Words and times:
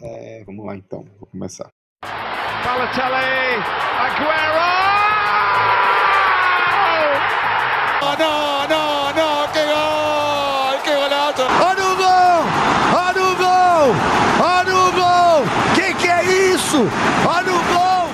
É, 0.00 0.44
vamos 0.44 0.64
lá 0.64 0.76
então, 0.76 1.04
vou 1.18 1.28
começar. 1.28 1.68
Balotelli, 2.02 3.56
Aguero! 3.98 4.58
Oh, 8.00 8.14
no, 8.16 8.62
no, 8.68 9.08
no, 9.08 9.52
que 9.52 9.64
gol, 9.66 10.78
que 10.84 10.94
golazo! 10.94 11.42
Olha 11.66 11.84
o 11.84 11.96
gol, 11.96 12.40
olha 12.96 13.22
o 13.22 13.36
gol, 13.36 13.88
olha 14.46 14.74
o 14.76 14.92
gol! 14.92 15.42
Que 15.74 15.94
que 15.94 16.06
é 16.06 16.22
isso? 16.54 16.78
Olha 17.28 17.52
o 17.52 17.58
gol! 17.74 18.08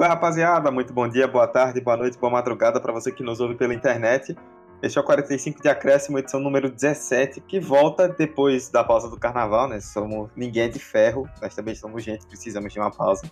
Oi, 0.00 0.08
rapaziada, 0.08 0.70
muito 0.70 0.92
bom 0.94 1.06
dia, 1.06 1.28
boa 1.28 1.46
tarde, 1.46 1.80
boa 1.82 1.98
noite, 1.98 2.18
boa 2.18 2.32
madrugada 2.32 2.80
para 2.80 2.92
você 2.92 3.12
que 3.12 3.22
nos 3.22 3.40
ouve 3.40 3.56
pela 3.56 3.74
internet. 3.74 4.34
Este 4.82 4.98
é 4.98 5.00
o 5.00 5.04
45 5.04 5.62
de 5.62 5.68
Acréscimo, 5.68 6.18
edição 6.18 6.40
número 6.40 6.68
17, 6.68 7.40
que 7.42 7.60
volta 7.60 8.08
depois 8.08 8.68
da 8.68 8.82
pausa 8.82 9.08
do 9.08 9.16
carnaval, 9.16 9.68
né? 9.68 9.78
Somos 9.80 10.28
ninguém 10.34 10.64
é 10.64 10.68
de 10.68 10.80
ferro, 10.80 11.30
nós 11.40 11.54
também 11.54 11.72
somos 11.72 12.02
gente, 12.02 12.26
precisamos 12.26 12.72
de 12.72 12.80
uma 12.80 12.90
pausa 12.90 13.30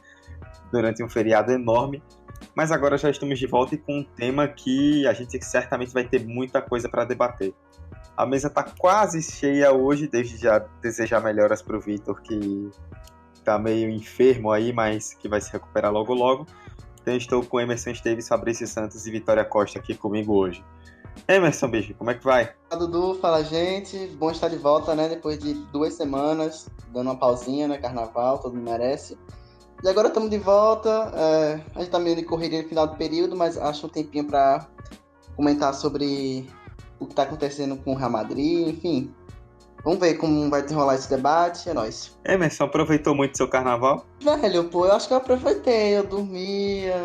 durante 0.70 1.02
um 1.02 1.08
feriado 1.08 1.50
enorme. 1.50 2.00
Mas 2.54 2.70
agora 2.70 2.96
já 2.96 3.10
estamos 3.10 3.36
de 3.36 3.48
volta 3.48 3.74
e 3.74 3.78
com 3.78 3.98
um 3.98 4.04
tema 4.04 4.46
que 4.46 5.04
a 5.08 5.12
gente 5.12 5.44
certamente 5.44 5.92
vai 5.92 6.04
ter 6.04 6.24
muita 6.24 6.62
coisa 6.62 6.88
para 6.88 7.04
debater. 7.04 7.52
A 8.16 8.24
mesa 8.24 8.46
está 8.46 8.62
quase 8.62 9.20
cheia 9.20 9.72
hoje, 9.72 10.06
desde 10.06 10.36
já 10.36 10.60
desejar 10.80 11.20
melhoras 11.20 11.60
para 11.60 11.76
o 11.76 11.80
Vitor, 11.80 12.22
que 12.22 12.70
está 13.34 13.58
meio 13.58 13.90
enfermo 13.90 14.52
aí, 14.52 14.72
mas 14.72 15.14
que 15.14 15.28
vai 15.28 15.40
se 15.40 15.50
recuperar 15.50 15.92
logo 15.92 16.14
logo. 16.14 16.46
Então 17.02 17.16
estou 17.16 17.44
com 17.44 17.60
Emerson 17.60 17.90
Esteves, 17.90 18.28
Fabrício 18.28 18.68
Santos 18.68 19.04
e 19.04 19.10
Vitória 19.10 19.44
Costa 19.44 19.80
aqui 19.80 19.96
comigo 19.96 20.32
hoje. 20.32 20.64
Emerson, 21.28 21.68
bicho, 21.68 21.94
como 21.94 22.10
é 22.10 22.14
que 22.14 22.24
vai? 22.24 22.52
Fala, 22.68 22.86
Dudu, 22.86 23.18
fala 23.20 23.44
gente. 23.44 23.96
Bom 24.18 24.30
estar 24.30 24.48
de 24.48 24.56
volta, 24.56 24.94
né? 24.94 25.08
Depois 25.08 25.38
de 25.38 25.54
duas 25.72 25.94
semanas, 25.94 26.68
dando 26.92 27.08
uma 27.08 27.16
pausinha, 27.16 27.68
né? 27.68 27.78
Carnaval, 27.78 28.38
todo 28.38 28.54
mundo 28.54 28.64
merece. 28.64 29.16
E 29.82 29.88
agora 29.88 30.08
estamos 30.08 30.30
de 30.30 30.38
volta. 30.38 31.10
É, 31.14 31.60
a 31.74 31.80
gente 31.80 31.90
tá 31.90 31.98
meio 31.98 32.16
de 32.16 32.22
correria 32.22 32.62
no 32.62 32.68
final 32.68 32.86
do 32.86 32.96
período, 32.96 33.36
mas 33.36 33.56
acho 33.56 33.86
um 33.86 33.88
tempinho 33.88 34.26
para 34.26 34.66
comentar 35.36 35.72
sobre 35.74 36.48
o 36.98 37.06
que 37.06 37.14
tá 37.14 37.22
acontecendo 37.22 37.76
com 37.78 37.92
o 37.92 37.96
Real 37.96 38.10
Madrid, 38.10 38.68
enfim. 38.68 39.14
Vamos 39.82 39.98
ver 39.98 40.14
como 40.14 40.50
vai 40.50 40.66
rolar 40.66 40.94
esse 40.94 41.08
debate, 41.08 41.68
é 41.68 41.74
nóis. 41.74 42.16
Emerson, 42.24 42.64
aproveitou 42.64 43.14
muito 43.14 43.36
seu 43.36 43.48
carnaval? 43.48 44.04
Velho, 44.20 44.64
pô, 44.64 44.86
eu 44.86 44.92
acho 44.92 45.08
que 45.08 45.14
eu 45.14 45.18
aproveitei. 45.18 45.96
Eu 45.96 46.04
dormia, 46.04 46.96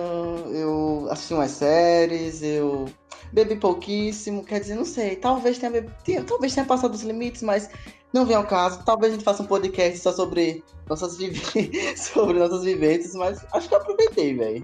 eu 0.51 1.07
assisti 1.09 1.33
umas 1.33 1.51
séries, 1.51 2.41
eu 2.41 2.85
bebi 3.31 3.55
pouquíssimo. 3.55 4.43
Quer 4.43 4.59
dizer, 4.59 4.75
não 4.75 4.85
sei, 4.85 5.15
talvez 5.15 5.57
tenha, 5.57 6.23
talvez 6.25 6.53
tenha 6.53 6.65
passado 6.65 6.93
os 6.93 7.03
limites, 7.03 7.41
mas 7.41 7.69
não 8.13 8.25
vem 8.25 8.35
ao 8.35 8.45
caso. 8.45 8.83
Talvez 8.83 9.13
a 9.13 9.15
gente 9.15 9.25
faça 9.25 9.43
um 9.43 9.47
podcast 9.47 9.99
só 9.99 10.11
sobre 10.11 10.63
nossas, 10.89 11.17
sobre 11.95 12.39
nossas 12.39 12.63
vivências, 12.63 13.13
mas 13.15 13.45
acho 13.53 13.67
que 13.69 13.73
eu 13.73 13.79
aproveitei, 13.79 14.35
velho. 14.35 14.63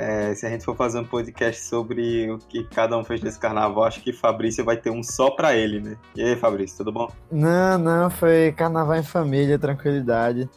É, 0.00 0.34
se 0.34 0.46
a 0.46 0.48
gente 0.48 0.64
for 0.64 0.74
fazer 0.74 0.98
um 0.98 1.04
podcast 1.04 1.62
sobre 1.62 2.30
o 2.30 2.38
que 2.38 2.64
cada 2.64 2.96
um 2.96 3.04
fez 3.04 3.20
nesse 3.20 3.38
carnaval, 3.38 3.84
acho 3.84 4.00
que 4.02 4.14
Fabrício 4.14 4.64
vai 4.64 4.78
ter 4.78 4.88
um 4.88 5.02
só 5.02 5.30
pra 5.30 5.54
ele, 5.54 5.78
né? 5.78 5.94
E 6.16 6.22
aí, 6.22 6.34
Fabrício, 6.36 6.78
tudo 6.78 6.90
bom? 6.90 7.12
Não, 7.30 7.76
não, 7.76 8.08
foi 8.08 8.50
carnaval 8.52 8.96
em 8.96 9.02
família, 9.02 9.58
tranquilidade. 9.58 10.48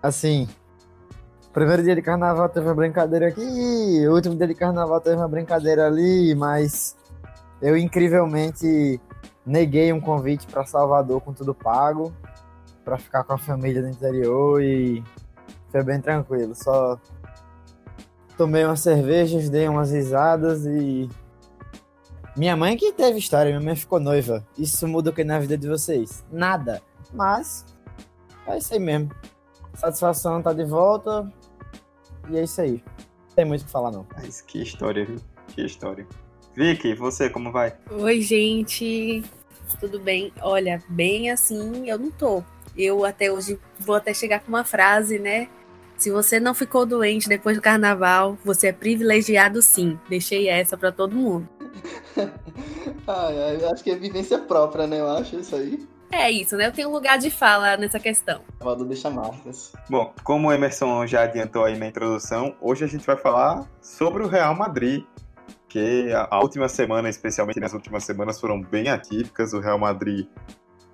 Assim, 0.00 0.46
primeiro 1.52 1.82
dia 1.82 1.96
de 1.96 2.02
carnaval 2.02 2.48
teve 2.48 2.64
uma 2.64 2.76
brincadeira 2.76 3.26
aqui, 3.26 4.06
último 4.06 4.36
dia 4.36 4.46
de 4.46 4.54
carnaval 4.54 5.00
teve 5.00 5.16
uma 5.16 5.26
brincadeira 5.26 5.88
ali, 5.88 6.32
mas 6.36 6.96
eu 7.60 7.76
incrivelmente 7.76 9.00
neguei 9.44 9.92
um 9.92 10.00
convite 10.00 10.46
para 10.46 10.64
Salvador 10.64 11.20
com 11.22 11.32
tudo 11.32 11.52
pago, 11.52 12.14
para 12.84 12.96
ficar 12.98 13.24
com 13.24 13.32
a 13.32 13.38
família 13.38 13.82
no 13.82 13.88
interior 13.88 14.62
e 14.62 15.02
foi 15.72 15.82
bem 15.82 16.00
tranquilo, 16.00 16.54
só 16.54 16.96
tomei 18.42 18.64
umas 18.64 18.80
cervejas, 18.80 19.48
dei 19.48 19.68
umas 19.68 19.92
risadas 19.92 20.66
e. 20.66 21.08
Minha 22.36 22.56
mãe 22.56 22.76
que 22.76 22.92
teve 22.92 23.18
história, 23.18 23.52
minha 23.52 23.64
mãe 23.64 23.76
ficou 23.76 24.00
noiva. 24.00 24.44
Isso 24.58 24.88
muda 24.88 25.10
o 25.10 25.12
que 25.12 25.22
na 25.22 25.38
vida 25.38 25.56
de 25.56 25.68
vocês? 25.68 26.24
Nada. 26.32 26.82
Mas 27.12 27.64
é 28.48 28.58
isso 28.58 28.74
aí 28.74 28.80
mesmo. 28.80 29.10
Satisfação 29.74 30.42
tá 30.42 30.52
de 30.52 30.64
volta. 30.64 31.30
E 32.30 32.36
é 32.36 32.42
isso 32.42 32.60
aí. 32.60 32.82
Não 33.28 33.36
tem 33.36 33.44
muito 33.44 33.62
o 33.62 33.64
que 33.64 33.70
falar, 33.70 33.92
não. 33.92 34.04
Mas 34.16 34.40
que 34.40 34.60
história, 34.60 35.04
viu? 35.04 35.20
Que 35.48 35.64
história. 35.64 36.04
Vicky, 36.56 36.94
você, 36.94 37.30
como 37.30 37.52
vai? 37.52 37.76
Oi, 37.90 38.20
gente. 38.22 39.22
Tudo 39.78 40.00
bem? 40.00 40.32
Olha, 40.40 40.82
bem 40.88 41.30
assim 41.30 41.88
eu 41.88 41.98
não 41.98 42.10
tô. 42.10 42.42
Eu 42.76 43.04
até 43.04 43.30
hoje 43.30 43.60
vou 43.78 43.94
até 43.94 44.12
chegar 44.12 44.40
com 44.40 44.48
uma 44.48 44.64
frase, 44.64 45.18
né? 45.18 45.48
Se 46.02 46.10
você 46.10 46.40
não 46.40 46.52
ficou 46.52 46.84
doente 46.84 47.28
depois 47.28 47.56
do 47.56 47.62
carnaval, 47.62 48.36
você 48.44 48.66
é 48.66 48.72
privilegiado 48.72 49.62
sim. 49.62 49.96
Deixei 50.08 50.48
essa 50.48 50.76
para 50.76 50.90
todo 50.90 51.14
mundo. 51.14 51.48
ai, 53.06 53.38
ai, 53.40 53.64
acho 53.66 53.84
que 53.84 53.90
é 53.92 53.94
vivência 53.94 54.36
própria, 54.36 54.84
né? 54.84 54.98
Eu 54.98 55.08
acho 55.08 55.38
isso 55.38 55.54
aí. 55.54 55.86
É 56.10 56.28
isso, 56.28 56.56
né? 56.56 56.66
Eu 56.66 56.72
tenho 56.72 56.90
lugar 56.90 57.18
de 57.18 57.30
fala 57.30 57.76
nessa 57.76 58.00
questão. 58.00 58.40
Valdo 58.58 58.84
deixa 58.84 59.08
marcas. 59.10 59.72
Bom, 59.88 60.12
como 60.24 60.48
o 60.48 60.52
Emerson 60.52 61.06
já 61.06 61.22
adiantou 61.22 61.64
aí 61.64 61.78
na 61.78 61.86
introdução, 61.86 62.56
hoje 62.60 62.82
a 62.82 62.88
gente 62.88 63.06
vai 63.06 63.16
falar 63.16 63.64
sobre 63.80 64.24
o 64.24 64.26
Real 64.26 64.56
Madrid, 64.56 65.04
que 65.68 66.08
a 66.12 66.40
última 66.40 66.68
semana, 66.68 67.08
especialmente 67.08 67.60
nas 67.60 67.74
últimas 67.74 68.02
semanas, 68.02 68.40
foram 68.40 68.60
bem 68.60 68.88
atípicas. 68.88 69.52
O 69.52 69.60
Real 69.60 69.78
Madrid 69.78 70.26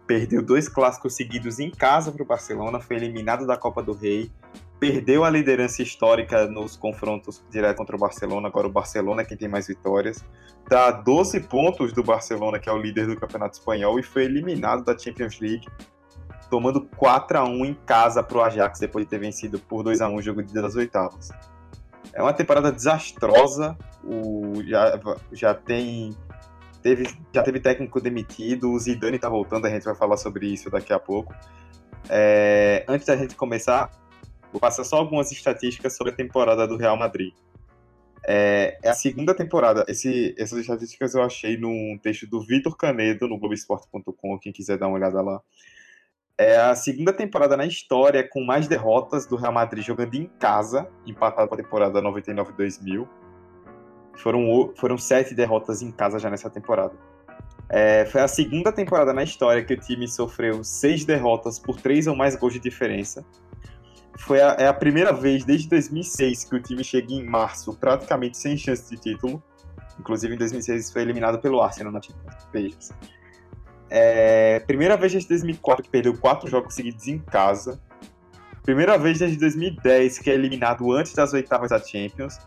perdeu 0.07 0.43
dois 0.43 0.69
clássicos 0.69 1.17
seguidos 1.17 1.59
em 1.59 1.71
casa 1.71 2.13
para 2.13 2.23
o 2.23 2.27
Barcelona, 2.27 2.79
foi 2.79 2.97
eliminado 2.97 3.47
da 3.47 3.57
Copa 3.57 3.83
do 3.83 3.95
Rei 3.95 4.31
perdeu 4.79 5.25
a 5.25 5.31
liderança 5.31 5.83
histórica 5.83 6.47
nos 6.47 6.77
confrontos 6.77 7.43
direto 7.51 7.77
contra 7.77 7.97
o 7.97 7.99
Barcelona. 7.99 8.49
Agora 8.49 8.67
o 8.67 8.71
Barcelona 8.71 9.23
é 9.23 9.25
quem 9.25 9.37
tem 9.37 9.49
mais 9.49 9.67
vitórias. 9.67 10.25
Dá 10.69 10.91
12 10.91 11.41
pontos 11.41 11.93
do 11.93 12.03
Barcelona, 12.03 12.59
que 12.59 12.69
é 12.69 12.73
o 12.73 12.79
líder 12.79 13.07
do 13.07 13.17
Campeonato 13.17 13.59
Espanhol, 13.59 13.99
e 13.99 14.03
foi 14.03 14.25
eliminado 14.25 14.85
da 14.85 14.97
Champions 14.97 15.41
League, 15.41 15.67
tomando 16.51 16.89
4 16.97 17.39
a 17.39 17.45
1 17.45 17.65
em 17.65 17.75
casa 17.87 18.23
para 18.23 18.39
o 18.39 18.43
Ajax, 18.43 18.79
depois 18.79 19.05
de 19.05 19.11
ter 19.11 19.19
vencido 19.19 19.59
por 19.59 19.83
2 19.83 20.01
a 20.01 20.09
1 20.09 20.15
o 20.15 20.23
jogo 20.23 20.43
de 20.43 20.53
das 20.53 20.77
oitavas. 20.77 21.31
É 22.13 22.23
uma 22.23 22.33
temporada 22.33 22.71
desastrosa. 22.71 23.77
O, 24.05 24.63
já, 24.65 24.99
já 25.33 25.55
tem 25.55 26.17
teve, 26.83 27.09
já 27.35 27.43
teve 27.43 27.61
técnico 27.61 28.01
demitido, 28.01 28.71
o 28.71 28.79
Zidane 28.79 29.17
está 29.17 29.29
voltando, 29.29 29.67
a 29.67 29.71
gente 29.71 29.85
vai 29.85 29.95
falar 29.95 30.17
sobre 30.17 30.47
isso 30.47 30.71
daqui 30.71 30.93
a 30.93 30.99
pouco. 30.99 31.35
É, 32.09 32.85
antes 32.89 33.07
da 33.07 33.17
gente 33.17 33.35
começar, 33.35 33.91
Vou 34.53 34.61
passar 34.61 34.85
só 34.85 34.97
algumas 34.97 35.31
estatísticas 35.31 35.97
sobre 35.97 36.13
a 36.13 36.17
temporada 36.17 36.67
do 36.67 36.77
Real 36.77 36.97
Madrid. 36.97 37.33
É, 38.27 38.79
é 38.83 38.89
a 38.89 38.95
segunda 38.95 39.35
temporada. 39.35 39.85
Esse, 39.89 40.35
essas 40.39 40.59
estatísticas 40.59 41.15
eu 41.15 41.23
achei 41.23 41.57
num 41.57 41.99
texto 42.03 42.27
do 42.27 42.41
Vitor 42.41 42.77
Canedo, 42.77 43.29
no 43.29 43.39
Globoesporte.com, 43.39 44.39
quem 44.39 44.53
quiser 44.53 44.79
dar 44.79 44.89
uma 44.89 44.97
olhada 44.97 45.21
lá. 45.21 45.41
É 46.37 46.57
a 46.57 46.75
segunda 46.75 47.13
temporada 47.13 47.57
na 47.57 47.67
história 47.67 48.27
com 48.27 48.45
mais 48.45 48.69
derrotas 48.69 49.27
do 49.27 49.35
Real 49.35 49.53
Madrid 49.53 49.85
jogando 49.85 50.15
em 50.15 50.27
casa, 50.39 50.89
empatado 51.07 51.49
com 51.49 51.55
a 51.55 51.59
temporada 51.59 52.01
99-2000. 52.01 53.09
Foram, 54.17 54.73
foram 54.77 54.97
sete 54.99 55.35
derrotas 55.35 55.83
em 55.83 55.91
casa 55.91 56.19
já 56.19 56.31
nessa 56.31 56.49
temporada. 56.49 56.95
É, 57.69 58.07
foi 58.07 58.21
a 58.21 58.29
segunda 58.29 58.73
temporada 58.73 59.13
na 59.13 59.23
história 59.23 59.65
que 59.65 59.75
o 59.75 59.81
time 59.81 60.09
sofreu 60.09 60.63
seis 60.63 61.05
derrotas 61.05 61.59
por 61.59 61.81
três 61.81 62.07
ou 62.07 62.17
mais 62.17 62.35
gols 62.37 62.55
de 62.55 62.61
diferença 62.61 63.25
foi 64.19 64.43
a, 64.43 64.57
é 64.59 64.67
a 64.67 64.75
primeira 64.75 65.13
vez 65.13 65.45
desde 65.45 65.69
2006 65.69 66.45
que 66.45 66.57
o 66.57 66.61
time 66.61 66.83
chega 66.83 67.13
em 67.13 67.25
março 67.25 67.73
praticamente 67.75 68.37
sem 68.37 68.57
chance 68.57 68.91
de 68.91 69.01
título. 69.01 69.43
Inclusive 69.99 70.35
em 70.35 70.39
2006 70.39 70.93
foi 70.93 71.03
eliminado 71.03 71.39
pelo 71.39 71.63
Arsenal 71.63 71.93
na 71.93 72.01
Champions. 72.03 72.91
É, 73.89 74.61
primeira 74.61 74.97
vez 74.97 75.13
desde 75.13 75.29
2004 75.31 75.85
que 75.85 75.91
perdeu 75.91 76.17
quatro 76.19 76.51
jogos 76.51 76.75
seguidos 76.75 77.07
em 77.07 77.19
casa. 77.19 77.81
Primeira 78.63 78.99
vez 78.99 79.19
desde 79.19 79.39
2010 79.39 80.19
que 80.19 80.31
é 80.31 80.35
eliminado 80.35 80.93
antes 80.93 81.15
das 81.15 81.33
oitavas 81.33 81.71
da 81.71 81.79
Champions. 81.79 82.39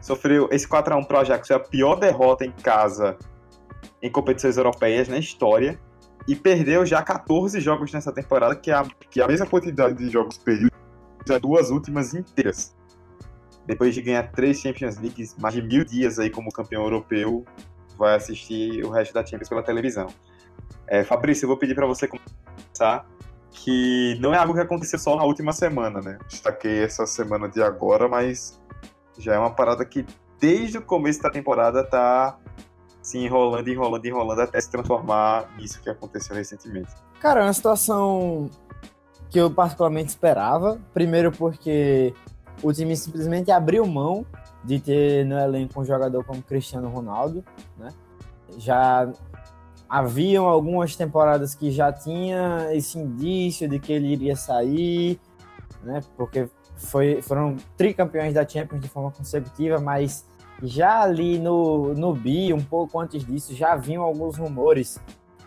Sofreu 0.00 0.48
esse 0.52 0.68
4x1 0.68 1.06
pro 1.06 1.18
Ajax, 1.18 1.48
foi 1.48 1.56
a 1.56 1.60
pior 1.60 1.96
derrota 1.96 2.44
em 2.44 2.52
casa 2.52 3.16
em 4.02 4.10
competições 4.10 4.58
europeias 4.58 5.08
na 5.08 5.18
história. 5.18 5.80
E 6.28 6.36
perdeu 6.36 6.86
já 6.86 7.02
14 7.02 7.60
jogos 7.60 7.92
nessa 7.92 8.12
temporada, 8.12 8.54
que 8.54 8.70
é 8.70 8.74
a, 8.74 8.86
que 9.10 9.20
é 9.20 9.24
a 9.24 9.28
mesma 9.28 9.46
quantidade 9.46 9.94
de 9.94 10.08
jogos 10.08 10.38
perdidos 10.38 10.73
as 11.32 11.40
duas 11.40 11.70
últimas 11.70 12.14
inteiras. 12.14 12.74
Depois 13.66 13.94
de 13.94 14.02
ganhar 14.02 14.30
três 14.32 14.60
Champions 14.60 14.98
Leagues, 14.98 15.36
mais 15.38 15.54
de 15.54 15.62
mil 15.62 15.84
dias 15.84 16.18
aí 16.18 16.28
como 16.28 16.52
campeão 16.52 16.82
europeu, 16.82 17.44
vai 17.96 18.14
assistir 18.14 18.84
o 18.84 18.90
resto 18.90 19.14
da 19.14 19.24
Champions 19.24 19.48
pela 19.48 19.62
televisão. 19.62 20.08
É, 20.86 21.02
Fabrício, 21.02 21.44
eu 21.44 21.48
vou 21.48 21.56
pedir 21.56 21.74
para 21.74 21.86
você 21.86 22.06
começar 22.06 23.06
que 23.50 24.18
não 24.20 24.34
é 24.34 24.38
algo 24.38 24.52
que 24.52 24.60
aconteceu 24.60 24.98
só 24.98 25.16
na 25.16 25.24
última 25.24 25.52
semana, 25.52 26.00
né? 26.00 26.18
Destaquei 26.28 26.82
essa 26.82 27.06
semana 27.06 27.48
de 27.48 27.62
agora, 27.62 28.08
mas 28.08 28.60
já 29.16 29.34
é 29.34 29.38
uma 29.38 29.54
parada 29.54 29.84
que 29.84 30.04
desde 30.38 30.78
o 30.78 30.82
começo 30.82 31.22
da 31.22 31.30
temporada 31.30 31.82
tá 31.84 32.36
se 33.00 33.18
enrolando, 33.18 33.68
enrolando, 33.68 34.04
enrolando 34.04 34.40
até 34.40 34.60
se 34.60 34.70
transformar 34.70 35.54
nisso 35.56 35.80
que 35.80 35.88
aconteceu 35.88 36.34
recentemente. 36.34 36.90
Cara, 37.20 37.40
é 37.40 37.44
uma 37.44 37.52
situação 37.52 38.50
que 39.34 39.40
eu 39.40 39.50
particularmente 39.50 40.10
esperava. 40.10 40.80
Primeiro 40.92 41.32
porque 41.32 42.14
o 42.62 42.72
time 42.72 42.96
simplesmente 42.96 43.50
abriu 43.50 43.84
mão 43.84 44.24
de 44.62 44.78
ter 44.78 45.26
no 45.26 45.36
elenco 45.36 45.80
um 45.80 45.84
jogador 45.84 46.22
como 46.22 46.40
Cristiano 46.40 46.88
Ronaldo, 46.88 47.44
né? 47.76 47.92
Já 48.58 49.12
haviam 49.88 50.46
algumas 50.46 50.94
temporadas 50.94 51.52
que 51.52 51.72
já 51.72 51.92
tinha 51.92 52.68
esse 52.74 52.96
indício 52.96 53.68
de 53.68 53.80
que 53.80 53.92
ele 53.92 54.12
iria 54.12 54.36
sair, 54.36 55.18
né? 55.82 56.00
Porque 56.16 56.48
foi, 56.76 57.20
foram 57.20 57.56
tricampeões 57.76 58.34
da 58.34 58.46
Champions 58.46 58.82
de 58.82 58.88
forma 58.88 59.10
consecutiva, 59.10 59.80
mas 59.80 60.24
já 60.62 61.02
ali 61.02 61.40
no, 61.40 61.92
no 61.92 62.14
bi, 62.14 62.52
um 62.52 62.62
pouco 62.62 63.00
antes 63.00 63.26
disso, 63.26 63.52
já 63.52 63.74
vinham 63.74 64.04
alguns 64.04 64.36
rumores 64.36 65.00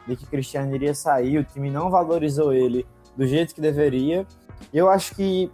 de 0.06 0.18
que 0.18 0.26
Cristiano 0.26 0.76
iria 0.76 0.94
sair, 0.94 1.38
o 1.38 1.44
time 1.46 1.72
não 1.72 1.90
valorizou 1.90 2.52
ele 2.52 2.86
do 3.18 3.26
jeito 3.26 3.56
que 3.56 3.60
deveria. 3.60 4.26
Eu 4.72 4.90
acho 4.90 5.16
que, 5.16 5.52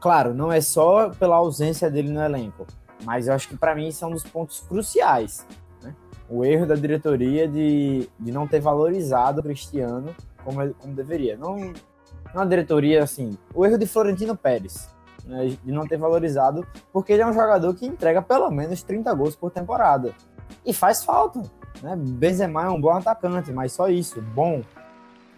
claro, 0.00 0.34
não 0.34 0.50
é 0.50 0.60
só 0.60 1.10
pela 1.10 1.36
ausência 1.36 1.90
dele 1.90 2.10
no 2.10 2.20
elenco, 2.20 2.66
mas 3.04 3.28
eu 3.28 3.34
acho 3.34 3.48
que 3.48 3.56
para 3.56 3.74
mim 3.74 3.88
isso 3.88 4.04
é 4.04 4.08
um 4.08 4.12
dos 4.12 4.24
pontos 4.24 4.60
cruciais. 4.60 5.46
Né? 5.82 5.94
O 6.28 6.44
erro 6.44 6.66
da 6.66 6.74
diretoria 6.74 7.46
de, 7.46 8.08
de 8.18 8.32
não 8.32 8.46
ter 8.46 8.60
valorizado 8.60 9.40
o 9.40 9.42
Cristiano 9.42 10.14
como, 10.42 10.74
como 10.74 10.94
deveria. 10.94 11.36
Não, 11.36 11.72
não 12.34 12.46
diretoria, 12.46 13.02
assim, 13.02 13.36
o 13.54 13.64
erro 13.66 13.78
de 13.78 13.86
Florentino 13.86 14.36
Pérez, 14.36 14.88
né, 15.24 15.56
de 15.62 15.72
não 15.72 15.86
ter 15.86 15.98
valorizado, 15.98 16.66
porque 16.92 17.12
ele 17.12 17.22
é 17.22 17.26
um 17.26 17.32
jogador 17.32 17.74
que 17.74 17.86
entrega 17.86 18.22
pelo 18.22 18.50
menos 18.50 18.82
30 18.82 19.12
gols 19.14 19.36
por 19.36 19.50
temporada. 19.50 20.14
E 20.64 20.72
faz 20.72 21.04
falta. 21.04 21.42
Né? 21.82 21.96
Benzema 21.96 22.64
é 22.64 22.68
um 22.68 22.80
bom 22.80 22.90
atacante, 22.90 23.52
mas 23.52 23.72
só 23.72 23.88
isso, 23.88 24.20
bom. 24.22 24.62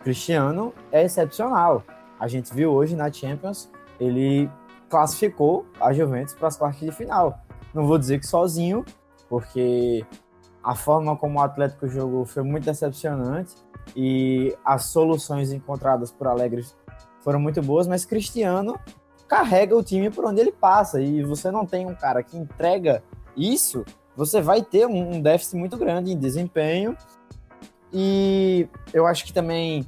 Cristiano 0.09 0.73
é 0.91 1.05
excepcional. 1.05 1.85
A 2.19 2.27
gente 2.27 2.55
viu 2.55 2.73
hoje 2.73 2.97
na 2.97 3.13
Champions, 3.13 3.71
ele 4.01 4.51
classificou 4.89 5.67
a 5.79 5.93
Juventus 5.93 6.33
para 6.33 6.49
as 6.49 6.57
quartas 6.57 6.81
de 6.81 6.91
final. 6.93 7.39
Não 7.75 7.87
vou 7.87 7.99
dizer 7.99 8.19
que 8.19 8.27
sozinho, 8.27 8.87
porque 9.29 10.07
a 10.65 10.75
forma 10.75 11.15
como 11.15 11.39
o 11.39 11.43
Atlético 11.43 11.87
jogou 11.89 12.25
foi 12.25 12.43
muito 12.43 12.65
decepcionante 12.65 13.55
e 13.95 14.57
as 14.65 14.85
soluções 14.85 15.53
encontradas 15.53 16.11
por 16.11 16.27
Alegre 16.27 16.65
foram 17.21 17.39
muito 17.39 17.61
boas, 17.61 17.87
mas 17.87 18.07
Cristiano 18.07 18.81
carrega 19.29 19.77
o 19.77 19.83
time 19.83 20.09
por 20.09 20.25
onde 20.25 20.41
ele 20.41 20.53
passa 20.53 21.03
e 21.03 21.23
você 21.23 21.51
não 21.51 21.67
tem 21.67 21.85
um 21.85 21.95
cara 21.95 22.23
que 22.23 22.39
entrega 22.39 23.03
isso, 23.37 23.85
você 24.17 24.41
vai 24.41 24.63
ter 24.63 24.87
um 24.87 25.21
déficit 25.21 25.57
muito 25.57 25.77
grande 25.77 26.13
em 26.13 26.19
desempenho. 26.19 26.97
E 27.93 28.69
eu 28.93 29.07
acho 29.07 29.25
que 29.25 29.33
também 29.33 29.87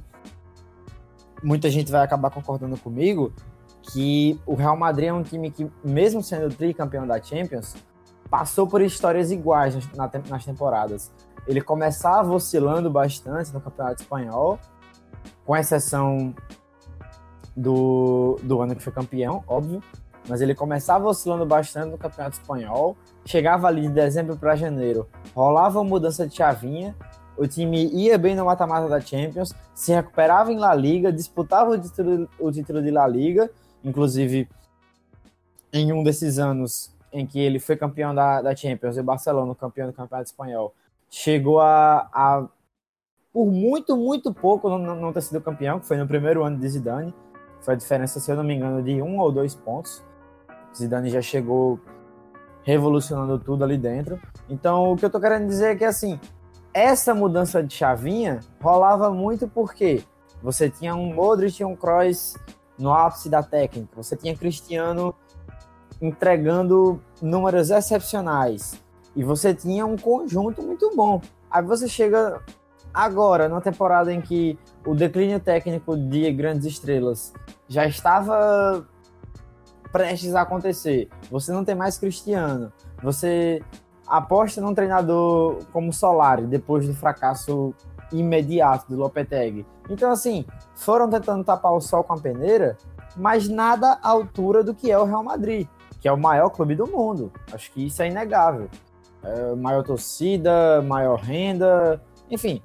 muita 1.43 1.69
gente 1.69 1.91
vai 1.91 2.03
acabar 2.03 2.29
concordando 2.29 2.77
comigo 2.77 3.33
que 3.81 4.39
o 4.45 4.53
Real 4.53 4.77
Madrid 4.77 5.09
é 5.09 5.13
um 5.13 5.23
time 5.23 5.49
que, 5.49 5.69
mesmo 5.83 6.21
sendo 6.21 6.53
tricampeão 6.53 7.05
da 7.07 7.21
Champions, 7.21 7.75
passou 8.29 8.67
por 8.67 8.81
histórias 8.81 9.31
iguais 9.31 9.77
nas 10.29 10.45
temporadas. 10.45 11.11
Ele 11.47 11.61
começava 11.61 12.31
oscilando 12.31 12.89
bastante 12.89 13.51
no 13.51 13.59
Campeonato 13.59 14.03
Espanhol, 14.03 14.59
com 15.45 15.57
exceção 15.57 16.33
do, 17.55 18.39
do 18.43 18.61
ano 18.61 18.75
que 18.75 18.83
foi 18.83 18.93
campeão, 18.93 19.43
óbvio, 19.47 19.81
mas 20.29 20.39
ele 20.39 20.53
começava 20.53 21.07
oscilando 21.07 21.45
bastante 21.45 21.91
no 21.91 21.97
Campeonato 21.97 22.39
Espanhol, 22.39 22.95
chegava 23.25 23.67
ali 23.67 23.81
de 23.81 23.89
dezembro 23.89 24.37
para 24.37 24.55
janeiro, 24.55 25.09
rolava 25.35 25.79
uma 25.79 25.89
mudança 25.89 26.27
de 26.27 26.35
chavinha, 26.35 26.95
o 27.37 27.47
time 27.47 27.87
ia 27.93 28.17
bem 28.17 28.35
no 28.35 28.45
mata-mata 28.45 28.87
da 28.87 28.99
Champions, 28.99 29.53
se 29.73 29.93
recuperava 29.93 30.51
em 30.51 30.57
La 30.57 30.73
Liga, 30.73 31.11
disputava 31.11 31.71
o 31.71 31.79
título, 31.79 32.29
o 32.39 32.51
título 32.51 32.81
de 32.81 32.91
La 32.91 33.07
Liga, 33.07 33.49
inclusive 33.83 34.47
em 35.73 35.91
um 35.93 36.03
desses 36.03 36.37
anos 36.37 36.93
em 37.11 37.25
que 37.25 37.39
ele 37.39 37.59
foi 37.59 37.75
campeão 37.75 38.13
da, 38.13 38.41
da 38.41 38.55
Champions 38.55 38.97
e 38.97 38.99
o 38.99 39.03
Barcelona 39.03 39.55
campeão 39.55 39.87
do 39.87 39.93
Campeonato 39.93 40.29
Espanhol, 40.29 40.73
chegou 41.09 41.59
a, 41.59 42.09
a 42.13 42.47
por 43.33 43.49
muito, 43.49 43.95
muito 43.95 44.33
pouco 44.33 44.69
não, 44.69 44.95
não 44.95 45.13
ter 45.13 45.21
sido 45.21 45.41
campeão, 45.41 45.79
que 45.79 45.85
foi 45.85 45.97
no 45.97 46.07
primeiro 46.07 46.43
ano 46.43 46.57
de 46.57 46.67
Zidane, 46.67 47.13
foi 47.61 47.75
a 47.75 47.77
diferença, 47.77 48.19
se 48.19 48.29
eu 48.31 48.35
não 48.35 48.43
me 48.43 48.55
engano, 48.55 48.83
de 48.83 49.01
um 49.01 49.19
ou 49.19 49.31
dois 49.31 49.55
pontos. 49.55 50.03
Zidane 50.75 51.09
já 51.09 51.21
chegou 51.21 51.79
revolucionando 52.63 53.39
tudo 53.39 53.63
ali 53.63 53.77
dentro. 53.77 54.19
Então, 54.49 54.91
o 54.91 54.97
que 54.97 55.05
eu 55.05 55.09
tô 55.09 55.19
querendo 55.19 55.47
dizer 55.47 55.71
é 55.71 55.75
que, 55.75 55.85
assim, 55.85 56.19
essa 56.73 57.13
mudança 57.13 57.63
de 57.63 57.73
chavinha 57.73 58.39
rolava 58.61 59.11
muito 59.11 59.47
porque 59.47 60.03
você 60.41 60.69
tinha 60.69 60.95
um 60.95 61.13
Modric 61.13 61.61
e 61.61 61.65
um 61.65 61.75
Kroos 61.75 62.35
no 62.77 62.91
ápice 62.91 63.29
da 63.29 63.43
técnica, 63.43 63.89
você 63.95 64.15
tinha 64.15 64.35
Cristiano 64.35 65.13
entregando 66.01 66.99
números 67.21 67.69
excepcionais 67.69 68.81
e 69.15 69.23
você 69.23 69.53
tinha 69.53 69.85
um 69.85 69.95
conjunto 69.95 70.63
muito 70.63 70.89
bom. 70.95 71.21
Aí 71.49 71.61
você 71.63 71.87
chega 71.87 72.41
agora, 72.93 73.47
numa 73.47 73.61
temporada 73.61 74.11
em 74.11 74.21
que 74.21 74.57
o 74.85 74.95
declínio 74.95 75.39
técnico 75.39 75.95
de 75.97 76.31
grandes 76.31 76.65
estrelas 76.65 77.33
já 77.67 77.85
estava 77.85 78.87
prestes 79.91 80.33
a 80.33 80.41
acontecer. 80.41 81.09
Você 81.29 81.51
não 81.51 81.63
tem 81.63 81.75
mais 81.75 81.97
Cristiano. 81.97 82.71
Você 83.03 83.61
aposta 84.11 84.59
num 84.59 84.73
treinador 84.73 85.59
como 85.71 85.93
Solari 85.93 86.45
depois 86.45 86.85
do 86.85 86.93
fracasso 86.93 87.73
imediato 88.11 88.87
do 88.89 88.97
Lopetegui. 88.97 89.65
Então, 89.89 90.11
assim, 90.11 90.45
foram 90.75 91.09
tentando 91.09 91.45
tapar 91.45 91.71
o 91.71 91.79
sol 91.79 92.03
com 92.03 92.13
a 92.13 92.19
peneira, 92.19 92.77
mas 93.15 93.47
nada 93.47 93.97
à 94.03 94.09
altura 94.09 94.63
do 94.63 94.75
que 94.75 94.91
é 94.91 94.99
o 94.99 95.05
Real 95.05 95.23
Madrid, 95.23 95.65
que 96.01 96.09
é 96.09 96.11
o 96.11 96.17
maior 96.17 96.49
clube 96.49 96.75
do 96.75 96.85
mundo. 96.85 97.31
Acho 97.53 97.71
que 97.71 97.85
isso 97.85 98.01
é 98.01 98.09
inegável. 98.09 98.69
É 99.23 99.55
maior 99.55 99.83
torcida, 99.83 100.81
maior 100.81 101.19
renda, 101.19 102.01
enfim. 102.29 102.61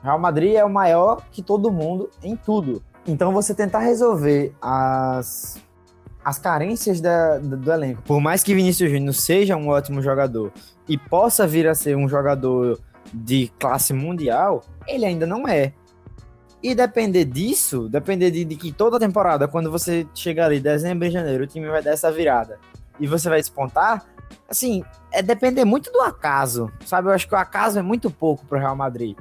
Real 0.00 0.18
Madrid 0.18 0.54
é 0.54 0.64
o 0.64 0.70
maior 0.70 1.22
que 1.32 1.42
todo 1.42 1.72
mundo 1.72 2.08
em 2.22 2.36
tudo. 2.36 2.80
Então, 3.04 3.32
você 3.32 3.52
tentar 3.52 3.80
resolver 3.80 4.54
as 4.62 5.60
as 6.24 6.38
carências 6.38 7.02
da, 7.02 7.38
do, 7.38 7.56
do, 7.56 7.70
elenco. 7.70 8.02
Por 8.02 8.18
mais 8.18 8.42
que 8.42 8.54
Vinícius 8.54 8.90
Júnior 8.90 9.12
seja 9.12 9.56
um 9.56 9.68
ótimo 9.68 10.00
jogador 10.00 10.50
e 10.88 10.98
possa 10.98 11.46
vir 11.46 11.66
a 11.68 11.74
ser 11.74 11.96
um 11.96 12.08
jogador 12.08 12.78
de 13.12 13.50
classe 13.58 13.92
mundial, 13.92 14.62
ele 14.86 15.04
ainda 15.04 15.26
não 15.26 15.46
é. 15.46 15.72
E 16.62 16.74
depender 16.74 17.24
disso, 17.24 17.88
depender 17.88 18.30
de, 18.30 18.44
de 18.44 18.56
que 18.56 18.72
toda 18.72 18.98
temporada, 18.98 19.46
quando 19.46 19.70
você 19.70 20.06
chegar 20.14 20.46
ali, 20.46 20.60
dezembro 20.60 21.06
e 21.06 21.10
janeiro, 21.10 21.44
o 21.44 21.46
time 21.46 21.68
vai 21.68 21.82
dar 21.82 21.90
essa 21.90 22.10
virada 22.10 22.58
e 22.98 23.06
você 23.06 23.28
vai 23.28 23.40
despontar, 23.40 24.04
assim, 24.48 24.82
é 25.12 25.20
depender 25.20 25.64
muito 25.64 25.92
do 25.92 26.00
acaso, 26.00 26.72
sabe? 26.84 27.08
Eu 27.08 27.12
acho 27.12 27.28
que 27.28 27.34
o 27.34 27.38
acaso 27.38 27.78
é 27.78 27.82
muito 27.82 28.10
pouco 28.10 28.46
pro 28.46 28.58
Real 28.58 28.74
Madrid. 28.74 29.16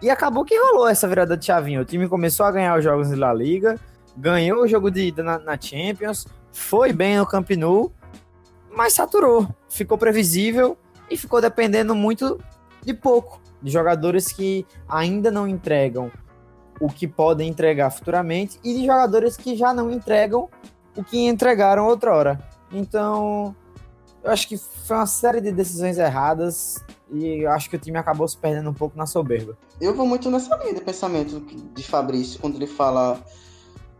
E 0.00 0.10
acabou 0.10 0.44
que 0.44 0.58
rolou 0.58 0.88
essa 0.88 1.06
virada 1.06 1.36
de 1.36 1.44
chavinha. 1.44 1.80
O 1.80 1.84
time 1.84 2.08
começou 2.08 2.46
a 2.46 2.50
ganhar 2.50 2.76
os 2.76 2.82
jogos 2.82 3.08
da 3.10 3.32
Liga, 3.32 3.78
ganhou 4.16 4.62
o 4.62 4.68
jogo 4.68 4.90
de 4.90 5.08
ida 5.08 5.22
na, 5.22 5.38
na 5.38 5.60
Champions, 5.60 6.26
foi 6.52 6.92
bem 6.92 7.18
no 7.18 7.26
Camp 7.26 7.50
Nou, 7.50 7.92
mas 8.74 8.94
saturou, 8.94 9.48
ficou 9.68 9.98
previsível 9.98 10.76
e 11.12 11.16
ficou 11.16 11.40
dependendo 11.40 11.94
muito 11.94 12.40
de 12.82 12.94
pouco, 12.94 13.40
de 13.62 13.70
jogadores 13.70 14.32
que 14.32 14.66
ainda 14.88 15.30
não 15.30 15.46
entregam 15.46 16.10
o 16.80 16.88
que 16.88 17.06
podem 17.06 17.48
entregar 17.48 17.90
futuramente 17.90 18.58
e 18.64 18.74
de 18.74 18.86
jogadores 18.86 19.36
que 19.36 19.54
já 19.54 19.72
não 19.72 19.90
entregam 19.90 20.48
o 20.96 21.04
que 21.04 21.26
entregaram 21.26 21.86
outrora. 21.86 22.40
Então, 22.72 23.54
eu 24.24 24.30
acho 24.30 24.48
que 24.48 24.56
foi 24.56 24.96
uma 24.96 25.06
série 25.06 25.40
de 25.40 25.52
decisões 25.52 25.98
erradas 25.98 26.82
e 27.10 27.44
eu 27.44 27.50
acho 27.50 27.68
que 27.68 27.76
o 27.76 27.78
time 27.78 27.98
acabou 27.98 28.26
se 28.26 28.36
perdendo 28.36 28.70
um 28.70 28.74
pouco 28.74 28.96
na 28.96 29.06
soberba. 29.06 29.56
Eu 29.80 29.94
vou 29.94 30.06
muito 30.06 30.30
nessa 30.30 30.56
linha 30.56 30.74
de 30.74 30.80
pensamento 30.80 31.40
de 31.40 31.82
Fabrício 31.84 32.40
quando 32.40 32.56
ele 32.56 32.66
fala 32.66 33.20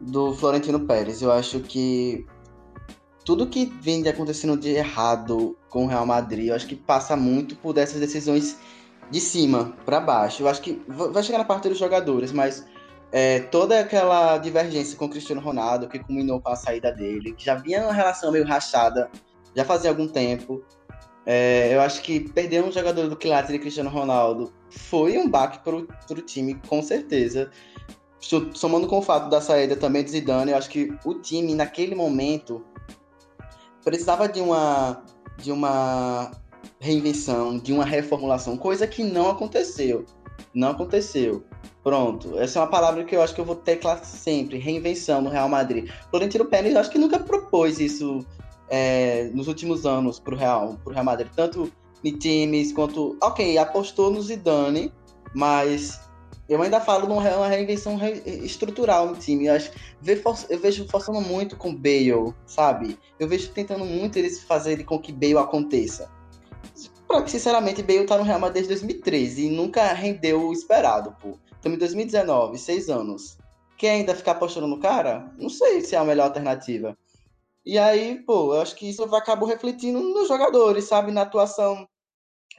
do 0.01 0.35
Florentino 0.35 0.81
Pérez. 0.81 1.23
Eu 1.23 1.31
acho 1.31 1.61
que 1.61 2.27
tudo 3.25 3.47
que 3.47 3.67
vem 3.81 4.03
de 4.03 4.09
acontecendo 4.09 4.57
de 4.57 4.71
errado 4.71 5.57
com 5.69 5.85
o 5.85 5.87
Real 5.87 6.05
Madrid, 6.05 6.49
eu 6.49 6.55
acho 6.55 6.67
que 6.67 6.77
passa 6.77 7.17
muito 7.17 7.57
por 7.57 7.73
dessas 7.73 8.01
decisões 8.01 8.59
de 9.11 9.21
cima 9.21 9.77
para 9.85 10.01
baixo. 10.01 10.43
Eu 10.43 10.49
acho 10.49 10.61
que 10.61 10.83
vai 10.89 11.23
chegar 11.23 11.39
na 11.39 11.45
parte 11.45 11.69
dos 11.69 11.79
jogadores, 11.79 12.33
mas 12.33 12.67
é, 13.13 13.41
toda 13.41 13.79
aquela 13.79 14.39
divergência 14.39 14.97
com 14.97 15.05
o 15.05 15.09
Cristiano 15.09 15.41
Ronaldo, 15.41 15.89
que 15.89 15.99
culminou 15.99 16.41
com 16.41 16.51
a 16.51 16.57
saída 16.57 16.91
dele, 16.91 17.33
que 17.33 17.45
já 17.45 17.55
vinha 17.55 17.85
uma 17.85 17.93
relação 17.93 18.33
meio 18.33 18.47
rachada 18.47 19.11
já 19.55 19.65
fazia 19.65 19.91
algum 19.91 20.09
tempo. 20.09 20.65
É, 21.25 21.75
eu 21.75 21.81
acho 21.83 22.03
que 22.03 22.21
perder 22.21 22.65
um 22.65 22.73
jogador 22.73 23.09
do 23.09 23.17
quilate 23.17 23.53
de 23.53 23.59
Cristiano 23.59 23.91
Ronaldo 23.91 24.53
foi 24.71 25.17
um 25.19 25.29
baque 25.29 25.61
para 25.61 25.77
o 25.77 26.23
time, 26.23 26.55
com 26.67 26.83
certeza 26.83 27.51
somando 28.55 28.87
com 28.87 28.99
o 28.99 29.03
fato 29.03 29.29
da 29.29 29.41
saída 29.41 29.77
também 29.77 30.05
de 30.05 30.11
Zidane, 30.11 30.53
eu 30.53 30.57
acho 30.57 30.71
que 30.71 30.95
o 31.05 31.15
time 31.15 31.55
naquele 31.55 31.95
momento 31.95 32.65
precisava 33.85 34.29
de 34.29 34.41
uma 34.41 35.03
de 35.39 35.51
uma 35.51 36.31
reinvenção, 36.79 37.59
de 37.59 37.73
uma 37.73 37.85
reformulação, 37.85 38.57
coisa 38.57 38.87
que 38.87 39.03
não 39.03 39.31
aconteceu. 39.31 40.05
Não 40.55 40.71
aconteceu. 40.71 41.45
Pronto, 41.83 42.39
essa 42.39 42.59
é 42.59 42.63
uma 42.63 42.69
palavra 42.69 43.05
que 43.05 43.17
eu 43.17 43.23
acho 43.23 43.35
que 43.35 43.41
eu 43.41 43.45
vou 43.45 43.57
teclar 43.57 44.05
sempre, 44.05 44.59
reinvenção 44.59 45.21
no 45.21 45.31
Real 45.31 45.49
Madrid. 45.49 45.91
Florentino 46.11 46.45
Pérez, 46.45 46.75
eu 46.75 46.81
acho 46.81 46.91
que 46.91 46.99
nunca 46.99 47.19
propôs 47.19 47.81
isso 47.81 48.25
é, 48.69 49.31
nos 49.35 49.49
últimos 49.49 49.85
anos 49.85 50.21
pro 50.21 50.37
Real, 50.37 50.79
pro 50.85 50.93
Real 50.93 51.05
Madrid, 51.05 51.31
tanto 51.35 51.73
em 52.05 52.17
times 52.17 52.73
quanto, 52.73 53.17
ok, 53.21 53.59
apostou 53.59 54.11
no 54.11 54.23
Zidane, 54.23 54.93
mas 55.35 56.01
eu 56.53 56.63
ainda 56.63 56.81
falo 56.81 57.09
numa 57.09 57.49
reinvenção 57.49 57.99
estrutural 58.27 59.07
no 59.07 59.17
time. 59.17 59.47
Eu, 59.47 59.55
acho, 59.55 59.73
eu 60.51 60.59
vejo 60.59 60.87
forçando 60.89 61.21
muito 61.21 61.57
com 61.57 61.75
Bale, 61.75 62.35
sabe? 62.47 62.99
Eu 63.19 63.27
vejo 63.27 63.51
tentando 63.53 63.85
muito 63.85 64.19
eles 64.19 64.43
fazerem 64.43 64.85
com 64.85 64.99
que 64.99 65.13
Bale 65.13 65.39
aconteça. 65.39 66.11
Porque, 67.09 67.31
sinceramente, 67.31 67.83
Bale 67.83 68.07
tá 68.07 68.19
no 68.19 68.23
Real 68.23 68.39
Madrid 68.39 68.67
desde 68.67 68.85
2013 68.87 69.47
e 69.47 69.51
nunca 69.51 69.93
rendeu 69.93 70.49
o 70.49 70.53
esperado, 70.53 71.17
pô. 71.21 71.39
Estamos 71.53 71.77
em 71.77 71.79
2019, 71.79 72.59
seis 72.59 72.91
anos. 72.91 73.39
Quer 73.79 73.91
ainda 73.91 74.15
ficar 74.15 74.33
apostando 74.33 74.67
no 74.67 74.79
cara? 74.79 75.33
Não 75.39 75.49
sei 75.49 75.81
se 75.81 75.95
é 75.95 75.99
a 75.99 76.05
melhor 76.05 76.25
alternativa. 76.25 76.97
E 77.65 77.79
aí, 77.79 78.23
pô, 78.27 78.55
eu 78.55 78.61
acho 78.61 78.75
que 78.77 78.91
isso 78.91 79.03
acabou 79.15 79.49
refletindo 79.49 80.01
nos 80.01 80.29
jogadores, 80.29 80.85
sabe? 80.85 81.13
Na 81.13 81.23
atuação 81.23 81.89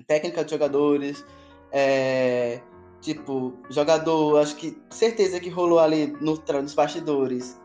técnica 0.07 0.43
de 0.43 0.51
jogadores. 0.51 1.23
É... 1.71 2.59
Tipo, 3.03 3.53
jogador, 3.69 4.39
acho 4.39 4.55
que 4.55 4.81
certeza 4.89 5.37
que 5.37 5.49
rolou 5.49 5.77
ali 5.77 6.15
no, 6.21 6.41
nos 6.61 6.73
bastidores. 6.73 7.59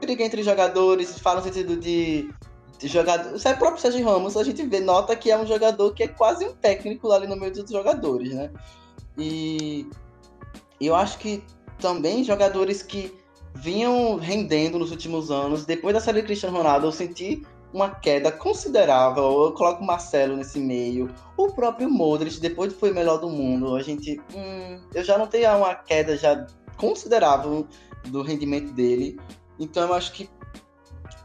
Briga 0.00 0.24
entre 0.24 0.42
jogadores, 0.42 1.18
fala 1.18 1.40
no 1.40 1.44
sentido 1.44 1.76
de, 1.76 2.30
de 2.78 2.88
jogador. 2.88 3.36
Isso 3.36 3.46
é 3.46 3.52
próprio 3.52 3.78
Sérgio 3.78 4.02
Ramos, 4.02 4.38
a 4.38 4.42
gente 4.42 4.62
vê, 4.62 4.80
nota 4.80 5.14
que 5.14 5.30
é 5.30 5.36
um 5.36 5.46
jogador 5.46 5.92
que 5.92 6.04
é 6.04 6.08
quase 6.08 6.46
um 6.46 6.54
técnico 6.54 7.12
ali 7.12 7.26
no 7.26 7.36
meio 7.36 7.52
dos 7.52 7.70
jogadores, 7.70 8.32
né? 8.32 8.50
E 9.18 9.86
eu 10.80 10.94
acho 10.94 11.18
que 11.18 11.44
também 11.78 12.24
jogadores 12.24 12.82
que 12.82 13.14
vinham 13.54 14.16
rendendo 14.16 14.78
nos 14.78 14.90
últimos 14.90 15.30
anos, 15.30 15.66
depois 15.66 15.92
da 15.92 16.00
saída 16.00 16.20
de 16.20 16.26
Cristiano 16.26 16.56
Ronaldo, 16.56 16.86
eu 16.86 16.92
senti 16.92 17.42
uma 17.72 17.90
queda 17.90 18.32
considerável. 18.32 19.24
Eu 19.24 19.52
coloco 19.52 19.82
o 19.82 19.86
Marcelo 19.86 20.36
nesse 20.36 20.58
meio, 20.58 21.08
o 21.36 21.52
próprio 21.52 21.90
Modric, 21.90 22.40
depois 22.40 22.72
foi 22.72 22.92
melhor 22.92 23.18
do 23.18 23.28
mundo. 23.28 23.74
A 23.76 23.82
gente, 23.82 24.20
hum, 24.34 24.80
eu 24.94 25.04
já 25.04 25.16
notei 25.16 25.46
uma 25.46 25.74
queda 25.74 26.16
já 26.16 26.46
considerável 26.76 27.66
do 28.06 28.22
rendimento 28.22 28.72
dele. 28.72 29.18
Então 29.58 29.86
eu 29.86 29.94
acho 29.94 30.12
que 30.12 30.28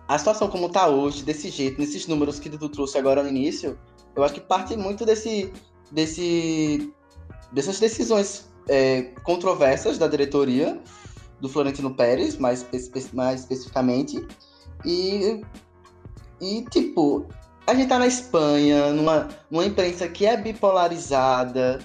a 0.08 0.18
situação 0.18 0.48
como 0.48 0.68
está 0.68 0.88
hoje, 0.88 1.24
desse 1.24 1.50
jeito, 1.50 1.80
nesses 1.80 2.08
números 2.08 2.40
que 2.40 2.50
tu 2.50 2.70
trouxe 2.70 2.98
agora 2.98 3.24
no 3.24 3.30
início, 3.30 3.78
eu 4.16 4.24
acho 4.24 4.36
que 4.36 4.42
parte 4.42 4.78
muito 4.78 5.06
desse, 5.06 5.52
desse 5.92 6.94
dessas 7.52 7.80
decisões 7.80 8.50
é, 8.68 9.04
controversas 9.24 9.98
da 9.98 10.08
diretoria 10.08 10.80
do 11.40 11.50
Florentino 11.50 11.94
Pérez, 11.94 12.38
mais, 12.38 12.66
mais 13.14 13.42
especificamente. 13.42 14.26
E, 14.86 15.42
e, 16.42 16.64
tipo, 16.70 17.26
a 17.68 17.74
gente 17.74 17.88
tá 17.88 18.00
na 18.00 18.08
Espanha, 18.08 18.92
numa, 18.92 19.30
numa 19.50 19.66
imprensa 19.66 20.08
que 20.08 20.26
é 20.26 20.38
bipolarizada. 20.38 21.80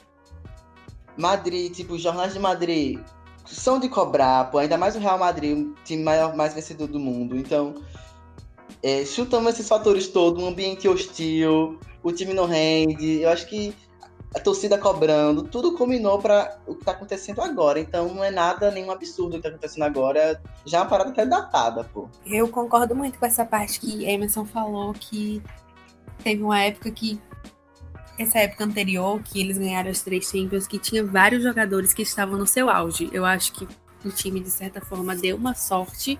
Madrid, 1.16 1.72
tipo, 1.72 1.94
os 1.94 2.02
jornais 2.02 2.32
de 2.32 2.38
Madrid 2.38 2.98
são 3.46 3.78
de 3.78 3.88
cobrar, 3.88 4.50
pô, 4.50 4.58
ainda 4.58 4.78
mais 4.78 4.94
o 4.94 4.98
Real 4.98 5.18
Madrid, 5.18 5.56
o 5.56 5.74
time 5.84 6.02
maior, 6.02 6.36
mais 6.36 6.54
vencedor 6.54 6.86
do 6.86 7.00
mundo. 7.00 7.36
Então, 7.36 7.74
é, 8.82 9.04
chutamos 9.04 9.54
esses 9.54 9.68
fatores 9.68 10.08
todos, 10.08 10.42
um 10.42 10.48
ambiente 10.48 10.88
hostil, 10.88 11.78
o 12.02 12.12
time 12.12 12.32
não 12.32 12.46
rende. 12.46 13.20
Eu 13.20 13.30
acho 13.30 13.46
que 13.46 13.74
a 14.34 14.38
torcida 14.38 14.78
cobrando, 14.78 15.42
tudo 15.42 15.76
combinou 15.76 16.20
para 16.20 16.58
o 16.66 16.74
que 16.74 16.82
está 16.82 16.92
acontecendo 16.92 17.40
agora. 17.40 17.80
Então 17.80 18.14
não 18.14 18.22
é 18.22 18.30
nada, 18.30 18.70
nenhum 18.70 18.90
absurdo 18.90 19.28
o 19.28 19.30
que 19.32 19.36
está 19.38 19.48
acontecendo 19.48 19.82
agora. 19.82 20.40
Já 20.64 20.78
é 20.78 20.80
uma 20.82 20.88
parada 20.88 21.12
que 21.12 21.20
é 21.20 21.26
datada, 21.26 21.84
pô. 21.84 22.08
Eu 22.24 22.48
concordo 22.48 22.94
muito 22.94 23.18
com 23.18 23.26
essa 23.26 23.44
parte 23.44 23.80
que 23.80 24.04
Emerson 24.04 24.44
falou 24.44 24.92
que 24.92 25.42
teve 26.22 26.42
uma 26.42 26.60
época 26.60 26.90
que. 26.90 27.20
Essa 28.18 28.40
época 28.40 28.64
anterior, 28.64 29.18
que 29.22 29.40
eles 29.40 29.56
ganharam 29.56 29.90
as 29.90 30.02
três 30.02 30.26
Champions, 30.28 30.66
que 30.66 30.78
tinha 30.78 31.02
vários 31.02 31.42
jogadores 31.42 31.94
que 31.94 32.02
estavam 32.02 32.38
no 32.38 32.46
seu 32.46 32.68
auge. 32.68 33.08
Eu 33.14 33.24
acho 33.24 33.50
que 33.52 33.66
o 34.04 34.10
time, 34.10 34.40
de 34.40 34.50
certa 34.50 34.78
forma, 34.78 35.16
deu 35.16 35.36
uma 35.36 35.54
sorte 35.54 36.18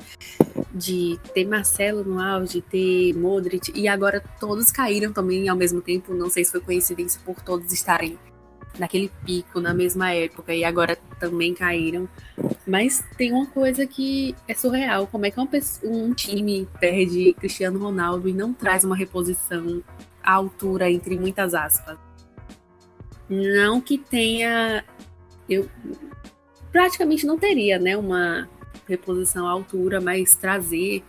de 0.73 1.19
ter 1.35 1.45
Marcelo 1.45 2.05
no 2.05 2.21
auge, 2.21 2.61
ter 2.61 3.13
Modric, 3.15 3.73
e 3.75 3.89
agora 3.89 4.23
todos 4.39 4.71
caíram 4.71 5.13
também 5.13 5.49
ao 5.49 5.57
mesmo 5.57 5.81
tempo. 5.81 6.15
Não 6.15 6.31
sei 6.31 6.45
se 6.45 6.53
foi 6.53 6.61
coincidência 6.61 7.21
por 7.25 7.37
todos 7.43 7.73
estarem 7.73 8.19
naquele 8.79 9.11
pico 9.25 9.61
na 9.61 9.75
mesma 9.75 10.13
época 10.13 10.55
e 10.55 10.65
agora 10.65 10.97
também 11.19 11.55
caíram. 11.55 12.09
Mas 12.67 13.05
tem 13.17 13.33
uma 13.33 13.47
coisa 13.47 13.87
que 13.87 14.35
é 14.47 14.55
surreal: 14.55 15.07
como 15.07 15.27
é 15.27 15.31
que 15.31 15.41
um 15.83 16.15
time 16.15 16.69
perde 16.79 17.35
Cristiano 17.35 17.79
Ronaldo 17.79 18.29
e 18.29 18.33
não 18.33 18.53
traz 18.53 18.85
uma 18.85 18.97
reposição 18.97 19.83
à 20.23 20.33
altura, 20.33 20.91
entre 20.91 21.19
muitas 21.19 21.55
aspas? 21.55 21.99
Não 23.29 23.81
que 23.81 23.99
tenha. 23.99 24.85
Eu, 25.49 25.69
praticamente 26.71 27.27
não 27.27 27.39
teria, 27.39 27.79
né, 27.79 27.97
uma 27.97 28.49
reposição 28.91 29.47
à 29.47 29.51
altura, 29.51 30.01
mas 30.01 30.35
trazer 30.35 31.03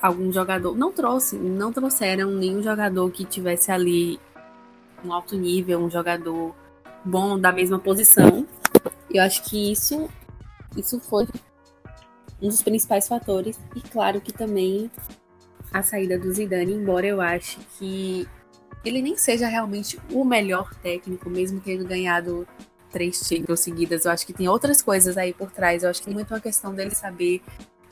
algum 0.00 0.32
jogador. 0.32 0.76
Não 0.76 0.92
trouxe, 0.92 1.36
não 1.36 1.72
trouxeram 1.72 2.30
nenhum 2.30 2.62
jogador 2.62 3.10
que 3.10 3.24
tivesse 3.24 3.70
ali 3.70 4.18
um 5.04 5.12
alto 5.12 5.36
nível, 5.36 5.80
um 5.80 5.90
jogador 5.90 6.54
bom 7.04 7.38
da 7.38 7.52
mesma 7.52 7.78
posição. 7.78 8.46
Eu 9.10 9.22
acho 9.22 9.42
que 9.44 9.72
isso, 9.72 10.08
isso 10.76 11.00
foi 11.00 11.26
um 12.40 12.48
dos 12.48 12.62
principais 12.62 13.08
fatores. 13.08 13.58
E 13.74 13.80
claro 13.80 14.20
que 14.20 14.32
também 14.32 14.90
a 15.72 15.82
saída 15.82 16.18
do 16.18 16.32
Zidane, 16.32 16.72
embora 16.72 17.06
eu 17.06 17.20
ache 17.20 17.58
que 17.78 18.28
ele 18.84 19.02
nem 19.02 19.16
seja 19.16 19.46
realmente 19.46 19.98
o 20.10 20.24
melhor 20.24 20.74
técnico, 20.76 21.28
mesmo 21.28 21.60
tendo 21.60 21.84
ganhado 21.84 22.46
três 22.90 23.18
Champions 23.18 23.60
seguidas. 23.60 24.04
Eu 24.04 24.12
acho 24.12 24.26
que 24.26 24.32
tem 24.32 24.48
outras 24.48 24.82
coisas 24.82 25.16
aí 25.16 25.32
por 25.32 25.50
trás. 25.50 25.82
Eu 25.82 25.90
acho 25.90 26.02
que 26.02 26.10
é 26.10 26.12
muito 26.12 26.32
uma 26.32 26.40
questão 26.40 26.74
dele 26.74 26.94
saber 26.94 27.42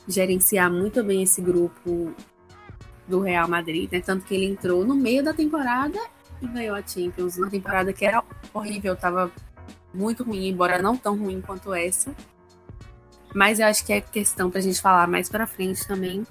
gerenciar 0.07 0.71
muito 0.71 1.03
bem 1.03 1.23
esse 1.23 1.41
grupo 1.41 2.13
do 3.07 3.19
Real 3.19 3.47
Madrid, 3.47 3.91
né? 3.91 4.01
Tanto 4.01 4.25
que 4.25 4.35
ele 4.35 4.45
entrou 4.45 4.85
no 4.85 4.95
meio 4.95 5.23
da 5.23 5.33
temporada 5.33 5.99
e 6.41 6.47
ganhou 6.47 6.75
a 6.75 6.85
Champions. 6.85 7.37
Uma 7.37 7.49
temporada 7.49 7.91
que 7.91 8.05
era 8.05 8.23
horrível, 8.53 8.95
tava 8.95 9.31
muito 9.93 10.23
ruim, 10.23 10.47
embora 10.47 10.81
não 10.81 10.95
tão 10.95 11.17
ruim 11.17 11.41
quanto 11.41 11.73
essa. 11.73 12.13
Mas 13.33 13.59
eu 13.59 13.67
acho 13.67 13.85
que 13.85 13.93
é 13.93 14.01
questão 14.01 14.49
pra 14.49 14.61
gente 14.61 14.81
falar 14.81 15.07
mais 15.07 15.29
pra 15.29 15.45
frente 15.45 15.87
também. 15.87 16.25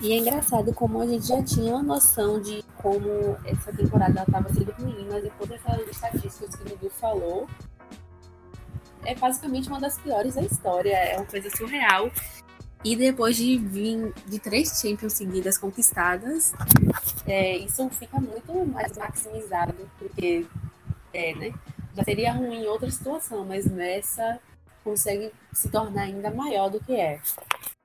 E 0.00 0.12
é 0.12 0.18
engraçado 0.18 0.74
como 0.74 1.00
a 1.00 1.06
gente 1.06 1.28
já 1.28 1.42
tinha 1.44 1.74
uma 1.74 1.82
noção 1.82 2.40
de 2.40 2.64
como 2.76 3.36
essa 3.44 3.72
temporada 3.72 4.22
estava 4.22 4.52
sendo 4.52 4.72
ruim, 4.72 5.06
mas 5.08 5.22
depois 5.22 5.48
dessas 5.48 5.88
estatísticas 5.88 6.56
que 6.56 6.62
o 6.62 6.68
Dudu 6.70 6.90
falou, 6.90 7.46
é 9.04 9.14
basicamente 9.14 9.68
uma 9.68 9.80
das 9.80 9.98
piores 9.98 10.34
da 10.34 10.42
história. 10.42 10.94
É 10.94 11.16
uma 11.16 11.26
coisa 11.26 11.48
surreal. 11.50 12.10
E 12.84 12.96
depois 12.96 13.36
de 13.36 13.58
vir 13.58 14.12
de 14.26 14.38
três 14.40 14.80
Champions 14.80 15.12
seguidas 15.12 15.56
conquistadas, 15.56 16.52
é, 17.26 17.56
isso 17.58 17.88
fica 17.90 18.18
muito 18.20 18.52
mais 18.66 18.96
maximizado, 18.96 19.88
porque 19.98 20.44
é, 21.14 21.34
né? 21.34 21.54
Já 21.94 22.04
seria 22.04 22.32
ruim 22.32 22.62
em 22.62 22.66
outra 22.66 22.90
situação, 22.90 23.44
mas 23.44 23.66
nessa 23.66 24.40
consegue 24.82 25.30
se 25.52 25.70
tornar 25.70 26.02
ainda 26.02 26.30
maior 26.30 26.70
do 26.70 26.80
que 26.80 26.94
é. 26.94 27.20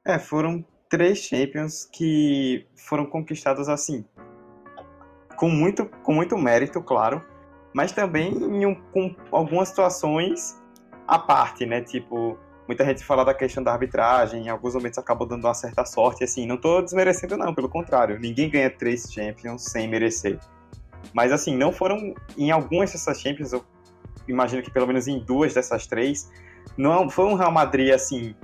É, 0.05 0.17
foram 0.17 0.65
três 0.89 1.19
Champions 1.19 1.85
que 1.91 2.65
foram 2.75 3.05
conquistadas 3.05 3.67
assim, 3.69 4.05
com 5.35 5.49
muito, 5.49 5.85
com 5.85 6.13
muito 6.13 6.37
mérito, 6.37 6.81
claro, 6.81 7.23
mas 7.73 7.91
também 7.91 8.31
em 8.31 8.65
um, 8.65 8.75
com 8.91 9.15
algumas 9.31 9.69
situações 9.69 10.57
à 11.07 11.17
parte, 11.17 11.65
né? 11.65 11.81
Tipo, 11.81 12.37
muita 12.67 12.83
gente 12.85 13.03
fala 13.03 13.23
da 13.23 13.33
questão 13.33 13.63
da 13.63 13.71
arbitragem, 13.71 14.45
em 14.45 14.49
alguns 14.49 14.75
momentos 14.75 14.99
acabou 14.99 15.25
dando 15.25 15.45
uma 15.45 15.53
certa 15.53 15.85
sorte, 15.85 16.23
assim, 16.23 16.45
não 16.45 16.57
tô 16.57 16.81
desmerecendo 16.81 17.37
não, 17.37 17.53
pelo 17.53 17.69
contrário, 17.69 18.19
ninguém 18.19 18.49
ganha 18.49 18.69
três 18.69 19.11
Champions 19.11 19.63
sem 19.63 19.87
merecer. 19.87 20.37
Mas 21.13 21.31
assim, 21.31 21.55
não 21.55 21.71
foram 21.71 22.13
em 22.37 22.51
algumas 22.51 22.91
dessas 22.91 23.19
Champions, 23.19 23.53
eu 23.53 23.63
imagino 24.27 24.61
que 24.61 24.69
pelo 24.69 24.87
menos 24.87 25.07
em 25.07 25.19
duas 25.19 25.53
dessas 25.53 25.87
três, 25.87 26.29
não 26.77 27.09
foi 27.09 27.25
um 27.25 27.35
Real 27.35 27.51
Madrid 27.51 27.93
assim 27.93 28.35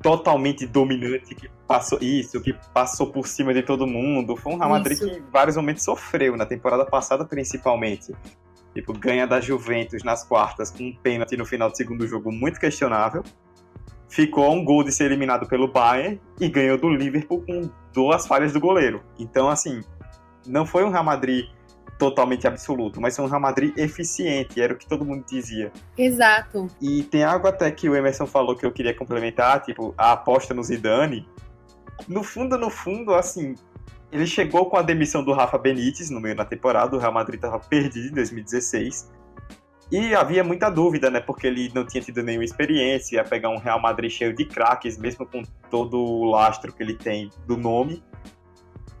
totalmente 0.00 0.64
dominante 0.64 1.34
que 1.34 1.50
passou 1.66 1.98
isso, 2.00 2.40
que 2.40 2.54
passou 2.72 3.10
por 3.10 3.26
cima 3.26 3.52
de 3.52 3.62
todo 3.62 3.86
mundo. 3.86 4.36
Foi 4.36 4.52
um 4.54 4.56
Real 4.56 4.70
Madrid 4.70 4.96
isso. 4.96 5.06
que 5.06 5.16
em 5.16 5.22
vários 5.30 5.56
momentos 5.56 5.82
sofreu 5.82 6.36
na 6.36 6.46
temporada 6.46 6.86
passada 6.86 7.24
principalmente. 7.24 8.14
Tipo, 8.74 8.92
ganha 8.92 9.26
da 9.26 9.40
Juventus 9.40 10.02
nas 10.02 10.24
quartas 10.24 10.70
com 10.70 10.84
um 10.84 10.94
pênalti 10.94 11.36
no 11.36 11.44
final 11.44 11.70
do 11.70 11.76
segundo 11.76 12.06
jogo 12.06 12.30
muito 12.30 12.60
questionável. 12.60 13.22
Ficou 14.08 14.44
a 14.44 14.50
um 14.50 14.64
gol 14.64 14.84
de 14.84 14.92
ser 14.92 15.04
eliminado 15.04 15.46
pelo 15.46 15.68
Bayern 15.68 16.20
e 16.40 16.48
ganhou 16.48 16.78
do 16.78 16.88
Liverpool 16.88 17.42
com 17.42 17.70
duas 17.92 18.26
falhas 18.26 18.52
do 18.52 18.60
goleiro. 18.60 19.02
Então, 19.18 19.48
assim, 19.48 19.82
não 20.46 20.64
foi 20.64 20.84
um 20.84 20.90
Real 20.90 21.04
Madrid 21.04 21.46
totalmente 21.98 22.46
absoluto, 22.46 23.00
mas 23.00 23.16
foi 23.16 23.24
um 23.24 23.28
Real 23.28 23.40
Madrid 23.40 23.76
eficiente, 23.76 24.60
era 24.60 24.72
o 24.72 24.76
que 24.76 24.86
todo 24.86 25.04
mundo 25.04 25.24
dizia. 25.28 25.72
Exato. 25.96 26.68
E 26.80 27.02
tem 27.02 27.24
algo 27.24 27.48
até 27.48 27.70
que 27.70 27.88
o 27.88 27.96
Emerson 27.96 28.26
falou 28.26 28.56
que 28.56 28.64
eu 28.64 28.72
queria 28.72 28.94
complementar, 28.94 29.62
tipo, 29.62 29.92
a 29.98 30.12
aposta 30.12 30.54
no 30.54 30.62
Zidane. 30.62 31.28
No 32.06 32.22
fundo, 32.22 32.56
no 32.56 32.70
fundo, 32.70 33.12
assim, 33.12 33.56
ele 34.10 34.26
chegou 34.26 34.66
com 34.66 34.76
a 34.76 34.82
demissão 34.82 35.22
do 35.22 35.32
Rafa 35.32 35.58
Benítez 35.58 36.10
no 36.10 36.20
meio 36.20 36.34
da 36.34 36.44
temporada, 36.44 36.96
o 36.96 36.98
Real 36.98 37.12
Madrid 37.12 37.36
estava 37.36 37.58
perdido 37.58 38.08
em 38.08 38.12
2016. 38.12 39.10
E 39.90 40.14
havia 40.14 40.44
muita 40.44 40.68
dúvida, 40.68 41.10
né? 41.10 41.18
Porque 41.18 41.46
ele 41.46 41.70
não 41.74 41.84
tinha 41.84 42.02
tido 42.02 42.22
nenhuma 42.22 42.44
experiência, 42.44 43.16
ia 43.16 43.24
pegar 43.24 43.48
um 43.48 43.58
Real 43.58 43.80
Madrid 43.80 44.10
cheio 44.10 44.34
de 44.34 44.44
craques, 44.44 44.98
mesmo 44.98 45.26
com 45.26 45.42
todo 45.70 45.98
o 45.98 46.24
lastro 46.24 46.72
que 46.72 46.82
ele 46.82 46.94
tem 46.94 47.30
do 47.46 47.56
nome. 47.56 48.02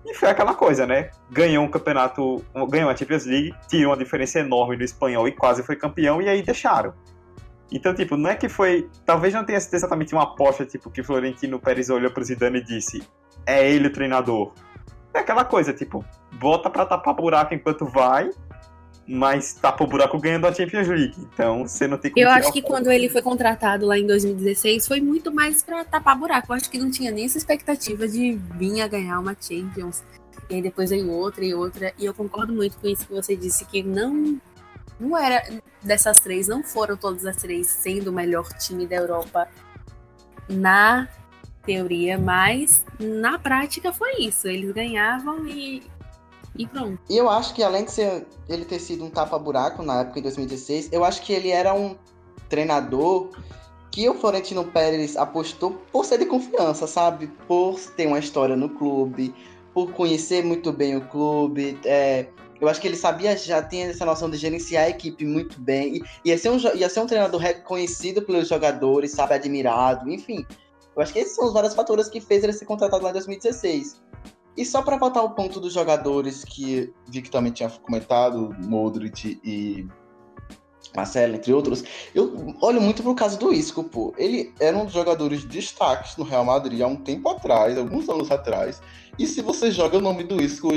E 0.06 0.14
foi 0.14 0.30
aquela 0.30 0.54
coisa, 0.54 0.86
né? 0.86 1.10
Ganhou 1.30 1.62
um 1.64 1.70
campeonato, 1.70 2.42
ganhou 2.70 2.88
a 2.88 2.96
Champions 2.96 3.26
League, 3.26 3.54
tirou 3.68 3.90
uma 3.90 3.98
diferença 3.98 4.40
enorme 4.40 4.76
no 4.76 4.82
espanhol 4.82 5.28
e 5.28 5.32
quase 5.32 5.62
foi 5.62 5.76
campeão, 5.76 6.22
e 6.22 6.28
aí 6.28 6.42
deixaram. 6.42 6.94
Então, 7.70 7.94
tipo, 7.94 8.16
não 8.16 8.30
é 8.30 8.34
que 8.34 8.48
foi. 8.48 8.88
Talvez 9.04 9.34
não 9.34 9.44
tenha 9.44 9.60
sido 9.60 9.74
exatamente 9.74 10.14
uma 10.14 10.22
aposta, 10.22 10.64
tipo, 10.64 10.90
que 10.90 11.02
Florentino 11.02 11.60
Pérez 11.60 11.90
olhou 11.90 12.10
pro 12.10 12.24
Zidane 12.24 12.60
e 12.60 12.64
disse: 12.64 13.02
é 13.44 13.70
ele 13.70 13.88
o 13.88 13.92
treinador. 13.92 14.52
É 15.14 15.20
aquela 15.20 15.44
coisa, 15.44 15.72
tipo, 15.72 16.04
bota 16.32 16.68
pra 16.68 16.86
tapar 16.86 17.14
buraco 17.14 17.54
enquanto 17.54 17.86
vai, 17.86 18.30
mas 19.06 19.54
tapa 19.54 19.82
o 19.82 19.86
buraco 19.86 20.18
ganhando 20.18 20.46
a 20.46 20.52
Champions 20.52 20.86
League. 20.86 21.14
Então 21.32 21.66
você 21.66 21.88
não 21.88 21.96
tem 21.96 22.10
como 22.10 22.22
Eu 22.22 22.30
acho 22.30 22.52
que 22.52 22.60
quando 22.60 22.90
ele 22.90 23.08
foi 23.08 23.22
contratado 23.22 23.86
lá 23.86 23.98
em 23.98 24.06
2016 24.06 24.86
foi 24.86 25.00
muito 25.00 25.32
mais 25.32 25.62
pra 25.62 25.84
tapar 25.84 26.16
buraco. 26.16 26.52
Eu 26.52 26.56
acho 26.56 26.70
que 26.70 26.78
não 26.78 26.90
tinha 26.90 27.10
nem 27.10 27.24
essa 27.24 27.38
expectativa 27.38 28.06
de 28.06 28.38
vir 28.54 28.82
a 28.82 28.86
ganhar 28.86 29.18
uma 29.18 29.34
Champions. 29.40 30.02
E 30.50 30.56
aí 30.56 30.62
depois 30.62 30.90
veio 30.90 31.10
outra 31.10 31.44
e 31.44 31.54
outra. 31.54 31.92
E 31.98 32.04
eu 32.04 32.12
concordo 32.12 32.52
muito 32.52 32.76
com 32.78 32.86
isso 32.86 33.06
que 33.06 33.12
você 33.12 33.34
disse, 33.34 33.64
que 33.64 33.82
não. 33.82 34.38
Não 35.00 35.16
era. 35.16 35.42
Dessas 35.82 36.18
três, 36.18 36.48
não 36.48 36.62
foram 36.62 36.96
todas 36.96 37.24
as 37.24 37.36
três 37.36 37.66
sendo 37.68 38.08
o 38.08 38.12
melhor 38.12 38.46
time 38.58 38.86
da 38.86 38.96
Europa 38.96 39.48
na 40.48 41.08
teoria, 41.68 42.16
mas 42.18 42.86
na 42.98 43.38
prática 43.38 43.92
foi 43.92 44.22
isso. 44.22 44.48
Eles 44.48 44.72
ganhavam 44.72 45.46
e. 45.46 45.82
E 46.56 46.66
pronto. 46.66 46.98
E 47.08 47.16
eu 47.16 47.28
acho 47.28 47.54
que 47.54 47.62
além 47.62 47.84
de 47.84 47.92
ser 47.92 48.26
ele 48.48 48.64
ter 48.64 48.80
sido 48.80 49.04
um 49.04 49.10
tapa-buraco 49.10 49.82
na 49.82 50.00
época 50.00 50.18
em 50.18 50.22
2016, 50.22 50.88
eu 50.90 51.04
acho 51.04 51.22
que 51.22 51.32
ele 51.32 51.50
era 51.50 51.72
um 51.72 51.94
treinador 52.48 53.30
que 53.92 54.08
o 54.08 54.14
Florentino 54.14 54.64
Pérez 54.64 55.16
apostou 55.16 55.80
por 55.92 56.04
ser 56.04 56.18
de 56.18 56.26
confiança, 56.26 56.86
sabe? 56.86 57.28
Por 57.46 57.78
ter 57.96 58.06
uma 58.06 58.18
história 58.18 58.56
no 58.56 58.70
clube, 58.70 59.32
por 59.72 59.92
conhecer 59.92 60.42
muito 60.44 60.72
bem 60.72 60.96
o 60.96 61.02
clube. 61.02 61.78
é, 61.84 62.26
eu 62.60 62.68
acho 62.68 62.80
que 62.80 62.88
ele 62.88 62.96
sabia, 62.96 63.36
já 63.36 63.62
tinha 63.62 63.86
essa 63.86 64.04
noção 64.04 64.28
de 64.28 64.36
gerenciar 64.36 64.86
a 64.86 64.88
equipe 64.88 65.24
muito 65.24 65.60
bem. 65.60 66.02
E 66.24 66.30
ia 66.30 66.36
ser 66.36 66.50
um, 66.50 66.58
ia 66.74 66.88
ser 66.88 67.00
um 67.00 67.06
treinador 67.06 67.40
reconhecido 67.40 68.22
pelos 68.22 68.48
jogadores, 68.48 69.12
sabe? 69.12 69.34
Admirado, 69.34 70.10
enfim. 70.10 70.44
Eu 70.98 71.02
acho 71.02 71.12
que 71.12 71.20
esses 71.20 71.36
são 71.36 71.46
os 71.46 71.52
vários 71.52 71.74
fatores 71.74 72.08
que 72.08 72.20
fez 72.20 72.42
ele 72.42 72.52
ser 72.52 72.64
contratado 72.64 73.04
lá 73.04 73.10
em 73.10 73.12
2016. 73.12 74.02
E 74.56 74.64
só 74.64 74.82
para 74.82 74.96
voltar 74.96 75.20
ao 75.20 75.30
ponto 75.30 75.60
dos 75.60 75.72
jogadores 75.72 76.44
que 76.44 76.92
vi 77.06 77.22
que 77.22 77.30
também 77.30 77.52
tinha 77.52 77.70
comentado, 77.70 78.52
Modric 78.58 79.40
e 79.44 79.86
Marcelo, 80.96 81.36
entre 81.36 81.52
outros, 81.52 81.84
eu 82.12 82.56
olho 82.60 82.80
muito 82.80 83.04
pro 83.04 83.14
caso 83.14 83.38
do 83.38 83.52
Isco, 83.52 83.84
pô. 83.84 84.12
Ele 84.18 84.52
era 84.58 84.76
um 84.76 84.86
dos 84.86 84.92
jogadores 84.92 85.42
de 85.42 85.46
destaques 85.46 86.16
no 86.16 86.24
Real 86.24 86.44
Madrid 86.44 86.80
há 86.80 86.88
um 86.88 86.96
tempo 86.96 87.28
atrás, 87.28 87.78
alguns 87.78 88.08
anos 88.08 88.28
atrás. 88.32 88.82
E 89.16 89.24
se 89.24 89.40
você 89.40 89.70
joga 89.70 89.98
o 89.98 90.00
nome 90.00 90.24
do 90.24 90.42
Isco, 90.42 90.70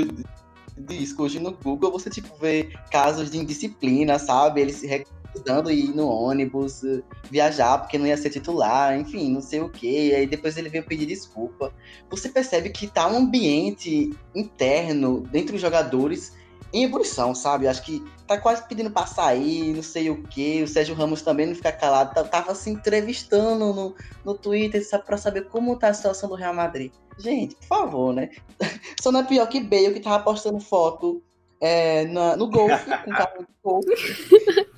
de 0.78 0.94
Isco 0.94 1.24
hoje 1.24 1.40
no 1.40 1.50
Google, 1.50 1.90
você 1.90 2.08
tipo 2.08 2.32
vê 2.36 2.70
casos 2.92 3.28
de 3.28 3.38
indisciplina, 3.38 4.20
sabe? 4.20 4.60
Ele 4.60 4.72
se 4.72 4.86
recusando 5.34 5.68
a 5.68 5.72
ir 5.72 5.94
no 5.94 6.08
ônibus, 6.08 6.84
eh, 6.84 7.02
viajar 7.30 7.78
porque 7.78 7.98
não 7.98 8.06
ia 8.06 8.16
ser 8.16 8.30
titular, 8.30 8.98
enfim, 8.98 9.30
não 9.32 9.40
sei 9.40 9.60
o 9.60 9.68
quê. 9.68 10.12
Aí 10.16 10.26
depois 10.26 10.56
ele 10.56 10.68
veio 10.68 10.84
pedir 10.84 11.06
desculpa 11.06 11.72
você 12.10 12.28
percebe 12.28 12.68
que 12.70 12.86
tá 12.86 13.06
um 13.08 13.16
ambiente 13.16 14.10
interno 14.34 15.20
dentro 15.20 15.52
dos 15.52 15.60
jogadores 15.60 16.34
em 16.72 16.84
ebulição, 16.84 17.34
sabe? 17.34 17.68
Acho 17.68 17.82
que 17.82 18.02
tá 18.26 18.38
quase 18.38 18.66
pedindo 18.66 18.90
pra 18.90 19.04
sair, 19.06 19.74
não 19.74 19.82
sei 19.82 20.08
o 20.10 20.22
que. 20.22 20.62
O 20.62 20.68
Sérgio 20.68 20.94
Ramos 20.94 21.20
também 21.22 21.46
não 21.46 21.54
fica 21.54 21.70
calado. 21.72 22.14
tá- 22.14 22.24
Tava 22.24 22.54
se 22.54 22.70
entrevistando 22.70 23.72
no, 23.74 23.94
no 24.24 24.34
Twitter 24.34 24.86
sabe, 24.86 25.04
pra 25.04 25.18
saber 25.18 25.48
como 25.48 25.76
tá 25.76 25.88
a 25.88 25.94
situação 25.94 26.28
do 26.30 26.34
Real 26.34 26.54
Madrid. 26.54 26.90
Gente, 27.18 27.54
por 27.56 27.66
favor, 27.66 28.14
né? 28.14 28.30
Só 29.00 29.12
não 29.12 29.20
é 29.20 29.24
pior 29.24 29.46
que 29.48 29.60
Bale, 29.60 29.92
que 29.92 30.00
tava 30.00 30.22
postando 30.24 30.60
foto 30.60 31.22
é, 31.60 32.06
na- 32.06 32.36
no 32.38 32.48
golfe, 32.48 32.86
com 33.04 33.10
carro 33.10 33.40
de 33.40 33.46
golfe. 33.62 33.88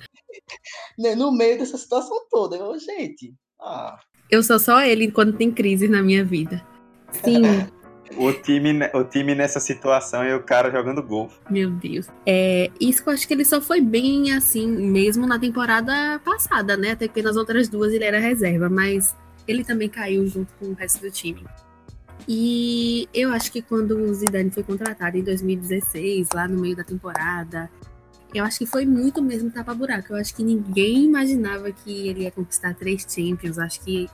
né, 0.97 1.15
no 1.15 1.31
meio 1.31 1.57
dessa 1.57 1.77
situação 1.77 2.17
toda. 2.29 2.55
Eu, 2.55 2.77
gente, 2.79 3.33
ah, 3.61 3.99
Eu 4.29 4.43
sou 4.43 4.59
só 4.59 4.81
ele 4.81 5.11
quando 5.11 5.37
tem 5.37 5.51
crise 5.51 5.87
na 5.87 6.01
minha 6.01 6.23
vida. 6.23 6.65
Sim, 7.23 7.41
O 8.17 8.31
time, 8.31 8.71
o 8.93 9.03
time 9.03 9.33
nessa 9.33 9.59
situação 9.59 10.23
e 10.23 10.33
o 10.33 10.43
cara 10.43 10.71
jogando 10.71 11.01
golfe. 11.01 11.37
meu 11.49 11.71
Deus. 11.71 12.07
É, 12.25 12.69
isso 12.79 13.03
que 13.03 13.09
eu 13.09 13.13
acho 13.13 13.27
que 13.27 13.33
ele 13.33 13.43
só 13.43 13.59
foi 13.59 13.81
bem 13.81 14.31
assim, 14.33 14.67
mesmo 14.67 15.25
na 15.25 15.39
temporada 15.39 16.19
passada, 16.23 16.77
né? 16.77 16.91
Até 16.91 17.07
que 17.07 17.21
nas 17.21 17.35
outras 17.35 17.67
duas 17.67 17.91
ele 17.91 18.03
era 18.03 18.19
reserva, 18.19 18.69
mas 18.69 19.15
ele 19.47 19.63
também 19.63 19.89
caiu 19.89 20.25
junto 20.27 20.53
com 20.59 20.67
o 20.67 20.73
resto 20.73 21.01
do 21.01 21.09
time. 21.09 21.43
E 22.27 23.09
eu 23.13 23.31
acho 23.31 23.51
que 23.51 23.61
quando 23.61 23.97
o 23.97 24.13
Zidane 24.13 24.51
foi 24.51 24.63
contratado 24.63 25.17
em 25.17 25.23
2016, 25.23 26.29
lá 26.33 26.47
no 26.47 26.59
meio 26.59 26.75
da 26.75 26.83
temporada, 26.83 27.69
eu 28.37 28.43
acho 28.45 28.59
que 28.59 28.65
foi 28.65 28.85
muito 28.85 29.21
mesmo 29.21 29.51
tapa-buraco. 29.51 30.13
Eu 30.13 30.17
acho 30.17 30.35
que 30.35 30.43
ninguém 30.43 31.05
imaginava 31.05 31.71
que 31.71 32.07
ele 32.07 32.21
ia 32.21 32.31
conquistar 32.31 32.73
três 32.73 33.05
Champions. 33.07 33.57
Acho 33.57 33.81
que 33.81 34.09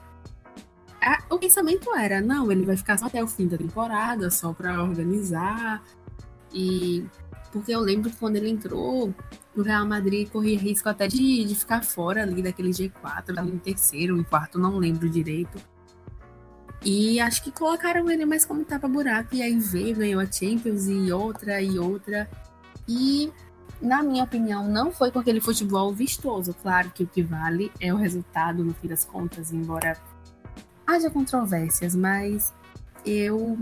o 1.28 1.38
pensamento 1.38 1.94
era, 1.94 2.20
não, 2.20 2.50
ele 2.52 2.64
vai 2.64 2.76
ficar 2.76 2.96
só 2.96 3.06
até 3.06 3.22
o 3.22 3.26
fim 3.26 3.48
da 3.48 3.58
temporada, 3.58 4.30
só 4.30 4.52
pra 4.52 4.82
organizar. 4.82 5.82
E 6.52 7.04
porque 7.52 7.70
eu 7.70 7.80
lembro 7.80 8.10
que 8.10 8.16
quando 8.16 8.36
ele 8.36 8.48
entrou, 8.48 9.14
o 9.54 9.62
Real 9.62 9.86
Madrid 9.86 10.28
corria 10.30 10.58
risco 10.58 10.88
até 10.88 11.06
de, 11.06 11.44
de 11.44 11.54
ficar 11.54 11.84
fora 11.84 12.22
ali 12.22 12.42
daquele 12.42 12.70
G4, 12.70 13.38
ali 13.38 13.52
em 13.52 13.58
terceiro, 13.58 14.16
em 14.16 14.22
quarto, 14.22 14.58
não 14.58 14.78
lembro 14.78 15.08
direito. 15.08 15.58
E 16.84 17.20
acho 17.20 17.44
que 17.44 17.52
colocaram 17.52 18.10
ele 18.10 18.24
mais 18.24 18.44
como 18.44 18.64
tapa-buraco, 18.64 19.34
e 19.34 19.42
aí 19.42 19.56
veio, 19.58 19.96
ganhou 19.96 20.20
a 20.20 20.30
Champions 20.30 20.88
e 20.88 21.12
outra 21.12 21.60
e 21.60 21.78
outra. 21.78 22.28
E, 22.88 23.30
na 23.82 24.02
minha 24.02 24.24
opinião, 24.24 24.66
não 24.68 24.92
foi 24.92 25.10
com 25.10 25.18
aquele 25.18 25.40
futebol 25.40 25.92
vistoso. 25.92 26.54
Claro 26.62 26.90
que 26.90 27.02
o 27.02 27.06
que 27.06 27.22
vale 27.22 27.70
é 27.80 27.92
o 27.92 27.96
resultado, 27.96 28.64
no 28.64 28.72
fim 28.74 28.88
das 28.88 29.04
contas, 29.04 29.52
embora 29.52 29.96
haja 30.86 31.10
controvérsias, 31.10 31.94
mas 31.94 32.52
eu 33.04 33.58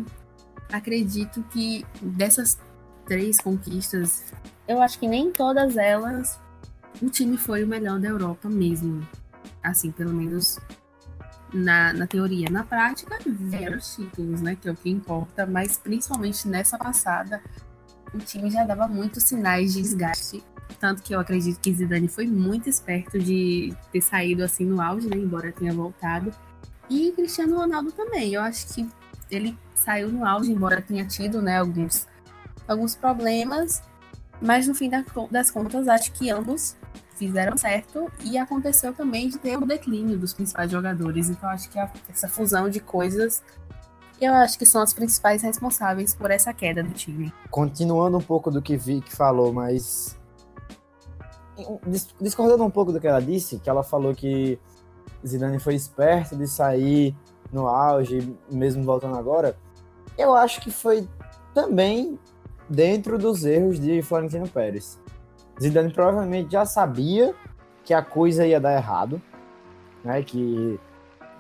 acredito 0.71 1.43
que 1.51 1.85
dessas 2.01 2.59
três 3.07 3.39
conquistas, 3.39 4.33
eu 4.69 4.81
acho 4.81 4.99
que 4.99 5.09
nem 5.09 5.33
todas 5.33 5.77
elas 5.77 6.39
o 7.03 7.09
time 7.09 7.37
foi 7.37 7.65
o 7.65 7.67
melhor 7.67 7.99
da 7.99 8.09
Europa 8.09 8.49
mesmo. 8.49 9.07
Assim, 9.63 9.91
pelo 9.91 10.13
menos 10.13 10.59
na, 11.53 11.93
na 11.93 12.07
teoria. 12.07 12.49
Na 12.51 12.65
prática, 12.65 13.19
vieram 13.27 13.79
os 13.79 13.95
títulos, 13.95 14.41
né? 14.41 14.57
Que 14.57 14.69
é 14.69 14.73
o 14.73 14.77
que 14.77 14.91
importa, 14.91 15.47
mas 15.47 15.79
principalmente 15.79 16.47
nessa 16.49 16.79
passada, 16.79 17.43
o 18.15 18.19
time 18.19 18.51
já 18.51 18.65
dava 18.65 18.87
muitos 18.89 19.25
sinais 19.25 19.73
de 19.73 19.83
desgaste. 19.83 20.43
Tanto 20.79 21.03
que 21.03 21.15
eu 21.15 21.21
acredito 21.21 21.59
que 21.61 21.73
Zidane 21.75 22.09
foi 22.09 22.27
muito 22.27 22.69
esperto 22.69 23.19
de 23.19 23.75
ter 23.93 24.01
saído 24.01 24.43
assim 24.45 24.65
no 24.65 24.81
auge, 24.81 25.09
né? 25.09 25.17
Embora 25.17 25.53
tenha 25.53 25.73
voltado. 25.73 26.33
E 26.89 27.13
Cristiano 27.13 27.57
Ronaldo 27.57 27.93
também. 27.93 28.33
Eu 28.35 28.43
acho 28.43 28.67
que 28.75 28.89
ele 29.31 29.57
saiu 29.75 30.09
no 30.11 30.25
auge, 30.25 30.51
embora 30.53 30.81
tenha 30.81 31.05
tido, 31.07 31.41
né, 31.43 31.59
alguns, 31.59 32.07
alguns 32.67 32.95
problemas. 32.95 33.83
Mas 34.41 34.67
no 34.67 34.75
fim 34.75 34.89
da- 34.89 35.05
das 35.31 35.51
contas, 35.51 35.87
acho 35.87 36.13
que 36.13 36.31
ambos 36.31 36.77
fizeram 37.17 37.57
certo 37.59 38.11
e 38.25 38.39
aconteceu 38.39 38.95
também 38.95 39.29
de 39.29 39.39
ter 39.39 39.57
o 39.59 39.67
declínio 39.67 40.17
dos 40.19 40.33
principais 40.33 40.71
jogadores. 40.71 41.29
Então 41.29 41.49
acho 41.51 41.69
que 41.69 41.79
a- 41.79 41.91
essa 42.09 42.27
fusão 42.29 42.71
de 42.71 42.81
coisas, 42.81 43.43
eu 44.21 44.35
acho 44.35 44.59
que 44.59 44.67
são 44.67 44.83
as 44.83 44.93
principais 44.93 45.43
responsáveis 45.43 46.15
por 46.15 46.31
essa 46.31 46.53
queda 46.53 46.83
do 46.83 46.91
time. 46.91 47.33
Continuando 47.51 48.19
um 48.19 48.23
pouco 48.23 48.51
do 48.51 48.61
que 48.61 48.77
Vic 48.77 49.15
falou, 49.15 49.53
mas 49.53 50.19
dis- 51.87 52.15
discordando 52.21 52.65
um 52.65 52.71
pouco 52.71 52.93
do 52.93 53.01
que 53.01 53.07
ela 53.07 53.21
disse, 53.21 53.59
que 53.59 53.69
ela 53.71 53.83
falou 53.83 54.15
que 54.15 54.59
Zidane 55.27 55.59
foi 55.59 55.75
esperto 55.75 56.37
de 56.37 56.47
sair 56.47 57.17
no 57.53 57.67
auge, 57.67 58.37
mesmo 58.51 58.85
voltando 58.85 59.17
agora, 59.17 59.57
eu 60.17 60.35
acho 60.35 60.61
que 60.61 60.71
foi 60.71 61.09
também 61.55 62.19
dentro 62.69 63.19
dos 63.19 63.45
erros 63.45 63.81
de 63.81 64.01
Florentino 64.03 64.49
Pérez. 64.49 64.99
Zidane 65.61 65.93
provavelmente 65.93 66.53
já 66.53 66.65
sabia 66.65 67.35
que 67.85 67.93
a 67.93 68.03
coisa 68.03 68.47
ia 68.47 68.61
dar 68.61 68.75
errado, 68.75 69.21
né? 70.05 70.23
Que 70.23 70.79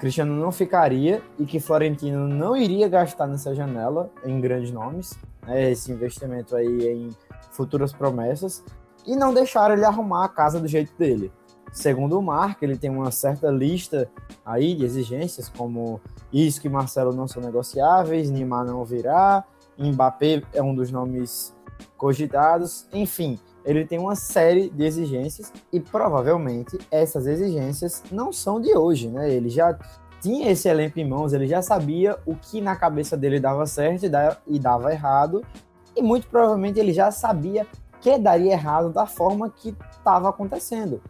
Cristiano 0.00 0.34
não 0.34 0.50
ficaria 0.50 1.22
e 1.38 1.44
que 1.44 1.60
Florentino 1.60 2.26
não 2.26 2.56
iria 2.56 2.88
gastar 2.88 3.26
nessa 3.26 3.54
janela 3.54 4.10
em 4.24 4.40
grandes 4.40 4.72
nomes. 4.72 5.16
né, 5.46 5.70
Esse 5.70 5.92
investimento 5.92 6.56
aí 6.56 6.88
em 6.88 7.10
futuras 7.52 7.92
promessas 7.92 8.64
e 9.06 9.14
não 9.14 9.34
deixaram 9.34 9.74
ele 9.74 9.84
arrumar 9.84 10.24
a 10.24 10.28
casa 10.28 10.58
do 10.58 10.66
jeito 10.66 10.92
dele. 10.98 11.30
Segundo 11.70 12.18
o 12.18 12.22
Mark, 12.22 12.62
ele 12.62 12.78
tem 12.78 12.90
uma 12.90 13.10
certa 13.10 13.50
lista 13.50 14.10
aí 14.44 14.74
de 14.74 14.84
exigências, 14.84 15.50
como 15.50 16.00
isso 16.32 16.60
que 16.60 16.68
Marcelo 16.68 17.12
não 17.12 17.28
são 17.28 17.42
negociáveis, 17.42 18.30
Neymar 18.30 18.64
não 18.64 18.84
virá, 18.84 19.44
Mbappé 19.78 20.42
é 20.54 20.62
um 20.62 20.74
dos 20.74 20.90
nomes 20.90 21.54
cogitados, 21.96 22.88
enfim, 22.92 23.38
ele 23.70 23.86
tem 23.86 23.98
uma 23.98 24.16
série 24.16 24.68
de 24.68 24.84
exigências 24.84 25.52
e 25.72 25.78
provavelmente 25.78 26.76
essas 26.90 27.26
exigências 27.26 28.02
não 28.10 28.32
são 28.32 28.60
de 28.60 28.76
hoje, 28.76 29.08
né? 29.08 29.30
Ele 29.30 29.48
já 29.48 29.78
tinha 30.20 30.50
esse 30.50 30.68
elenco 30.68 30.98
em 30.98 31.08
mãos, 31.08 31.32
ele 31.32 31.46
já 31.46 31.62
sabia 31.62 32.18
o 32.26 32.34
que 32.34 32.60
na 32.60 32.74
cabeça 32.74 33.16
dele 33.16 33.38
dava 33.38 33.64
certo 33.66 34.04
e 34.46 34.58
dava 34.58 34.92
errado, 34.92 35.44
e 35.96 36.02
muito 36.02 36.26
provavelmente 36.26 36.80
ele 36.80 36.92
já 36.92 37.10
sabia 37.10 37.66
que 38.00 38.18
daria 38.18 38.52
errado 38.52 38.90
da 38.90 39.06
forma 39.06 39.48
que 39.48 39.74
estava 39.90 40.28
acontecendo. 40.28 41.00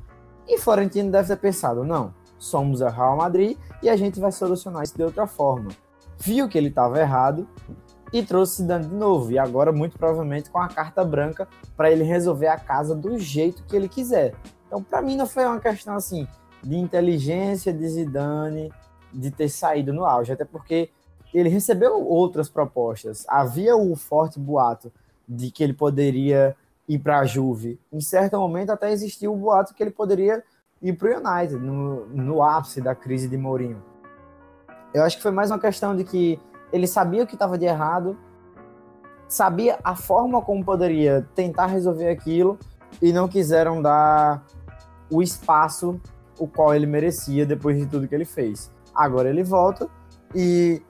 E 0.46 0.59
Florentino 0.59 1.11
deve 1.11 1.29
ter 1.29 1.37
pensado: 1.37 1.83
não, 1.83 2.12
somos 2.38 2.83
o 2.83 2.88
Real 2.88 3.16
Madrid 3.16 3.57
e 3.83 3.88
a 3.88 3.96
gente 3.96 4.20
vai 4.20 4.33
solucionar 4.33 4.83
isso 4.83 4.96
de 4.96 5.03
outra 5.03 5.27
forma. 5.27 5.70
Viu 6.18 6.49
que 6.49 6.59
ele 6.59 6.68
estava 6.68 7.01
errado 7.01 7.49
e 8.12 8.23
trouxe 8.23 8.62
Zidane 8.62 8.88
de 8.88 8.94
novo. 8.94 9.31
E 9.33 9.38
agora, 9.38 9.73
muito 9.73 9.99
provavelmente, 9.99 10.51
com 10.51 10.59
a 10.59 10.68
carta 10.68 11.05
branca 11.05 11.49
para 11.77 11.90
ele 11.90 12.05
resolver 12.05 12.49
a 12.49 12.59
casa 12.59 12.94
do 12.94 13.18
jeito 13.18 13.62
que 13.64 13.77
ele 13.77 13.88
quiser. 13.88 14.35
Então, 14.66 14.83
para 14.83 15.03
mim, 15.03 15.16
não 15.16 15.27
foi 15.27 15.44
uma 15.44 15.61
questão 15.61 15.94
assim 15.94 16.27
de 16.62 16.77
inteligência 16.77 17.73
de 17.73 17.88
Zidane 17.88 18.73
de 19.12 19.31
ter 19.31 19.49
saído 19.49 19.92
no 19.92 20.05
auge, 20.05 20.33
até 20.33 20.44
porque 20.44 20.90
ele 21.33 21.49
recebeu 21.49 22.07
outras 22.07 22.49
propostas. 22.49 23.25
Havia 23.29 23.77
o 23.77 23.96
forte 23.96 24.38
boato 24.38 24.92
de 25.29 25.51
que 25.51 25.62
ele 25.62 25.73
poderia 25.73 26.57
ir 26.88 26.99
para 26.99 27.20
a 27.20 27.25
Juve. 27.25 27.79
Em 27.92 28.01
certo 28.01 28.37
momento 28.37 28.70
até 28.70 28.90
existiu 28.90 29.33
o 29.33 29.37
boato 29.37 29.75
que 29.75 29.83
ele 29.83 29.92
poderia 29.92 30.42
ir 30.83 30.92
para 30.94 31.09
o 31.09 31.20
United, 31.20 31.57
no, 31.61 32.07
no 32.07 32.42
ápice 32.42 32.81
da 32.81 32.94
crise 32.94 33.29
de 33.29 33.37
Mourinho. 33.37 33.83
Eu 34.92 35.05
acho 35.05 35.16
que 35.16 35.23
foi 35.23 35.31
mais 35.31 35.51
uma 35.51 35.59
questão 35.59 35.94
de 35.94 36.03
que 36.03 36.40
ele 36.72 36.87
sabia 36.87 37.22
o 37.22 37.26
que 37.26 37.35
estava 37.35 37.59
de 37.59 37.64
errado, 37.64 38.16
sabia 39.28 39.78
a 39.85 39.94
forma 39.94 40.42
como 40.42 40.64
poderia 40.64 41.26
tentar 41.35 41.66
resolver 41.66 42.09
aquilo 42.09 42.59
e 43.00 43.12
não 43.12 43.28
quiseram 43.28 43.80
dar 43.80 44.44
o 45.11 45.22
espaço 45.22 46.00
o 46.38 46.48
qual 46.48 46.74
ele 46.74 46.87
merecia 46.87 47.44
depois 47.44 47.78
de 47.78 47.87
tudo 47.87 48.09
que 48.09 48.14
ele 48.14 48.24
fez. 48.24 48.72
Agora 48.94 49.28
ele 49.28 49.44
volta 49.44 49.88
e 50.35 50.83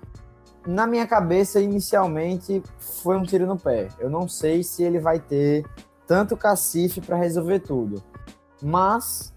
na 0.66 0.86
minha 0.86 1.06
cabeça 1.06 1.60
inicialmente 1.60 2.62
foi 2.78 3.16
um 3.16 3.22
tiro 3.22 3.46
no 3.46 3.58
pé. 3.58 3.88
Eu 3.98 4.08
não 4.08 4.28
sei 4.28 4.62
se 4.62 4.82
ele 4.82 4.98
vai 4.98 5.18
ter 5.18 5.66
tanto 6.06 6.36
cacife 6.36 7.00
para 7.00 7.16
resolver 7.16 7.60
tudo. 7.60 8.02
Mas 8.62 9.34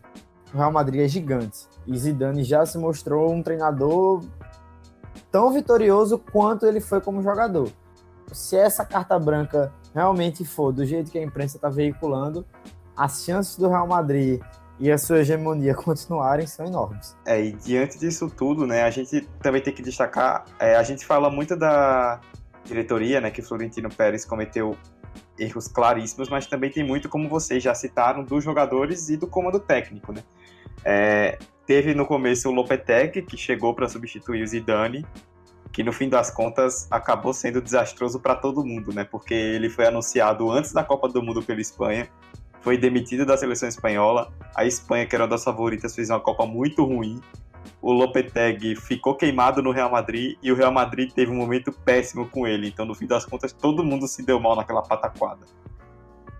o 0.53 0.57
Real 0.57 0.71
Madrid 0.71 1.01
é 1.01 1.07
gigante 1.07 1.67
e 1.87 1.97
Zidane 1.97 2.43
já 2.43 2.65
se 2.65 2.77
mostrou 2.77 3.31
um 3.31 3.41
treinador 3.41 4.23
tão 5.33 5.51
vitorioso 5.51 6.19
quanto 6.19 6.67
ele 6.67 6.79
foi 6.79 7.01
como 7.01 7.23
jogador. 7.23 7.71
Se 8.31 8.55
essa 8.55 8.85
carta 8.85 9.17
branca 9.17 9.73
realmente 9.91 10.45
for 10.45 10.71
do 10.71 10.85
jeito 10.85 11.09
que 11.09 11.17
a 11.17 11.23
imprensa 11.23 11.57
está 11.57 11.69
veiculando, 11.69 12.45
as 12.95 13.25
chances 13.25 13.57
do 13.57 13.67
Real 13.67 13.87
Madrid 13.87 14.39
e 14.79 14.91
a 14.91 14.97
sua 14.97 15.21
hegemonia 15.21 15.73
continuarem 15.75 16.45
são 16.45 16.67
enormes. 16.67 17.17
É, 17.25 17.43
e 17.43 17.51
diante 17.51 17.97
disso 17.97 18.29
tudo, 18.29 18.67
né, 18.67 18.83
a 18.83 18.91
gente 18.91 19.21
também 19.41 19.61
tem 19.61 19.73
que 19.73 19.81
destacar, 19.81 20.45
é, 20.59 20.75
a 20.75 20.83
gente 20.83 21.03
fala 21.03 21.31
muito 21.31 21.55
da 21.55 22.21
diretoria, 22.63 23.19
né, 23.19 23.31
que 23.31 23.41
Florentino 23.41 23.89
Pérez 23.89 24.23
cometeu 24.23 24.77
erros 25.37 25.67
claríssimos, 25.67 26.29
mas 26.29 26.45
também 26.45 26.69
tem 26.69 26.85
muito, 26.85 27.09
como 27.09 27.27
vocês 27.27 27.63
já 27.63 27.73
citaram, 27.73 28.23
dos 28.23 28.43
jogadores 28.43 29.09
e 29.09 29.17
do 29.17 29.25
comando 29.25 29.59
técnico, 29.59 30.13
né? 30.13 30.23
É, 30.85 31.39
teve 31.65 31.93
no 31.93 32.05
começo 32.05 32.49
o 32.49 32.51
Lopetegui, 32.51 33.21
que 33.21 33.37
chegou 33.37 33.73
para 33.73 33.87
substituir 33.87 34.43
o 34.43 34.47
Zidane, 34.47 35.05
que 35.71 35.83
no 35.83 35.91
fim 35.91 36.09
das 36.09 36.29
contas 36.29 36.87
acabou 36.91 37.33
sendo 37.33 37.61
desastroso 37.61 38.19
para 38.19 38.35
todo 38.35 38.65
mundo, 38.65 38.93
né? 38.93 39.03
Porque 39.03 39.33
ele 39.33 39.69
foi 39.69 39.87
anunciado 39.87 40.51
antes 40.51 40.71
da 40.71 40.83
Copa 40.83 41.07
do 41.09 41.21
Mundo 41.21 41.41
pela 41.41 41.61
Espanha, 41.61 42.07
foi 42.61 42.77
demitido 42.77 43.25
da 43.25 43.35
seleção 43.35 43.67
espanhola. 43.67 44.31
A 44.55 44.65
Espanha, 44.65 45.05
que 45.05 45.15
era 45.15 45.23
uma 45.23 45.29
das 45.29 45.43
favoritas, 45.43 45.95
fez 45.95 46.09
uma 46.09 46.19
Copa 46.19 46.45
muito 46.45 46.83
ruim 46.83 47.19
o 47.81 47.91
Lopetegui 47.91 48.75
ficou 48.75 49.15
queimado 49.15 49.61
no 49.61 49.71
Real 49.71 49.91
Madrid 49.91 50.37
e 50.41 50.51
o 50.51 50.55
Real 50.55 50.71
Madrid 50.71 51.11
teve 51.11 51.31
um 51.31 51.35
momento 51.35 51.71
péssimo 51.71 52.27
com 52.27 52.47
ele. 52.47 52.67
Então, 52.67 52.85
no 52.85 52.95
fim 52.95 53.05
das 53.05 53.25
contas, 53.25 53.51
todo 53.51 53.83
mundo 53.83 54.07
se 54.07 54.23
deu 54.23 54.39
mal 54.39 54.55
naquela 54.55 54.81
pataquada. 54.81 55.45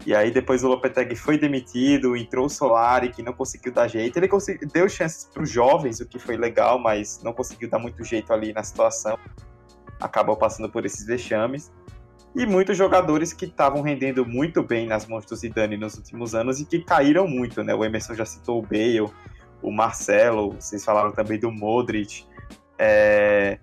E 0.06 0.14
aí 0.14 0.32
depois 0.32 0.64
o 0.64 0.68
Lopetegui 0.68 1.16
foi 1.16 1.38
demitido, 1.38 2.16
entrou 2.16 2.48
o 2.48 2.50
Solari, 2.50 3.10
que 3.10 3.24
não 3.24 3.32
conseguiu 3.32 3.72
dar 3.72 3.88
jeito. 3.88 4.18
Ele 4.18 4.28
conseguiu, 4.28 4.68
deu 4.68 4.90
chances 4.90 5.30
para 5.32 5.44
os 5.44 5.50
jovens, 5.50 6.00
o 6.02 6.06
que 6.06 6.20
foi 6.20 6.36
legal, 6.36 6.78
mas 6.78 7.22
não 7.24 7.32
conseguiu 7.32 7.70
dar 7.70 7.80
muito 7.80 8.04
jeito 8.04 8.34
ali 8.34 8.52
na 8.52 8.64
situação. 8.64 9.18
Acabou 10.02 10.36
passando 10.36 10.70
por 10.70 10.86
esses 10.86 11.06
vexames. 11.06 11.72
E 12.36 12.46
muitos 12.46 12.76
jogadores 12.76 13.32
que 13.32 13.46
estavam 13.46 13.82
rendendo 13.82 14.26
muito 14.26 14.62
bem 14.62 14.88
nas 14.88 15.06
mãos 15.06 15.26
do 15.26 15.36
Zidane 15.36 15.78
nos 15.78 15.96
últimos 15.96 16.34
anos 16.34 16.60
e 16.60 16.66
que 16.66 16.80
caíram 16.80 17.28
muito, 17.28 17.64
né? 17.64 17.74
O 17.76 17.86
Emerson 17.86 18.16
já 18.16 18.26
citou 18.26 18.60
o 18.60 18.62
Bale, 18.62 19.10
o 19.62 19.72
Marcelo, 19.72 20.54
vocês 20.60 20.84
falaram 20.84 21.12
também 21.12 21.40
do 21.40 21.52
Modric. 21.52 22.26
É, 22.78 23.60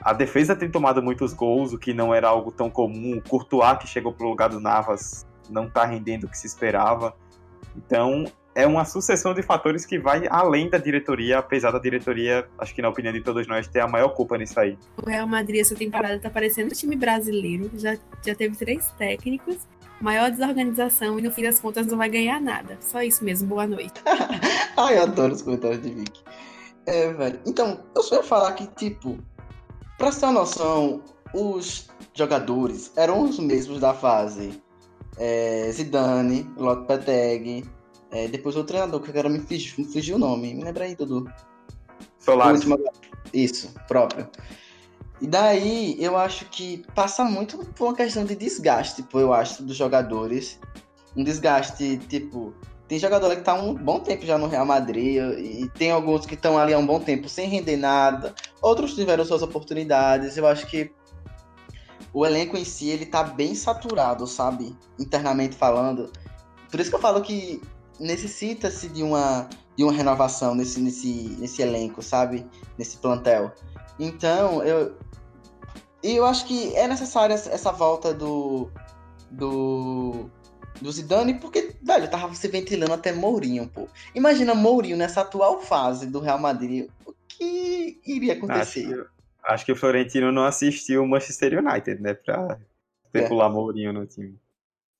a 0.00 0.14
defesa 0.14 0.56
tem 0.56 0.70
tomado 0.70 1.02
muitos 1.02 1.34
gols, 1.34 1.74
o 1.74 1.78
que 1.78 1.92
não 1.92 2.14
era 2.14 2.28
algo 2.28 2.50
tão 2.50 2.70
comum. 2.70 3.18
O 3.18 3.28
Courtois, 3.28 3.78
que 3.78 3.86
chegou 3.86 4.12
para 4.12 4.26
o 4.26 4.30
lugar 4.30 4.48
do 4.48 4.58
Navas, 4.58 5.27
não 5.50 5.66
está 5.66 5.84
rendendo 5.84 6.24
o 6.24 6.28
que 6.28 6.38
se 6.38 6.46
esperava. 6.46 7.14
Então, 7.76 8.24
é 8.54 8.66
uma 8.66 8.84
sucessão 8.84 9.34
de 9.34 9.42
fatores 9.42 9.86
que 9.86 9.98
vai 9.98 10.26
além 10.28 10.68
da 10.68 10.78
diretoria, 10.78 11.38
apesar 11.38 11.70
da 11.70 11.78
diretoria, 11.78 12.48
acho 12.58 12.74
que 12.74 12.82
na 12.82 12.88
opinião 12.88 13.12
de 13.12 13.20
todos 13.20 13.46
nós, 13.46 13.68
ter 13.68 13.80
a 13.80 13.86
maior 13.86 14.08
culpa 14.10 14.36
nisso 14.36 14.58
aí. 14.58 14.76
O 14.96 15.08
Real 15.08 15.26
Madrid 15.26 15.60
essa 15.60 15.74
temporada 15.74 16.16
está 16.16 16.28
parecendo 16.28 16.68
um 16.68 16.76
time 16.76 16.96
brasileiro, 16.96 17.70
já, 17.74 17.96
já 18.24 18.34
teve 18.34 18.56
três 18.56 18.90
técnicos 18.98 19.66
maior 20.00 20.30
desorganização 20.30 21.18
e 21.18 21.22
no 21.22 21.30
fim 21.30 21.42
das 21.42 21.58
contas 21.58 21.86
não 21.86 21.98
vai 21.98 22.08
ganhar 22.08 22.40
nada. 22.40 22.78
Só 22.80 23.02
isso 23.02 23.24
mesmo, 23.24 23.48
boa 23.48 23.66
noite. 23.66 24.00
Ai, 24.76 24.98
eu 24.98 25.02
adoro 25.02 25.32
os 25.32 25.42
comentários 25.42 25.82
de 25.82 25.90
Vicky. 25.90 26.22
É, 26.86 27.12
velho. 27.12 27.40
Então, 27.46 27.80
eu 27.94 28.02
só 28.02 28.16
ia 28.16 28.22
falar 28.22 28.52
que, 28.52 28.66
tipo, 28.68 29.18
pra 29.96 30.10
ter 30.10 30.24
uma 30.26 30.32
noção, 30.40 31.02
os 31.34 31.88
jogadores 32.14 32.92
eram 32.96 33.22
os 33.22 33.38
mesmos 33.38 33.80
da 33.80 33.92
fase 33.92 34.62
é, 35.18 35.70
Zidane, 35.72 36.48
Lopetegui, 36.56 37.64
é, 38.10 38.28
depois 38.28 38.56
o 38.56 38.64
treinador, 38.64 39.00
que 39.00 39.10
agora 39.10 39.28
me 39.28 39.40
fugiu, 39.40 39.74
me 39.78 39.92
fugiu 39.92 40.16
o 40.16 40.18
nome. 40.18 40.54
Me 40.54 40.64
lembra 40.64 40.84
aí, 40.84 40.94
Dudu. 40.94 41.30
Solari. 42.18 42.58
Isso, 43.32 43.74
próprio. 43.86 44.28
E 45.20 45.26
daí 45.26 45.96
eu 45.98 46.16
acho 46.16 46.44
que 46.46 46.84
passa 46.94 47.24
muito 47.24 47.58
por 47.74 47.88
uma 47.88 47.94
questão 47.94 48.24
de 48.24 48.36
desgaste, 48.36 49.02
tipo, 49.02 49.18
eu 49.18 49.32
acho, 49.32 49.62
dos 49.62 49.76
jogadores. 49.76 50.58
Um 51.16 51.24
desgaste, 51.24 51.98
tipo, 52.08 52.54
tem 52.86 52.98
jogador 52.98 53.34
que 53.34 53.42
tá 53.42 53.54
um 53.54 53.74
bom 53.74 53.98
tempo 54.00 54.24
já 54.24 54.38
no 54.38 54.46
Real 54.46 54.64
Madrid, 54.64 55.16
e 55.38 55.68
tem 55.76 55.90
alguns 55.90 56.24
que 56.24 56.34
estão 56.34 56.56
ali 56.56 56.72
há 56.72 56.78
um 56.78 56.86
bom 56.86 57.00
tempo 57.00 57.28
sem 57.28 57.48
render 57.48 57.76
nada, 57.76 58.34
outros 58.62 58.94
tiveram 58.94 59.24
suas 59.24 59.42
oportunidades. 59.42 60.36
Eu 60.36 60.46
acho 60.46 60.66
que 60.66 60.90
o 62.12 62.24
elenco 62.24 62.56
em 62.56 62.64
si, 62.64 62.88
ele 62.88 63.06
tá 63.06 63.22
bem 63.22 63.54
saturado, 63.54 64.26
sabe? 64.26 64.76
Internamente 64.98 65.56
falando. 65.56 66.10
Por 66.70 66.80
isso 66.80 66.90
que 66.90 66.96
eu 66.96 67.00
falo 67.00 67.22
que 67.22 67.60
necessita-se 67.98 68.88
de 68.88 69.02
uma, 69.02 69.48
de 69.76 69.84
uma 69.84 69.92
renovação 69.92 70.54
nesse, 70.54 70.80
nesse, 70.80 71.36
nesse 71.38 71.62
elenco, 71.62 72.02
sabe? 72.02 72.46
Nesse 72.76 72.96
plantel. 72.98 73.52
Então, 73.98 74.62
eu, 74.62 74.96
e 76.02 76.14
eu 76.14 76.24
acho 76.24 76.46
que 76.46 76.74
é 76.76 76.86
necessária 76.86 77.34
essa 77.34 77.72
volta 77.72 78.14
do. 78.14 78.70
do. 79.30 80.30
do 80.80 80.92
Zidane, 80.92 81.34
porque, 81.34 81.74
velho, 81.82 82.08
tava 82.08 82.32
se 82.34 82.48
ventilando 82.48 82.92
até 82.92 83.12
Mourinho, 83.12 83.68
pô. 83.68 83.88
Imagina 84.14 84.54
Mourinho 84.54 84.96
nessa 84.96 85.22
atual 85.22 85.60
fase 85.60 86.06
do 86.06 86.20
Real 86.20 86.38
Madrid. 86.38 86.88
O 87.04 87.12
que 87.26 88.00
iria 88.06 88.34
acontecer? 88.34 88.86
Acho 88.86 89.04
que, 89.04 89.17
acho 89.48 89.64
que 89.64 89.72
o 89.72 89.76
Florentino 89.76 90.30
não 90.30 90.44
assistiu 90.44 91.02
o 91.02 91.08
Manchester 91.08 91.58
United, 91.58 92.00
né? 92.00 92.14
Pra 92.14 92.58
especular 93.04 93.50
é. 93.50 93.52
Mourinho 93.52 93.92
no 93.92 94.06
time. 94.06 94.38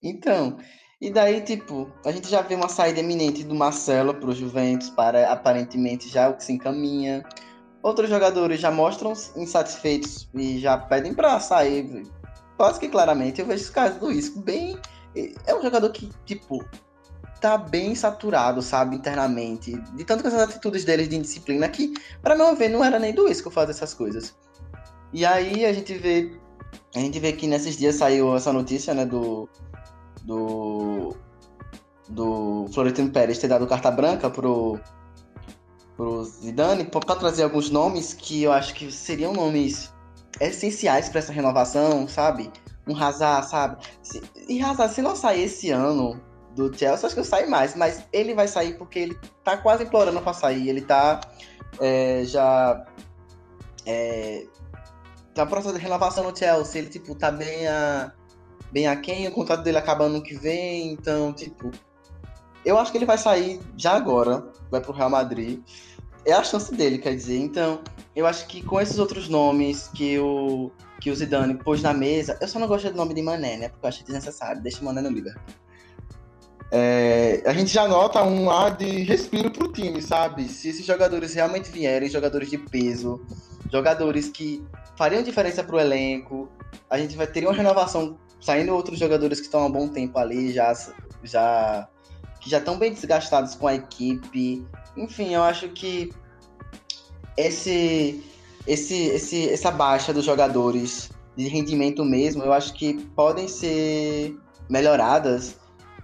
Então. 0.03 0.59
E 1.01 1.11
daí, 1.11 1.41
tipo, 1.43 1.89
a 2.05 2.11
gente 2.11 2.29
já 2.29 2.43
vê 2.43 2.57
uma 2.57 2.69
saída 2.69 2.99
eminente 2.99 3.45
do 3.45 3.55
Marcelo 3.55 4.15
pro 4.15 4.33
Juventus 4.33 4.91
para 4.91 5.31
aparentemente 5.31 6.09
já 6.09 6.29
o 6.29 6.35
que 6.35 6.43
se 6.43 6.53
encaminha. 6.53 7.25
Outros 7.85 8.11
jogadores 8.11 8.59
já 8.59 8.73
mostram 8.73 9.13
insatisfeitos 9.37 10.29
e 10.35 10.59
já 10.59 10.77
pedem 10.77 11.15
para 11.15 11.39
sair. 11.39 12.03
Quase 12.57 12.81
que 12.81 12.89
claramente. 12.89 13.41
Eu 13.41 13.47
vejo 13.47 13.63
esse 13.63 13.71
caso 13.71 14.01
do 14.01 14.11
Isco 14.11 14.41
bem. 14.41 14.77
É 15.47 15.55
um 15.55 15.63
jogador 15.63 15.91
que, 15.91 16.11
tipo, 16.25 16.65
tá 17.41 17.57
bem 17.57 17.95
saturado, 17.95 18.61
sabe, 18.63 18.97
internamente. 18.97 19.77
De 19.95 20.05
tanto 20.05 20.23
que 20.23 20.29
essas 20.29 20.43
atitudes 20.43 20.85
deles 20.85 21.09
de 21.09 21.17
indisciplina 21.17 21.69
que, 21.69 21.95
para 22.23 22.37
meu 22.37 22.55
ver, 22.55 22.69
não 22.69 22.85
era 22.85 22.99
nem 22.99 23.15
do 23.15 23.29
Isco 23.29 23.51
fazer 23.51 23.73
essas 23.73 23.95
coisas. 23.95 24.37
E 25.13 25.25
aí 25.25 25.65
a 25.65 25.73
gente 25.73 25.95
vê. 25.95 26.39
A 26.95 26.99
gente 26.99 27.19
vê 27.19 27.33
que 27.33 27.47
nesses 27.47 27.77
dias 27.77 27.97
saiu 27.97 28.37
essa 28.37 28.53
notícia, 28.53 28.93
né, 28.93 29.07
do, 29.07 29.49
do, 30.25 31.17
do 32.09 32.67
Florentino 32.73 33.11
Pérez 33.11 33.39
ter 33.39 33.49
dado 33.49 33.67
carta 33.67 33.91
branca 33.91 34.29
pro, 34.29 34.79
pro 35.97 36.25
Zidane 36.25 36.85
para 36.85 37.17
trazer 37.17 37.45
alguns 37.45 37.71
nomes 37.71 38.13
que 38.13 38.43
eu 38.43 38.53
acho 38.53 38.75
que 38.75 38.93
seriam 38.93 39.33
nomes 39.33 39.93
essenciais 40.41 41.09
para 41.09 41.21
essa 41.21 41.33
renovação, 41.33 42.07
sabe? 42.07 42.51
Um 42.87 42.97
Hazard, 42.97 43.49
sabe? 43.49 43.85
E 44.49 44.63
Hazard, 44.63 44.95
se 44.95 45.03
não 45.03 45.17
sair 45.17 45.45
esse 45.45 45.71
ano 45.71 46.21
do 46.59 46.77
Chelsea, 46.77 47.07
acho 47.07 47.15
que 47.15 47.23
sai 47.23 47.47
mais, 47.47 47.77
mas 47.77 48.03
ele 48.13 48.35
vai 48.35 48.49
sair 48.49 48.77
porque 48.77 48.99
ele 48.99 49.19
tá 49.45 49.57
quase 49.57 49.85
implorando 49.85 50.21
para 50.21 50.33
sair, 50.33 50.69
ele 50.69 50.81
tá 50.81 51.21
é, 51.81 52.25
já 52.25 52.85
é, 53.87 54.45
tá 55.33 55.47
processo 55.47 55.77
de 55.77 55.81
renovação 55.81 56.25
no 56.25 56.37
Chelsea, 56.37 56.81
ele 56.81 56.91
tipo 56.91 57.15
tá 57.15 57.31
bem 57.31 57.69
a 57.69 58.13
bem 58.73 58.89
aquém, 58.89 59.29
o 59.29 59.33
contrato 59.33 59.63
dele 59.63 59.79
acaba 59.79 60.05
ano 60.05 60.21
que 60.21 60.35
vem, 60.35 60.93
então 60.93 61.33
tipo 61.33 61.71
eu 62.65 62.77
acho 62.77 62.91
que 62.91 62.99
ele 62.99 63.07
vai 63.07 63.17
sair 63.17 63.61
já 63.77 63.93
agora, 63.93 64.45
vai 64.69 64.81
pro 64.81 64.93
Real 64.93 65.09
Madrid. 65.09 65.61
É 66.27 66.33
a 66.33 66.43
chance 66.43 66.75
dele, 66.75 66.99
quer 66.99 67.15
dizer. 67.15 67.39
Então, 67.39 67.81
eu 68.15 68.27
acho 68.27 68.47
que 68.47 68.63
com 68.63 68.79
esses 68.79 68.99
outros 68.99 69.29
nomes 69.29 69.89
que 69.89 70.19
o, 70.19 70.71
que 71.01 71.11
o 71.11 71.15
Zidane 71.17 71.55
pôs 71.55 71.81
na 71.81 71.95
mesa, 71.95 72.37
eu 72.41 72.49
só 72.49 72.59
não 72.59 72.67
gosto 72.67 72.91
do 72.91 72.97
nome 72.97 73.15
de 73.15 73.23
Mané, 73.23 73.57
né? 73.57 73.69
Porque 73.69 73.87
eu 73.87 73.89
acho 73.89 74.05
desnecessário. 74.05 74.61
Deixa 74.61 74.83
o 74.83 74.85
Mané 74.85 75.01
no 75.01 75.09
Liverpool. 75.09 75.55
É, 76.71 77.43
a 77.47 77.53
gente 77.53 77.73
já 77.73 77.89
nota 77.89 78.23
um 78.23 78.51
ar 78.51 78.77
de 78.77 79.03
respiro 79.03 79.51
pro 79.51 79.73
time, 79.73 80.03
sabe? 80.03 80.49
Se 80.49 80.69
esses 80.69 80.85
jogadores 80.85 81.33
realmente 81.35 81.71
vierem, 81.71 82.09
jogadores 82.09 82.51
de 82.51 82.59
peso, 82.59 83.25
jogadores 83.73 84.29
que 84.29 84.63
fariam 84.97 85.23
diferença 85.23 85.65
pro 85.65 85.79
elenco, 85.81 86.49
a 86.91 86.99
gente 86.99 87.17
vai 87.17 87.27
ter 87.27 87.45
uma 87.45 87.55
renovação 87.55 88.19
saindo 88.41 88.75
outros 88.75 88.99
jogadores 88.99 89.41
que 89.41 89.47
estão 89.47 89.65
há 89.65 89.69
bom 89.69 89.89
tempo 89.89 90.19
ali, 90.19 90.53
já, 90.53 90.75
já 91.25 91.89
que 92.41 92.51
já 92.51 92.59
estão 92.59 92.79
bem 92.79 92.93
desgastados 92.93 93.55
com 93.55 93.67
a 93.67 93.75
equipe. 93.75 94.67
Enfim, 94.97 95.35
eu 95.35 95.43
acho 95.43 95.69
que 95.71 96.13
esse, 97.37 98.23
esse, 98.67 99.07
esse, 99.07 99.49
essa 99.49 99.71
baixa 99.71 100.13
dos 100.13 100.25
jogadores 100.25 101.11
de 101.37 101.49
rendimento 101.49 102.05
mesmo, 102.05 102.43
eu 102.43 102.53
acho 102.53 102.75
que 102.75 102.95
podem 103.15 103.49
ser 103.49 104.37
melhoradas 104.69 105.57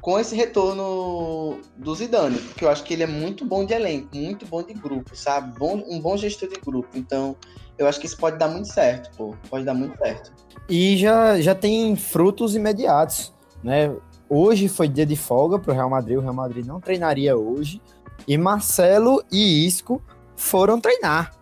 com 0.05 0.19
esse 0.19 0.37
retorno 0.37 1.63
do 1.79 1.95
Zidane, 1.95 2.37
porque 2.37 2.63
eu 2.63 2.69
acho 2.69 2.85
que 2.85 2.93
ele 2.93 3.05
é 3.05 3.07
muito 3.07 3.43
bom 3.43 3.65
de 3.65 3.73
elenco, 3.73 4.15
muito 4.15 4.45
bom 4.45 4.63
de 4.63 4.75
grupo, 4.75 5.17
sabe? 5.17 5.59
Bom, 5.59 5.83
um 5.89 5.99
bom 5.99 6.15
gestor 6.15 6.47
de 6.47 6.61
grupo. 6.61 6.91
Então, 6.95 7.35
eu 7.79 7.89
acho 7.89 7.99
que 7.99 8.05
isso 8.05 8.19
pode 8.19 8.37
dar 8.37 8.49
muito 8.49 8.69
certo, 8.69 9.11
pô. 9.17 9.35
Pode 9.49 9.65
dar 9.65 9.73
muito 9.73 9.97
certo. 9.97 10.31
E 10.69 10.99
já, 10.99 11.41
já 11.41 11.55
tem 11.55 11.97
frutos 11.97 12.55
imediatos, 12.55 13.33
né? 13.63 13.97
Hoje 14.29 14.69
foi 14.69 14.89
dia 14.89 15.07
de 15.07 15.17
folga 15.17 15.59
para 15.59 15.73
o 15.73 15.75
Real 15.75 15.89
Madrid, 15.89 16.19
o 16.19 16.21
Real 16.21 16.35
Madrid 16.35 16.67
não 16.67 16.83
treinaria 16.83 17.35
hoje. 17.35 17.81
E 18.29 18.37
Marcelo 18.37 19.25
e 19.33 19.67
Isco 19.67 20.03
foram 20.37 20.79
treinar. 20.79 21.33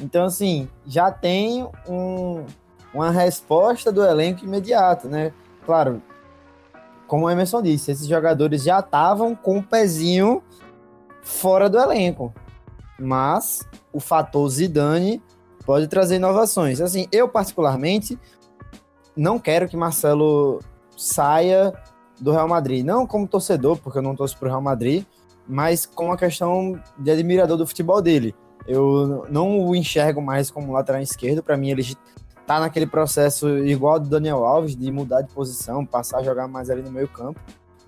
Então, 0.00 0.24
assim, 0.24 0.66
já 0.86 1.10
tem 1.10 1.68
um, 1.86 2.46
uma 2.94 3.10
resposta 3.10 3.92
do 3.92 4.02
elenco 4.02 4.46
imediato, 4.46 5.08
né? 5.08 5.30
Claro, 5.66 6.00
como 7.08 7.26
o 7.26 7.30
Emerson 7.30 7.62
disse, 7.62 7.90
esses 7.90 8.06
jogadores 8.06 8.62
já 8.62 8.78
estavam 8.78 9.34
com 9.34 9.58
o 9.58 9.62
pezinho 9.62 10.42
fora 11.22 11.68
do 11.68 11.78
elenco. 11.78 12.32
Mas 13.00 13.66
o 13.92 13.98
fator 13.98 14.48
Zidane 14.48 15.22
pode 15.64 15.88
trazer 15.88 16.16
inovações. 16.16 16.80
Assim, 16.80 17.08
eu 17.10 17.26
particularmente 17.28 18.18
não 19.16 19.38
quero 19.38 19.68
que 19.68 19.76
Marcelo 19.76 20.60
saia 20.96 21.72
do 22.20 22.30
Real 22.30 22.46
Madrid. 22.46 22.84
Não 22.84 23.06
como 23.06 23.26
torcedor, 23.26 23.78
porque 23.78 23.98
eu 23.98 24.02
não 24.02 24.14
torço 24.14 24.36
pro 24.38 24.48
Real 24.48 24.60
Madrid, 24.60 25.04
mas 25.48 25.86
com 25.86 26.12
a 26.12 26.16
questão 26.16 26.78
de 26.98 27.10
admirador 27.10 27.56
do 27.56 27.66
futebol 27.66 28.02
dele. 28.02 28.34
Eu 28.66 29.24
não 29.30 29.66
o 29.66 29.74
enxergo 29.74 30.20
mais 30.20 30.50
como 30.50 30.72
lateral 30.72 31.00
esquerdo, 31.00 31.42
para 31.42 31.56
mim 31.56 31.70
ele 31.70 31.96
tá 32.48 32.58
naquele 32.58 32.86
processo 32.86 33.46
igual 33.58 34.00
do 34.00 34.08
Daniel 34.08 34.42
Alves, 34.42 34.74
de 34.74 34.90
mudar 34.90 35.20
de 35.20 35.30
posição, 35.34 35.84
passar 35.84 36.20
a 36.20 36.22
jogar 36.22 36.48
mais 36.48 36.70
ali 36.70 36.80
no 36.80 36.90
meio 36.90 37.06
campo. 37.06 37.38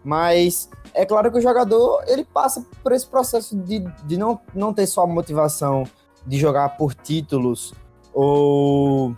Mas 0.05 0.69
é 0.93 1.07
claro 1.07 1.33
que 1.33 1.39
o 1.39 1.41
jogador 1.41 2.05
ele 2.07 2.27
passa 2.27 2.63
por 2.83 2.93
esse 2.93 3.07
processo 3.07 3.57
de, 3.57 3.79
de 4.05 4.19
não, 4.19 4.39
não 4.55 4.75
ter 4.75 4.87
só 4.87 5.05
a 5.05 5.07
motivação 5.07 5.85
de 6.27 6.39
jogar 6.39 6.77
por 6.77 6.95
títulos 6.95 7.73
ou 8.13 9.15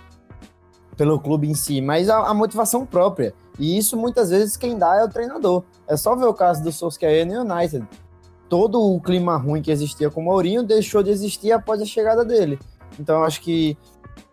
pelo 0.96 1.18
clube 1.18 1.50
em 1.50 1.54
si, 1.54 1.80
mas 1.80 2.08
a, 2.08 2.18
a 2.28 2.34
motivação 2.34 2.86
própria. 2.86 3.34
E 3.58 3.76
isso 3.76 3.96
muitas 3.96 4.30
vezes 4.30 4.56
quem 4.56 4.78
dá 4.78 4.94
é 5.00 5.04
o 5.04 5.08
treinador. 5.08 5.64
É 5.88 5.96
só 5.96 6.14
ver 6.14 6.26
o 6.26 6.34
caso 6.34 6.62
do 6.62 6.70
Solskjaer 6.70 7.26
no 7.26 7.40
United. 7.40 7.84
Todo 8.48 8.80
o 8.80 9.00
clima 9.00 9.36
ruim 9.36 9.60
que 9.60 9.72
existia 9.72 10.08
com 10.08 10.20
o 10.20 10.24
Mourinho 10.24 10.62
deixou 10.62 11.02
de 11.02 11.10
existir 11.10 11.50
após 11.50 11.82
a 11.82 11.84
chegada 11.84 12.24
dele. 12.24 12.60
Então 12.98 13.24
acho 13.24 13.40
que 13.40 13.76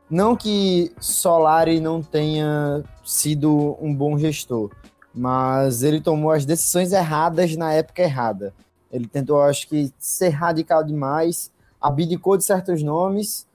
não 0.09 0.35
que 0.35 0.91
Solari 0.99 1.79
não 1.79 2.01
tenha 2.01 2.83
sido 3.03 3.77
um 3.79 3.93
bom 3.93 4.17
gestor, 4.17 4.71
mas 5.13 5.83
ele 5.83 6.01
tomou 6.01 6.31
as 6.31 6.45
decisões 6.45 6.91
erradas 6.91 7.55
na 7.55 7.73
época 7.73 8.01
errada. 8.01 8.53
Ele 8.91 9.07
tentou, 9.07 9.41
acho 9.41 9.67
que, 9.67 9.93
ser 9.99 10.29
radical 10.29 10.83
demais, 10.83 11.51
abdicou 11.79 12.37
de 12.37 12.43
certos 12.43 12.81
nomes 12.81 13.47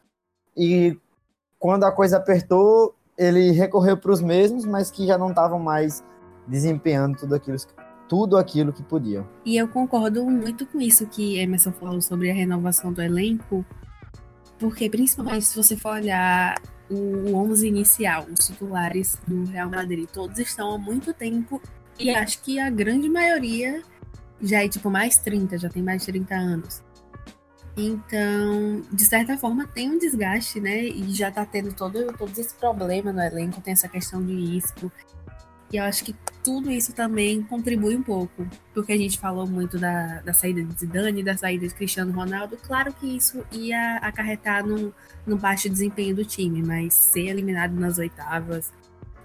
e 0.56 0.96
quando 1.58 1.84
a 1.84 1.92
coisa 1.92 2.18
apertou, 2.18 2.94
ele 3.18 3.50
recorreu 3.50 3.96
para 3.96 4.12
os 4.12 4.20
mesmos, 4.20 4.64
mas 4.64 4.90
que 4.90 5.06
já 5.06 5.18
não 5.18 5.30
estavam 5.30 5.58
mais 5.58 6.04
desempenhando 6.46 7.16
tudo 7.16 7.34
aquilo, 7.34 7.56
tudo 8.08 8.36
aquilo 8.36 8.72
que 8.72 8.82
podiam. 8.82 9.26
E 9.44 9.56
eu 9.56 9.66
concordo 9.66 10.24
muito 10.24 10.66
com 10.66 10.80
isso 10.80 11.06
que 11.06 11.38
Emerson 11.38 11.72
falou 11.72 12.00
sobre 12.00 12.30
a 12.30 12.34
renovação 12.34 12.92
do 12.92 13.00
elenco, 13.02 13.64
porque 14.58 14.88
principalmente 14.88 15.46
se 15.46 15.56
você 15.56 15.76
for 15.76 15.94
olhar 15.94 16.60
o 16.90 17.34
11 17.34 17.66
inicial, 17.66 18.26
os 18.30 18.46
titulares 18.46 19.16
do 19.26 19.44
Real 19.44 19.70
Madrid, 19.70 20.08
todos 20.12 20.38
estão 20.38 20.74
há 20.74 20.78
muito 20.78 21.12
tempo 21.12 21.60
e 21.98 22.10
acho 22.10 22.42
que 22.42 22.58
a 22.58 22.70
grande 22.70 23.08
maioria 23.08 23.82
já 24.40 24.64
é 24.64 24.68
tipo 24.68 24.90
mais 24.90 25.16
30, 25.16 25.58
já 25.58 25.68
tem 25.68 25.82
mais 25.82 26.04
de 26.04 26.12
30 26.12 26.34
anos. 26.34 26.82
Então, 27.76 28.82
de 28.92 29.04
certa 29.04 29.36
forma, 29.36 29.66
tem 29.66 29.90
um 29.90 29.98
desgaste, 29.98 30.60
né? 30.60 30.84
E 30.84 31.12
já 31.12 31.30
tá 31.30 31.44
tendo 31.44 31.72
todo, 31.72 32.12
todo 32.16 32.38
esse 32.38 32.54
problema 32.54 33.12
no 33.12 33.20
elenco, 33.20 33.60
tem 33.60 33.72
essa 33.72 33.88
questão 33.88 34.24
de 34.24 34.32
isco. 34.32 34.92
E 35.74 35.76
eu 35.76 35.82
acho 35.82 36.04
que 36.04 36.14
tudo 36.44 36.70
isso 36.70 36.92
também 36.92 37.42
contribui 37.42 37.96
um 37.96 38.02
pouco. 38.02 38.46
Porque 38.72 38.92
a 38.92 38.96
gente 38.96 39.18
falou 39.18 39.44
muito 39.44 39.76
da, 39.76 40.20
da 40.20 40.32
saída 40.32 40.62
de 40.62 40.72
Zidane, 40.78 41.20
da 41.20 41.36
saída 41.36 41.66
de 41.66 41.74
Cristiano 41.74 42.12
Ronaldo. 42.12 42.56
Claro 42.58 42.92
que 42.92 43.16
isso 43.16 43.44
ia 43.50 43.96
acarretar 43.96 44.64
no, 44.64 44.94
no 45.26 45.36
baixo 45.36 45.68
desempenho 45.68 46.14
do 46.14 46.24
time, 46.24 46.62
mas 46.62 46.94
ser 46.94 47.26
eliminado 47.26 47.72
nas 47.72 47.98
oitavas, 47.98 48.72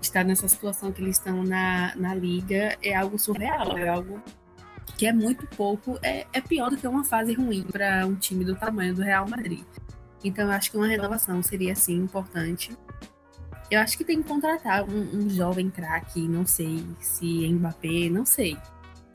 estar 0.01 0.25
nessa 0.25 0.47
situação 0.47 0.91
que 0.91 1.03
eles 1.03 1.17
estão 1.17 1.43
na, 1.43 1.95
na 1.95 2.15
liga, 2.15 2.75
é 2.81 2.95
algo 2.95 3.19
surreal, 3.19 3.77
é 3.77 3.87
algo 3.87 4.19
que 4.97 5.05
é 5.05 5.13
muito 5.13 5.45
pouco, 5.55 5.99
é, 6.01 6.25
é 6.33 6.41
pior 6.41 6.71
do 6.71 6.77
que 6.77 6.87
uma 6.87 7.03
fase 7.03 7.31
ruim 7.33 7.61
para 7.61 8.07
um 8.07 8.15
time 8.15 8.43
do 8.43 8.55
tamanho 8.55 8.95
do 8.95 9.03
Real 9.03 9.29
Madrid. 9.29 9.63
Então 10.23 10.45
eu 10.45 10.51
acho 10.51 10.71
que 10.71 10.77
uma 10.77 10.87
renovação 10.87 11.43
seria 11.43 11.75
sim 11.75 11.97
importante. 11.97 12.75
Eu 13.69 13.79
acho 13.79 13.97
que 13.97 14.03
tem 14.03 14.21
que 14.21 14.27
contratar 14.27 14.83
um, 14.83 15.17
um 15.17 15.29
jovem 15.29 15.69
craque, 15.69 16.27
não 16.27 16.45
sei 16.45 16.83
se 16.99 17.45
é 17.45 17.49
Mbappé, 17.49 18.09
não 18.09 18.25
sei. 18.25 18.57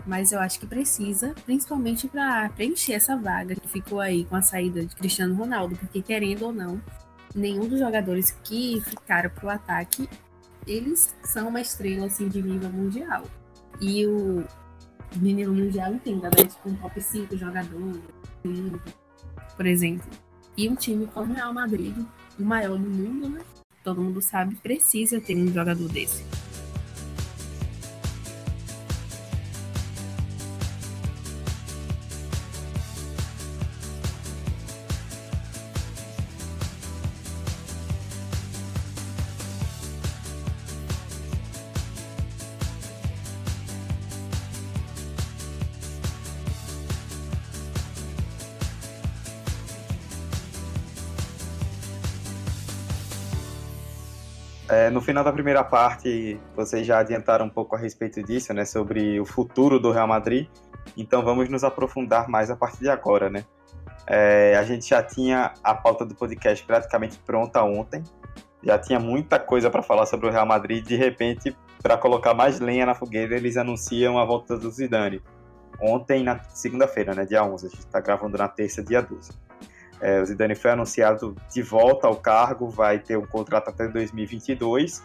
Mas 0.06 0.32
eu 0.32 0.38
acho 0.38 0.60
que 0.60 0.66
precisa, 0.66 1.34
principalmente 1.44 2.06
para 2.06 2.48
preencher 2.50 2.92
essa 2.92 3.16
vaga 3.16 3.54
que 3.54 3.66
ficou 3.66 4.00
aí 4.00 4.24
com 4.24 4.36
a 4.36 4.42
saída 4.42 4.84
de 4.84 4.94
Cristiano 4.94 5.34
Ronaldo, 5.34 5.76
porque 5.76 6.02
querendo 6.02 6.44
ou 6.44 6.52
não, 6.52 6.80
nenhum 7.34 7.66
dos 7.66 7.80
jogadores 7.80 8.30
que 8.44 8.80
ficaram 8.82 9.30
pro 9.30 9.48
ataque, 9.48 10.08
eles 10.66 11.14
são 11.24 11.48
uma 11.48 11.60
estrela 11.60 12.06
assim 12.06 12.28
de 12.28 12.42
nível 12.42 12.70
mundial. 12.70 13.24
E 13.80 14.06
o, 14.06 14.44
menino 15.16 15.52
mundial 15.52 15.92
entenda, 15.92 16.28
né? 16.28 16.44
Tipo 16.44 16.68
um 16.68 16.76
top 16.76 17.00
5 17.00 17.36
jogador, 17.36 18.00
por 19.56 19.66
exemplo. 19.66 20.08
E 20.56 20.68
um 20.68 20.74
time 20.74 21.06
como 21.06 21.32
o 21.32 21.34
Real 21.34 21.52
Madrid, 21.52 21.96
o 22.38 22.44
maior 22.44 22.78
do 22.78 22.88
mundo, 22.88 23.28
né? 23.28 23.40
Todo 23.84 24.00
mundo 24.00 24.22
sabe, 24.22 24.56
precisa 24.56 25.20
ter 25.20 25.36
um 25.36 25.52
jogador 25.52 25.88
desse. 25.90 26.24
É, 54.74 54.90
no 54.90 55.00
final 55.00 55.22
da 55.22 55.32
primeira 55.32 55.62
parte, 55.62 56.36
vocês 56.56 56.84
já 56.84 56.98
adiantaram 56.98 57.46
um 57.46 57.48
pouco 57.48 57.76
a 57.76 57.78
respeito 57.78 58.20
disso, 58.24 58.52
né? 58.52 58.64
Sobre 58.64 59.20
o 59.20 59.24
futuro 59.24 59.78
do 59.78 59.92
Real 59.92 60.08
Madrid. 60.08 60.48
Então 60.96 61.22
vamos 61.22 61.48
nos 61.48 61.62
aprofundar 61.62 62.28
mais 62.28 62.50
a 62.50 62.56
partir 62.56 62.80
de 62.80 62.88
agora, 62.88 63.30
né? 63.30 63.44
É, 64.04 64.56
a 64.56 64.64
gente 64.64 64.88
já 64.88 65.00
tinha 65.00 65.54
a 65.62 65.74
pauta 65.74 66.04
do 66.04 66.12
podcast 66.16 66.64
praticamente 66.66 67.18
pronta 67.18 67.62
ontem. 67.62 68.02
Já 68.64 68.76
tinha 68.76 68.98
muita 68.98 69.38
coisa 69.38 69.70
para 69.70 69.80
falar 69.80 70.06
sobre 70.06 70.26
o 70.26 70.30
Real 70.32 70.46
Madrid. 70.46 70.84
De 70.84 70.96
repente, 70.96 71.56
para 71.80 71.96
colocar 71.96 72.34
mais 72.34 72.58
lenha 72.58 72.84
na 72.84 72.96
fogueira, 72.96 73.36
eles 73.36 73.56
anunciam 73.56 74.18
a 74.18 74.24
volta 74.24 74.58
do 74.58 74.68
Zidane. 74.72 75.22
Ontem, 75.80 76.24
na 76.24 76.40
segunda-feira, 76.48 77.14
né? 77.14 77.24
Dia 77.24 77.44
11. 77.44 77.66
A 77.66 77.68
gente 77.68 77.78
está 77.78 78.00
gravando 78.00 78.36
na 78.36 78.48
terça, 78.48 78.82
dia 78.82 79.00
12. 79.00 79.30
É, 80.04 80.20
o 80.20 80.26
Zidane 80.26 80.54
foi 80.54 80.70
anunciado 80.70 81.34
de 81.50 81.62
volta 81.62 82.06
ao 82.06 82.14
cargo, 82.14 82.68
vai 82.68 82.98
ter 82.98 83.16
um 83.16 83.24
contrato 83.24 83.70
até 83.70 83.88
2022 83.88 85.02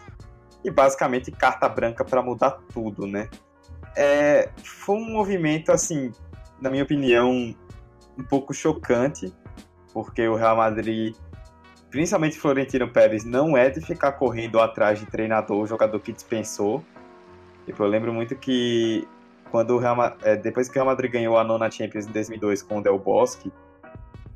e 0.62 0.70
basicamente 0.70 1.30
carta 1.30 1.66
branca 1.70 2.04
para 2.04 2.20
mudar 2.20 2.58
tudo, 2.70 3.06
né? 3.06 3.30
É, 3.96 4.50
foi 4.62 4.96
um 4.96 5.10
movimento, 5.10 5.72
assim, 5.72 6.12
na 6.60 6.68
minha 6.68 6.82
opinião, 6.82 7.32
um 7.32 8.22
pouco 8.28 8.52
chocante, 8.52 9.32
porque 9.90 10.28
o 10.28 10.34
Real 10.34 10.58
Madrid, 10.58 11.16
principalmente 11.90 12.38
Florentino 12.38 12.86
Pérez, 12.86 13.24
não 13.24 13.56
é 13.56 13.70
de 13.70 13.80
ficar 13.80 14.12
correndo 14.12 14.60
atrás 14.60 15.00
de 15.00 15.06
treinador, 15.06 15.66
jogador 15.66 15.98
que 16.00 16.12
dispensou. 16.12 16.84
Tipo, 17.64 17.84
eu 17.84 17.88
lembro 17.88 18.12
muito 18.12 18.36
que 18.36 19.08
quando 19.50 19.70
o 19.70 19.78
Real, 19.78 20.14
é, 20.20 20.36
depois 20.36 20.68
que 20.68 20.72
o 20.72 20.74
Real 20.74 20.86
Madrid 20.86 21.10
ganhou 21.10 21.38
a 21.38 21.42
nona 21.42 21.70
Champions 21.70 22.06
em 22.06 22.12
2002 22.12 22.62
com 22.62 22.80
o 22.80 22.82
Del 22.82 22.98
Bosque, 22.98 23.50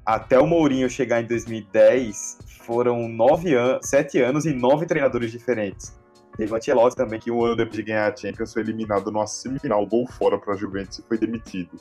até 0.04 0.38
o 0.38 0.46
Mourinho 0.46 0.88
chegar 0.88 1.22
em 1.22 1.26
2010, 1.26 2.38
foram 2.64 3.08
nove 3.08 3.54
anos, 3.54 3.86
sete 3.88 4.20
anos 4.20 4.44
e 4.44 4.52
nove 4.52 4.86
treinadores 4.86 5.30
diferentes. 5.30 5.98
Teve 6.36 6.52
o 6.52 6.56
Ancelotti 6.56 6.96
também, 6.96 7.20
que 7.20 7.30
um 7.30 7.42
ano 7.44 7.56
depois 7.56 7.76
de 7.76 7.82
ganhar 7.84 8.12
a 8.12 8.16
Champions 8.16 8.52
foi 8.52 8.62
eliminado 8.62 9.10
numa 9.10 9.26
semifinal, 9.26 9.86
gol 9.86 10.06
fora 10.06 10.38
para 10.38 10.54
a 10.54 10.56
Juventus 10.56 10.98
e 10.98 11.02
foi 11.02 11.16
demitido. 11.16 11.78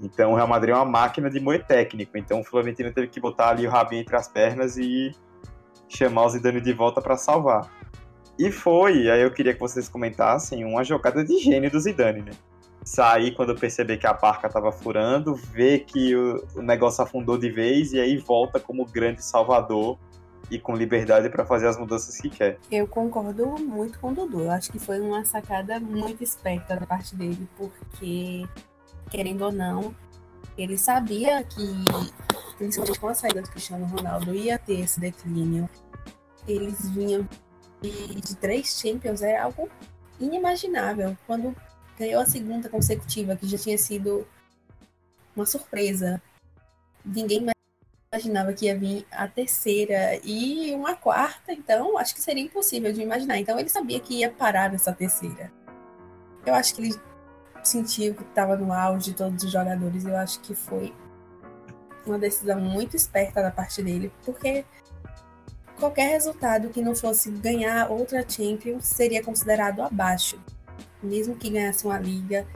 Então 0.00 0.32
o 0.32 0.34
Real 0.34 0.48
Madrid 0.48 0.74
é 0.74 0.76
uma 0.76 0.84
máquina 0.84 1.30
de 1.30 1.38
moer 1.38 1.64
técnico. 1.64 2.16
Então 2.16 2.40
o 2.40 2.44
Florentino 2.44 2.92
teve 2.92 3.08
que 3.08 3.20
botar 3.20 3.50
ali 3.50 3.66
o 3.66 3.70
rabinho 3.70 4.00
entre 4.00 4.16
as 4.16 4.28
pernas 4.28 4.76
e 4.76 5.14
chamar 5.88 6.24
o 6.24 6.30
Zidane 6.30 6.60
de 6.60 6.72
volta 6.72 7.00
para 7.00 7.16
salvar. 7.16 7.70
E 8.38 8.50
foi, 8.50 9.10
aí 9.10 9.22
eu 9.22 9.30
queria 9.30 9.54
que 9.54 9.60
vocês 9.60 9.88
comentassem, 9.88 10.64
uma 10.64 10.82
jogada 10.82 11.24
de 11.24 11.38
gênio 11.38 11.70
do 11.70 11.78
Zidane, 11.78 12.22
né? 12.22 12.32
Sair 12.84 13.34
quando 13.34 13.54
perceber 13.54 13.96
que 13.96 14.06
a 14.06 14.12
barca 14.12 14.46
estava 14.46 14.70
furando, 14.70 15.34
ver 15.34 15.80
que 15.80 16.14
o, 16.14 16.44
negócio 16.56 17.02
afundou 17.02 17.38
de 17.38 17.50
vez 17.50 17.92
e 17.92 18.00
aí 18.00 18.18
volta 18.18 18.60
como 18.60 18.84
grande 18.84 19.24
salvador 19.24 19.98
e 20.50 20.58
com 20.58 20.76
liberdade 20.76 21.30
para 21.30 21.46
fazer 21.46 21.66
as 21.66 21.78
mudanças 21.78 22.18
que 22.18 22.28
quer. 22.28 22.58
Eu 22.70 22.86
concordo 22.86 23.46
muito 23.58 23.98
com 23.98 24.10
o 24.10 24.14
Dudu. 24.14 24.42
Eu 24.42 24.50
acho 24.50 24.70
que 24.70 24.78
foi 24.78 25.00
uma 25.00 25.24
sacada 25.24 25.80
muito 25.80 26.22
esperta 26.22 26.76
da 26.76 26.86
parte 26.86 27.16
dele, 27.16 27.48
porque, 27.56 28.46
querendo 29.10 29.42
ou 29.46 29.52
não, 29.52 29.94
ele 30.58 30.76
sabia 30.76 31.42
que, 31.42 31.66
principalmente 32.58 33.00
com 33.00 33.08
a 33.08 33.14
saída 33.14 33.40
do 33.40 33.48
Cristiano 33.48 33.86
Ronaldo, 33.86 34.34
ia 34.34 34.58
ter 34.58 34.80
esse 34.80 35.00
declínio. 35.00 35.68
Eles 36.46 36.90
vinham 36.90 37.26
de, 37.80 38.14
de 38.20 38.36
três 38.36 38.78
Champions, 38.78 39.22
é 39.22 39.38
algo 39.38 39.70
inimaginável. 40.20 41.16
Quando 41.26 41.56
ganhou 41.98 42.20
a 42.20 42.26
segunda 42.26 42.68
consecutiva, 42.68 43.36
que 43.36 43.46
já 43.46 43.58
tinha 43.58 43.78
sido 43.78 44.26
uma 45.34 45.46
surpresa. 45.46 46.20
Ninguém 47.04 47.46
imaginava 48.12 48.52
que 48.52 48.66
ia 48.66 48.78
vir 48.78 49.06
a 49.10 49.26
terceira 49.26 50.20
e 50.22 50.72
uma 50.74 50.94
quarta, 50.94 51.52
então 51.52 51.98
acho 51.98 52.14
que 52.14 52.20
seria 52.20 52.42
impossível 52.42 52.92
de 52.92 53.02
imaginar. 53.02 53.38
Então 53.38 53.58
ele 53.58 53.68
sabia 53.68 54.00
que 54.00 54.20
ia 54.20 54.30
parar 54.30 54.70
nessa 54.70 54.92
terceira. 54.92 55.52
Eu 56.46 56.54
acho 56.54 56.74
que 56.74 56.82
ele 56.82 57.00
sentiu 57.62 58.14
que 58.14 58.22
estava 58.22 58.56
no 58.56 58.72
auge 58.72 59.10
de 59.10 59.16
todos 59.16 59.42
os 59.42 59.50
jogadores. 59.50 60.04
Eu 60.04 60.16
acho 60.16 60.40
que 60.40 60.54
foi 60.54 60.94
uma 62.06 62.18
decisão 62.18 62.60
muito 62.60 62.94
esperta 62.96 63.42
da 63.42 63.50
parte 63.50 63.82
dele, 63.82 64.12
porque 64.24 64.64
qualquer 65.78 66.10
resultado 66.10 66.68
que 66.68 66.82
não 66.82 66.94
fosse 66.94 67.30
ganhar 67.30 67.90
outra 67.90 68.24
Champions 68.28 68.86
seria 68.86 69.22
considerado 69.22 69.82
abaixo 69.82 70.38
mesmo 71.04 71.36
que 71.36 71.50
ganhasse 71.50 71.84
uma 71.84 71.98
liga, 71.98 72.46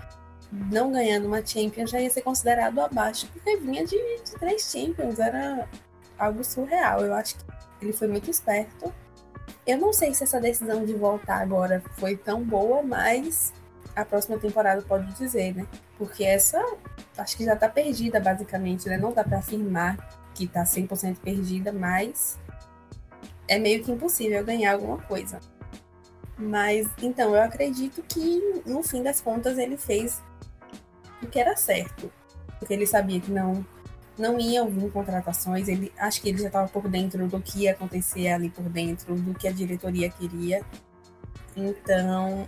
não 0.51 0.93
ganhando 0.93 1.27
uma 1.27 1.45
Champions, 1.45 1.91
já 1.91 2.01
ia 2.01 2.11
ser 2.11 2.23
considerado 2.23 2.81
abaixo, 2.81 3.29
porque 3.33 3.57
vinha 3.57 3.85
de, 3.85 3.97
de 3.97 4.33
três 4.39 4.71
Champions, 4.71 5.19
era 5.19 5.69
algo 6.19 6.43
surreal. 6.43 7.05
Eu 7.05 7.15
acho 7.15 7.37
que 7.37 7.45
ele 7.83 7.93
foi 7.93 8.09
muito 8.09 8.31
esperto. 8.31 8.93
Eu 9.67 9.79
não 9.79 9.93
sei 9.93 10.15
se 10.15 10.25
essa 10.25 10.41
decisão 10.41 10.85
de 10.85 10.95
voltar 10.95 11.43
agora 11.43 11.83
foi 11.99 12.17
tão 12.17 12.43
boa, 12.43 12.83
mas 12.83 13.53
a 13.95 14.05
próxima 14.05 14.39
temporada 14.39 14.81
pode 14.83 15.13
dizer, 15.15 15.55
né? 15.55 15.67
Porque 15.97 16.25
essa 16.25 16.63
acho 17.17 17.37
que 17.37 17.45
já 17.45 17.57
tá 17.57 17.69
perdida, 17.69 18.21
basicamente, 18.21 18.89
né? 18.89 18.97
Não 18.97 19.13
dá 19.13 19.25
para 19.25 19.39
afirmar 19.39 19.97
que 20.35 20.47
tá 20.47 20.63
100% 20.63 21.19
perdida, 21.19 21.73
mas 21.73 22.39
é 23.49 23.59
meio 23.59 23.83
que 23.83 23.91
impossível 23.91 24.45
ganhar 24.45 24.75
alguma 24.75 24.99
coisa. 24.99 25.41
Mas, 26.38 26.88
então, 27.03 27.35
eu 27.35 27.42
acredito 27.42 28.03
que, 28.09 28.62
no 28.64 28.83
fim 28.83 29.03
das 29.03 29.20
contas, 29.20 29.59
ele 29.59 29.77
fez 29.77 30.22
o 31.22 31.27
que 31.27 31.38
era 31.38 31.57
certo. 31.57 32.12
Porque 32.59 32.72
ele 32.72 32.87
sabia 32.87 33.20
que 33.20 33.31
não 33.31 33.64
não 34.18 34.38
iam 34.38 34.68
vir 34.68 34.90
contratações. 34.90 35.68
Ele, 35.68 35.92
acho 35.96 36.20
que 36.20 36.29
ele 36.29 36.38
já 36.38 36.48
estava 36.48 36.68
por 36.68 36.88
dentro 36.88 37.27
do 37.29 37.40
que 37.40 37.61
ia 37.61 37.72
acontecer 37.72 38.29
ali 38.29 38.51
por 38.51 38.64
dentro, 38.64 39.14
do 39.14 39.33
que 39.33 39.46
a 39.46 39.53
diretoria 39.53 40.11
queria. 40.11 40.62
Então, 41.57 42.46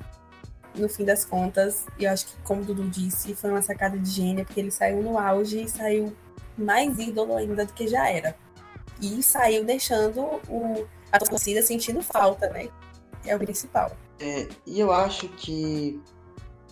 no 0.74 0.88
fim 0.88 1.05
das 1.05 1.24
contas, 1.24 1.87
eu 1.98 2.11
acho 2.11 2.26
que, 2.26 2.42
como 2.42 2.62
o 2.62 2.64
Dudu 2.64 2.88
disse, 2.88 3.35
foi 3.35 3.50
uma 3.50 3.62
sacada 3.62 3.96
de 3.98 4.11
gênio, 4.11 4.44
porque 4.44 4.61
ele 4.61 4.70
saiu 4.70 5.03
no 5.03 5.18
auge 5.18 5.62
e 5.62 5.68
saiu 5.68 6.12
mais 6.59 6.98
ídolo 6.98 7.37
ainda 7.37 7.64
do 7.64 7.72
que 7.72 7.87
já 7.87 8.09
era. 8.09 8.35
E 9.00 9.22
saiu 9.22 9.64
deixando 9.64 10.20
o, 10.48 10.87
a 11.11 11.18
torcida 11.18 11.62
sentindo 11.62 12.03
falta, 12.03 12.50
né? 12.50 12.68
É 13.27 13.35
o 13.35 13.39
principal. 13.39 13.93
É, 14.19 14.49
e 14.67 14.79
eu 14.81 14.93
acho 14.93 15.29
que 15.29 16.01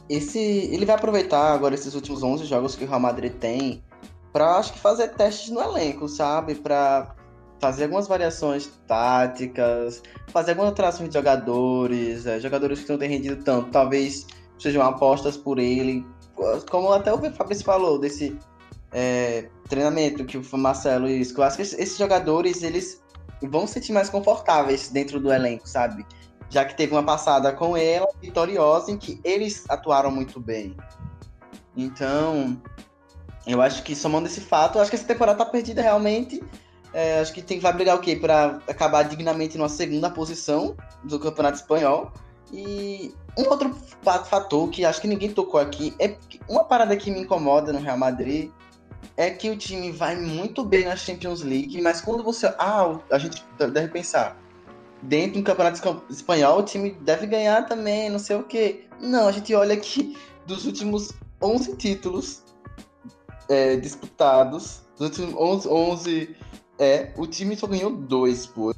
esse 0.09 0.39
ele 0.39 0.87
vai 0.87 0.97
aproveitar 0.97 1.53
agora 1.53 1.75
esses 1.75 1.95
últimos 1.95 2.23
11 2.23 2.45
jogos 2.47 2.75
que 2.75 2.85
o 2.85 2.89
Real 2.89 3.01
Madrid 3.01 3.33
tem 3.35 3.83
para 4.33 4.57
acho 4.57 4.73
que 4.75 4.79
fazer 4.79 5.09
testes 5.09 5.51
no 5.51 5.61
elenco, 5.61 6.09
sabe? 6.09 6.55
Para 6.55 7.15
fazer 7.61 7.85
algumas 7.85 8.07
variações 8.07 8.71
táticas, 8.87 10.03
fazer 10.29 10.53
algumas 10.53 10.71
alterações 10.71 11.09
de 11.09 11.15
jogadores, 11.15 12.27
é, 12.27 12.39
jogadores 12.39 12.85
que 12.85 12.91
não 12.91 12.99
têm 12.99 13.09
rendido 13.09 13.43
tanto, 13.43 13.71
talvez 13.71 14.27
sejam 14.59 14.83
apostas 14.83 15.37
por 15.37 15.59
ele, 15.59 16.07
como 16.71 16.93
até 16.93 17.13
o 17.13 17.33
Fabrício 17.33 17.65
falou 17.65 17.99
desse 17.99 18.39
é, 18.93 19.49
treinamento 19.69 20.25
que 20.25 20.39
o 20.39 20.59
Marcelo 20.59 21.09
e 21.09 21.23
eu 21.23 21.43
acho 21.43 21.57
que 21.57 21.63
esses 21.63 21.97
jogadores 21.97 22.63
eles 22.63 23.03
vão 23.43 23.67
se 23.67 23.75
sentir 23.75 23.93
mais 23.93 24.09
confortáveis 24.09 24.89
dentro 24.89 25.21
do 25.21 25.33
elenco, 25.33 25.69
sabe? 25.69 26.07
Já 26.51 26.65
que 26.65 26.77
teve 26.77 26.93
uma 26.93 27.03
passada 27.03 27.53
com 27.53 27.77
ela 27.77 28.09
vitoriosa 28.21 28.91
em 28.91 28.97
que 28.97 29.21
eles 29.23 29.65
atuaram 29.69 30.11
muito 30.11 30.41
bem. 30.41 30.77
Então, 31.77 32.61
eu 33.47 33.63
acho 33.63 33.83
que 33.83 33.95
somando 33.95 34.27
esse 34.27 34.41
fato, 34.41 34.79
acho 34.79 34.91
que 34.91 34.97
essa 34.97 35.07
temporada 35.07 35.39
tá 35.39 35.45
perdida 35.45 35.83
realmente. 35.83 36.43
É, 36.93 37.21
acho 37.21 37.33
que 37.33 37.43
tem, 37.43 37.61
vai 37.61 37.73
brigar 37.73 37.97
o 37.97 38.01
quê? 38.01 38.17
Para 38.17 38.61
acabar 38.67 39.03
dignamente 39.03 39.59
numa 39.59 39.69
segunda 39.69 40.11
posição 40.11 40.77
do 41.05 41.19
Campeonato 41.19 41.59
Espanhol. 41.59 42.13
E 42.51 43.15
um 43.37 43.49
outro 43.49 43.77
fator 44.03 44.69
que 44.71 44.85
acho 44.85 45.01
que 45.03 45.07
ninguém 45.07 45.31
tocou 45.31 45.61
aqui 45.61 45.95
é 45.99 46.17
uma 46.49 46.65
parada 46.65 46.97
que 46.97 47.11
me 47.11 47.21
incomoda 47.21 47.73
no 47.73 47.79
Real 47.79 47.99
Madrid 47.99 48.51
é 49.17 49.31
que 49.31 49.51
o 49.51 49.57
time 49.57 49.93
vai 49.93 50.17
muito 50.17 50.65
bem 50.65 50.87
na 50.87 50.97
Champions 50.97 51.43
League, 51.43 51.81
mas 51.83 52.01
quando 52.01 52.23
você. 52.23 52.47
Ah, 52.59 52.99
a 53.11 53.19
gente 53.19 53.45
deve 53.59 53.89
pensar 53.89 54.37
dentro 55.03 55.41
do 55.41 55.45
campeonato 55.45 56.05
espanhol, 56.11 56.61
o 56.61 56.63
time 56.63 56.91
deve 57.01 57.27
ganhar 57.27 57.67
também, 57.67 58.11
não 58.11 58.19
sei 58.19 58.37
o 58.37 58.43
quê. 58.43 58.85
Não, 59.01 59.29
a 59.29 59.33
gente 59.33 59.55
olha 59.55 59.77
que 59.77 60.17
dos 60.47 60.65
últimos 60.65 61.13
11 61.43 61.77
títulos 61.77 62.43
é, 63.49 63.77
disputados, 63.77 64.83
dos 64.97 65.09
últimos 65.09 65.35
11, 65.35 65.69
11 65.69 66.37
é, 66.79 67.13
o 67.17 67.27
time 67.27 67.57
só 67.57 67.67
ganhou 67.67 67.91
dois, 67.91 68.47
pô. 68.47 68.75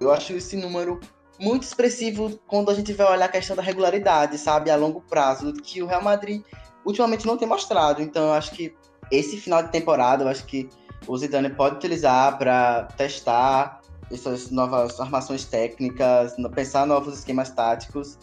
Eu 0.00 0.10
acho 0.10 0.32
esse 0.32 0.56
número 0.56 1.00
muito 1.38 1.64
expressivo 1.64 2.38
quando 2.46 2.70
a 2.70 2.74
gente 2.74 2.92
vai 2.92 3.12
olhar 3.12 3.26
a 3.26 3.28
questão 3.28 3.54
da 3.54 3.62
regularidade, 3.62 4.38
sabe, 4.38 4.70
a 4.70 4.76
longo 4.76 5.00
prazo, 5.02 5.52
que 5.52 5.82
o 5.82 5.86
Real 5.86 6.02
Madrid 6.02 6.42
ultimamente 6.84 7.26
não 7.26 7.36
tem 7.36 7.46
mostrado. 7.46 8.00
Então 8.00 8.26
eu 8.26 8.32
acho 8.32 8.52
que 8.52 8.74
esse 9.10 9.36
final 9.36 9.62
de 9.62 9.70
temporada, 9.70 10.24
eu 10.24 10.28
acho 10.28 10.46
que 10.46 10.68
o 11.06 11.16
Zidane 11.16 11.50
pode 11.50 11.76
utilizar 11.76 12.38
para 12.38 12.84
testar 12.96 13.81
essas 14.12 14.50
novas 14.50 15.00
armações 15.00 15.44
técnicas, 15.44 16.34
pensar 16.54 16.86
novos 16.86 17.18
esquemas 17.18 17.50
táticos 17.50 18.18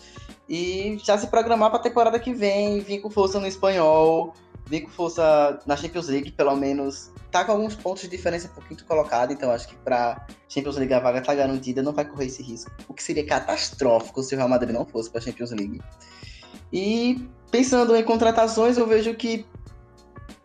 e 0.47 0.97
já 1.03 1.17
se 1.17 1.27
programar 1.27 1.69
para 1.69 1.79
a 1.79 1.83
temporada 1.83 2.19
que 2.19 2.33
vem, 2.33 2.79
vir 2.79 2.99
com 2.99 3.09
força 3.09 3.39
no 3.39 3.47
espanhol 3.47 4.33
vem 4.69 4.83
com 4.83 4.91
força 4.91 5.59
na 5.65 5.75
Champions 5.75 6.07
League, 6.07 6.31
pelo 6.31 6.55
menos 6.55 7.11
tá 7.31 7.43
com 7.43 7.53
alguns 7.53 7.75
pontos 7.75 8.03
de 8.03 8.07
diferença 8.07 8.47
por 8.49 8.63
quinto 8.67 8.85
colocado, 8.85 9.33
então 9.33 9.51
acho 9.51 9.67
que 9.67 9.75
pra 9.77 10.27
Champions 10.47 10.77
League 10.77 10.93
a 10.93 10.99
vaga 10.99 11.21
tá 11.21 11.33
garantida, 11.33 11.81
não 11.81 11.91
vai 11.91 12.05
correr 12.05 12.27
esse 12.27 12.43
risco. 12.43 12.71
O 12.87 12.93
que 12.93 13.03
seria 13.03 13.25
catastrófico 13.25 14.21
se 14.21 14.35
o 14.35 14.37
Real 14.37 14.47
Madrid 14.47 14.73
não 14.73 14.85
fosse 14.85 15.09
pra 15.09 15.19
Champions 15.19 15.51
League. 15.51 15.81
E 16.71 17.27
pensando 17.49 17.95
em 17.95 18.03
contratações, 18.03 18.77
eu 18.77 18.85
vejo 18.85 19.15
que 19.15 19.43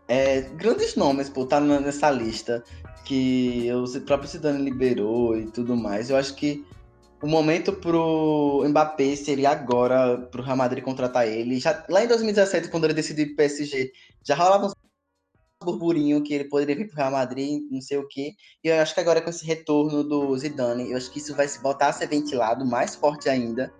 é, 0.08 0.40
grandes 0.40 0.96
nomes, 0.96 1.28
pô, 1.28 1.44
tá 1.44 1.60
nessa 1.60 2.10
lista 2.10 2.64
que 3.04 3.68
o 3.72 4.00
próprio 4.02 4.28
Zidane 4.28 4.62
liberou 4.62 5.36
e 5.38 5.50
tudo 5.50 5.76
mais. 5.76 6.10
Eu 6.10 6.16
acho 6.16 6.34
que 6.34 6.64
o 7.22 7.26
momento 7.26 7.72
pro 7.72 8.64
Mbappé 8.68 9.16
seria 9.16 9.50
agora 9.50 10.18
pro 10.30 10.42
Real 10.42 10.56
Madrid 10.56 10.82
contratar 10.84 11.26
ele. 11.26 11.58
Já, 11.60 11.84
lá 11.88 12.04
em 12.04 12.08
2017, 12.08 12.68
quando 12.68 12.84
ele 12.84 12.94
decidiu 12.94 13.26
pro 13.26 13.36
PSG, 13.36 13.92
já 14.22 14.34
rolava 14.34 14.66
uns 14.66 14.74
burburinho 15.64 16.22
que 16.22 16.34
ele 16.34 16.44
poderia 16.44 16.76
vir 16.76 16.88
pro 16.88 16.96
Real 16.96 17.10
Madrid, 17.10 17.62
não 17.70 17.80
sei 17.80 17.96
o 17.96 18.06
quê. 18.06 18.34
E 18.62 18.68
eu 18.68 18.80
acho 18.80 18.94
que 18.94 19.00
agora 19.00 19.22
com 19.22 19.30
esse 19.30 19.44
retorno 19.46 20.04
do 20.04 20.36
Zidane, 20.36 20.90
eu 20.90 20.96
acho 20.96 21.10
que 21.10 21.18
isso 21.18 21.34
vai 21.34 21.48
se 21.48 21.62
voltar 21.62 21.88
a 21.88 21.92
ser 21.92 22.06
ventilado 22.06 22.64
mais 22.66 22.94
forte 22.94 23.28
ainda. 23.28 23.72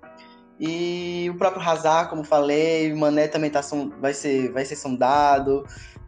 E 0.59 1.29
o 1.31 1.37
próprio 1.37 1.62
Hazard, 1.62 2.09
como 2.09 2.25
falei, 2.25 2.93
o 2.93 2.97
Mané 2.97 3.27
também 3.29 3.51
tá, 3.51 3.61
vai, 4.01 4.14
ser, 4.14 4.53
vai 4.53 4.64
ser 4.64 4.77
sondado. 4.77 5.66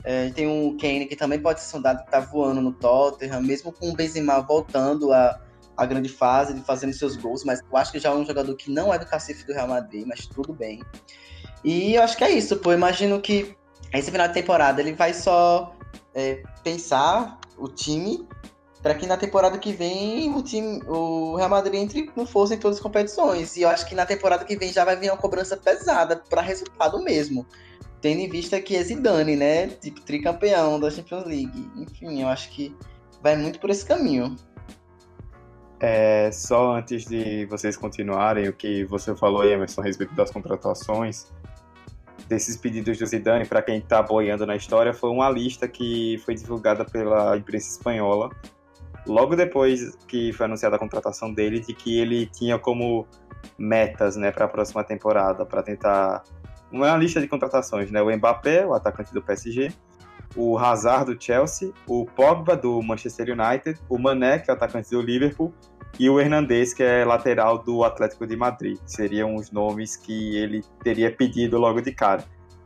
É, 0.08 0.30
tem 0.30 0.46
um 0.46 0.76
Kane 0.76 1.06
que 1.06 1.16
também 1.16 1.40
pode 1.40 1.60
ser 1.60 1.68
sondado, 1.68 2.04
que 2.04 2.10
tá 2.12 2.20
voando 2.20 2.60
no 2.60 2.72
Tottenham, 2.72 3.42
mesmo 3.42 3.72
com 3.72 3.90
o 3.90 3.92
Benzema 3.92 4.40
voltando 4.40 5.12
a, 5.12 5.40
a 5.76 5.84
grande 5.84 6.08
fase, 6.08 6.54
de 6.54 6.60
fazendo 6.60 6.92
seus 6.92 7.16
gols, 7.16 7.42
mas 7.42 7.60
eu 7.60 7.76
acho 7.76 7.90
que 7.90 7.98
já 7.98 8.10
é 8.10 8.14
um 8.14 8.24
jogador 8.24 8.54
que 8.54 8.70
não 8.70 8.94
é 8.94 9.00
do 9.00 9.04
cacife 9.04 9.44
do 9.44 9.52
Real 9.52 9.66
Madrid, 9.66 10.06
mas 10.06 10.24
tudo 10.28 10.52
bem. 10.52 10.80
E 11.64 11.96
eu 11.96 12.02
acho 12.04 12.16
que 12.16 12.22
é 12.22 12.30
isso, 12.30 12.56
pô. 12.58 12.70
Eu 12.70 12.76
imagino 12.76 13.20
que 13.20 13.56
esse 13.92 14.08
final 14.12 14.28
de 14.28 14.34
temporada 14.34 14.80
ele 14.80 14.92
vai 14.92 15.12
só 15.12 15.74
é, 16.14 16.40
pensar 16.62 17.40
o 17.58 17.66
time 17.66 18.24
para 18.80 18.94
que 18.94 19.08
na 19.08 19.16
temporada 19.16 19.58
que 19.58 19.72
vem 19.72 20.32
o 20.32 20.40
time, 20.40 20.80
o 20.86 21.34
Real 21.34 21.48
Madrid 21.48 21.80
entre 21.80 22.06
com 22.06 22.24
força 22.24 22.54
em 22.54 22.58
todas 22.58 22.76
as 22.76 22.82
competições. 22.82 23.56
E 23.56 23.62
eu 23.62 23.68
acho 23.68 23.84
que 23.86 23.96
na 23.96 24.06
temporada 24.06 24.44
que 24.44 24.56
vem 24.56 24.72
já 24.72 24.84
vai 24.84 24.94
vir 24.94 25.10
uma 25.10 25.16
cobrança 25.16 25.56
pesada 25.56 26.22
para 26.30 26.40
resultado 26.40 27.02
mesmo. 27.02 27.44
Tendo 28.06 28.20
em 28.20 28.28
vista 28.28 28.60
que 28.60 28.76
é 28.76 28.82
Zidane, 28.84 29.34
né? 29.34 29.66
Tipo, 29.66 30.00
tricampeão 30.00 30.78
da 30.78 30.88
Champions 30.92 31.24
League. 31.24 31.68
Enfim, 31.74 32.22
eu 32.22 32.28
acho 32.28 32.48
que 32.50 32.72
vai 33.20 33.36
muito 33.36 33.58
por 33.58 33.68
esse 33.68 33.84
caminho. 33.84 34.36
É, 35.80 36.30
só 36.30 36.76
antes 36.76 37.04
de 37.04 37.46
vocês 37.46 37.76
continuarem, 37.76 38.48
o 38.48 38.52
que 38.52 38.84
você 38.84 39.12
falou, 39.16 39.44
Emerson, 39.44 39.80
a 39.80 39.84
respeito 39.84 40.14
das 40.14 40.30
contratações, 40.30 41.32
desses 42.28 42.56
pedidos 42.56 42.96
do 42.96 43.06
Zidane, 43.06 43.44
para 43.44 43.60
quem 43.60 43.78
está 43.78 44.00
boiando 44.00 44.46
na 44.46 44.54
história, 44.54 44.94
foi 44.94 45.10
uma 45.10 45.28
lista 45.28 45.66
que 45.66 46.16
foi 46.24 46.36
divulgada 46.36 46.84
pela 46.84 47.36
imprensa 47.36 47.72
espanhola 47.72 48.30
logo 49.06 49.36
depois 49.36 49.96
que 50.08 50.32
foi 50.32 50.46
anunciada 50.46 50.76
a 50.76 50.78
contratação 50.78 51.32
dele, 51.32 51.60
de 51.60 51.72
que 51.72 51.98
ele 51.98 52.26
tinha 52.26 52.58
como 52.58 53.06
metas, 53.56 54.16
né, 54.16 54.30
para 54.30 54.44
a 54.46 54.48
próxima 54.48 54.82
temporada, 54.82 55.46
para 55.46 55.62
tentar 55.62 56.24
uma 56.70 56.96
lista 56.96 57.20
de 57.20 57.28
contratações, 57.28 57.90
né, 57.90 58.02
o 58.02 58.14
Mbappé, 58.16 58.66
o 58.66 58.74
atacante 58.74 59.12
do 59.12 59.22
PSG, 59.22 59.72
o 60.34 60.58
Hazard 60.58 61.14
do 61.14 61.22
Chelsea, 61.22 61.72
o 61.86 62.04
Pogba 62.04 62.56
do 62.56 62.82
Manchester 62.82 63.28
United, 63.28 63.78
o 63.88 63.98
Mané, 63.98 64.38
que 64.38 64.50
é 64.50 64.54
o 64.54 64.56
atacante 64.56 64.90
do 64.90 65.00
Liverpool, 65.00 65.52
e 65.98 66.10
o 66.10 66.20
Hernandez, 66.20 66.74
que 66.74 66.82
é 66.82 67.04
lateral 67.04 67.58
do 67.58 67.82
Atlético 67.82 68.26
de 68.26 68.36
Madrid. 68.36 68.78
Seriam 68.84 69.34
os 69.34 69.50
nomes 69.50 69.96
que 69.96 70.36
ele 70.36 70.62
teria 70.82 71.10
pedido 71.10 71.58
logo 71.58 71.80
de 71.80 71.92
cara. 71.92 72.22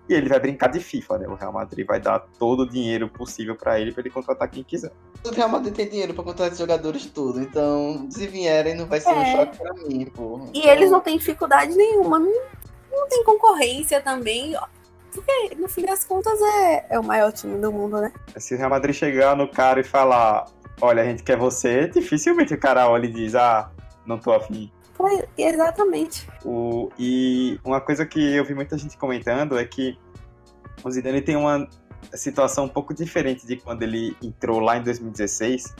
E 0.08 0.14
ele 0.14 0.28
vai 0.28 0.40
brincar 0.40 0.66
de 0.66 0.80
FIFA, 0.80 1.18
né? 1.18 1.28
O 1.28 1.34
Real 1.34 1.52
Madrid 1.52 1.86
vai 1.86 2.00
dar 2.00 2.18
todo 2.18 2.64
o 2.64 2.68
dinheiro 2.68 3.08
possível 3.08 3.54
para 3.54 3.78
ele 3.78 3.92
para 3.92 4.00
ele 4.00 4.10
contratar 4.10 4.50
quem 4.50 4.64
quiser. 4.64 4.90
O 5.24 5.30
Real 5.30 5.48
Madrid 5.48 5.72
tem 5.72 5.88
dinheiro 5.88 6.12
para 6.12 6.24
contratar 6.24 6.58
jogadores 6.58 7.06
tudo, 7.06 7.40
então 7.40 8.08
se 8.10 8.26
vierem 8.26 8.74
não 8.74 8.86
vai 8.86 8.98
ser 8.98 9.10
é. 9.10 9.12
um 9.12 9.24
choque 9.26 9.58
para 9.58 9.74
mim, 9.74 10.06
pô. 10.06 10.40
E 10.52 10.58
então... 10.58 10.72
eles 10.72 10.90
não 10.90 11.00
têm 11.00 11.16
dificuldade 11.16 11.76
nenhuma, 11.76 12.18
não, 12.18 12.42
não 12.90 13.08
tem 13.08 13.24
concorrência 13.24 14.00
também. 14.00 14.56
Porque, 15.12 15.56
no 15.56 15.68
fim 15.68 15.84
das 15.84 16.04
contas, 16.04 16.40
é, 16.40 16.86
é 16.90 16.98
o 16.98 17.02
maior 17.02 17.32
time 17.32 17.58
do 17.58 17.72
mundo, 17.72 18.00
né? 18.00 18.12
Se 18.36 18.54
o 18.54 18.58
Real 18.58 18.70
Madrid 18.70 18.94
chegar 18.94 19.36
no 19.36 19.48
cara 19.48 19.80
e 19.80 19.84
falar, 19.84 20.46
olha, 20.80 21.02
a 21.02 21.04
gente 21.04 21.22
quer 21.22 21.36
você, 21.36 21.88
dificilmente 21.88 22.54
o 22.54 22.58
cara 22.58 22.88
olha 22.88 23.06
e 23.06 23.12
diz, 23.12 23.34
ah, 23.34 23.70
não 24.06 24.18
tô 24.18 24.32
afim. 24.32 24.70
Exatamente. 25.36 26.28
O, 26.44 26.90
e 26.98 27.58
uma 27.64 27.80
coisa 27.80 28.04
que 28.04 28.34
eu 28.34 28.44
vi 28.44 28.54
muita 28.54 28.76
gente 28.76 28.96
comentando 28.98 29.58
é 29.58 29.64
que 29.64 29.98
o 30.84 30.90
Zidane 30.90 31.22
tem 31.22 31.36
uma 31.36 31.66
situação 32.14 32.64
um 32.64 32.68
pouco 32.68 32.92
diferente 32.92 33.46
de 33.46 33.56
quando 33.56 33.82
ele 33.82 34.16
entrou 34.22 34.60
lá 34.60 34.76
em 34.76 34.82
2016, 34.82 35.74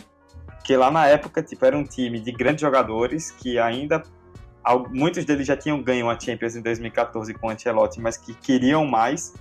que 0.65 0.77
lá 0.77 0.91
na 0.91 1.07
época 1.07 1.43
tipo, 1.43 1.65
era 1.65 1.77
um 1.77 1.85
time 1.85 2.21
de 2.21 2.33
grandes 2.33 2.61
jogadores 2.61 3.31
que 3.31 3.59
ainda 3.59 4.03
muitos 4.91 5.25
deles 5.25 5.47
já 5.47 5.57
tinham 5.57 5.83
ganho 5.83 6.09
a 6.09 6.19
Champions 6.19 6.57
em 6.57 6.63
2014 6.63 7.33
com 7.35 7.47
o 7.47 7.51
Ancelotti, 7.51 8.01
mas 8.01 8.17
que 8.17 8.35
queriam 8.35 8.87
mais, 8.87 9.35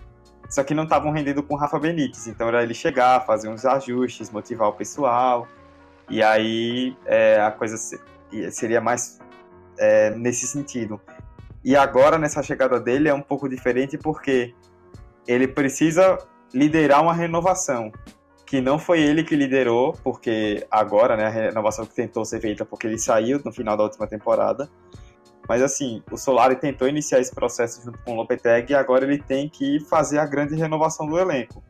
só 0.49 0.63
que 0.63 0.73
não 0.73 0.83
estavam 0.83 1.11
rendendo 1.11 1.43
com 1.43 1.53
o 1.55 1.57
Rafa 1.57 1.77
Benítez. 1.79 2.27
Então 2.27 2.47
era 2.47 2.63
ele 2.63 2.73
chegar, 2.73 3.25
fazer 3.25 3.49
uns 3.49 3.65
ajustes, 3.65 4.31
motivar 4.31 4.69
o 4.69 4.73
pessoal, 4.73 5.47
e 6.09 6.23
aí 6.23 6.95
é, 7.05 7.39
a 7.39 7.51
coisa 7.51 7.77
seria 8.51 8.81
mais 8.81 9.19
é, 9.77 10.11
nesse 10.11 10.47
sentido. 10.47 10.99
E 11.63 11.75
agora, 11.75 12.17
nessa 12.17 12.41
chegada 12.41 12.79
dele, 12.79 13.09
é 13.09 13.13
um 13.13 13.21
pouco 13.21 13.49
diferente 13.49 13.97
porque 13.97 14.53
ele 15.27 15.47
precisa 15.47 16.17
liderar 16.53 17.01
uma 17.03 17.13
renovação, 17.13 17.91
que 18.45 18.61
não 18.61 18.79
foi 18.79 19.01
ele 19.01 19.23
que 19.23 19.35
liderou, 19.35 19.93
porque 20.03 20.65
agora, 20.71 21.15
né, 21.15 21.25
a 21.25 21.29
renovação 21.29 21.85
que 21.85 21.93
tentou 21.93 22.25
ser 22.25 22.41
feita 22.41 22.65
porque 22.65 22.87
ele 22.87 22.97
saiu 22.97 23.39
no 23.43 23.51
final 23.51 23.77
da 23.77 23.83
última 23.83 24.07
temporada. 24.07 24.69
Mas 25.49 25.63
assim, 25.63 26.03
o 26.11 26.15
Solari 26.15 26.55
tentou 26.55 26.87
iniciar 26.87 27.19
esse 27.19 27.33
processo 27.33 27.83
junto 27.83 27.97
com 28.03 28.11
o 28.11 28.15
Lopetegui 28.15 28.73
e 28.73 28.75
agora 28.75 29.03
ele 29.03 29.17
tem 29.17 29.49
que 29.49 29.79
fazer 29.79 30.19
a 30.19 30.25
grande 30.27 30.53
renovação 30.53 31.07
do 31.07 31.17
elenco. 31.17 31.63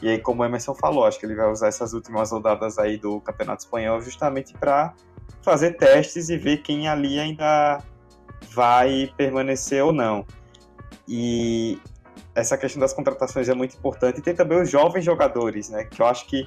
E 0.00 0.08
aí, 0.08 0.20
como 0.20 0.42
o 0.42 0.44
Emerson 0.44 0.72
falou, 0.72 1.04
acho 1.04 1.18
que 1.18 1.26
ele 1.26 1.34
vai 1.34 1.50
usar 1.50 1.66
essas 1.66 1.94
últimas 1.94 2.30
rodadas 2.30 2.78
aí 2.78 2.96
do 2.96 3.20
Campeonato 3.20 3.64
Espanhol 3.64 4.00
justamente 4.00 4.52
para 4.52 4.94
fazer 5.42 5.72
testes 5.72 6.28
e 6.28 6.36
ver 6.36 6.58
quem 6.58 6.86
ali 6.86 7.18
ainda 7.18 7.78
vai 8.52 9.12
permanecer 9.16 9.82
ou 9.82 9.92
não. 9.92 10.24
E 11.08 11.80
essa 12.36 12.56
questão 12.56 12.80
das 12.80 12.92
contratações 12.92 13.48
é 13.48 13.54
muito 13.54 13.76
importante. 13.76 14.20
E 14.20 14.22
tem 14.22 14.34
também 14.34 14.62
os 14.62 14.70
jovens 14.70 15.04
jogadores, 15.04 15.68
né? 15.68 15.84
Que 15.84 16.00
eu 16.00 16.06
acho 16.06 16.26
que 16.26 16.46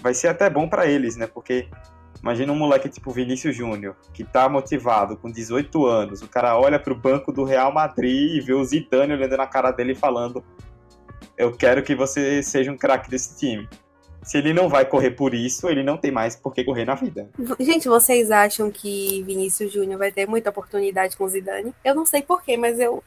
vai 0.00 0.14
ser 0.14 0.28
até 0.28 0.48
bom 0.48 0.68
para 0.68 0.86
eles, 0.86 1.16
né? 1.16 1.26
Porque 1.26 1.68
imagina 2.24 2.54
um 2.54 2.56
moleque 2.56 2.88
tipo 2.88 3.10
Vinícius 3.10 3.54
Júnior, 3.54 3.94
que 4.14 4.24
tá 4.24 4.48
motivado, 4.48 5.14
com 5.14 5.30
18 5.30 5.84
anos. 5.84 6.22
O 6.22 6.28
cara 6.28 6.58
olha 6.58 6.78
pro 6.78 6.94
banco 6.94 7.30
do 7.30 7.44
Real 7.44 7.70
Madrid 7.70 8.36
e 8.36 8.40
vê 8.40 8.54
o 8.54 8.64
Zidane 8.64 9.12
olhando 9.12 9.36
na 9.36 9.46
cara 9.46 9.70
dele 9.70 9.92
e 9.92 9.94
falando: 9.94 10.42
Eu 11.36 11.54
quero 11.54 11.82
que 11.82 11.94
você 11.94 12.42
seja 12.42 12.72
um 12.72 12.78
craque 12.78 13.10
desse 13.10 13.38
time. 13.38 13.68
Se 14.22 14.38
ele 14.38 14.54
não 14.54 14.70
vai 14.70 14.86
correr 14.86 15.10
por 15.10 15.34
isso, 15.34 15.68
ele 15.68 15.82
não 15.82 15.98
tem 15.98 16.10
mais 16.10 16.34
por 16.34 16.54
que 16.54 16.64
correr 16.64 16.86
na 16.86 16.94
vida. 16.94 17.28
Gente, 17.60 17.88
vocês 17.88 18.30
acham 18.30 18.70
que 18.70 19.22
Vinícius 19.24 19.70
Júnior 19.70 19.98
vai 19.98 20.10
ter 20.10 20.26
muita 20.26 20.48
oportunidade 20.48 21.18
com 21.18 21.28
Zidane? 21.28 21.74
Eu 21.84 21.94
não 21.94 22.06
sei 22.06 22.22
porquê, 22.22 22.56
mas 22.56 22.80
eu 22.80 23.04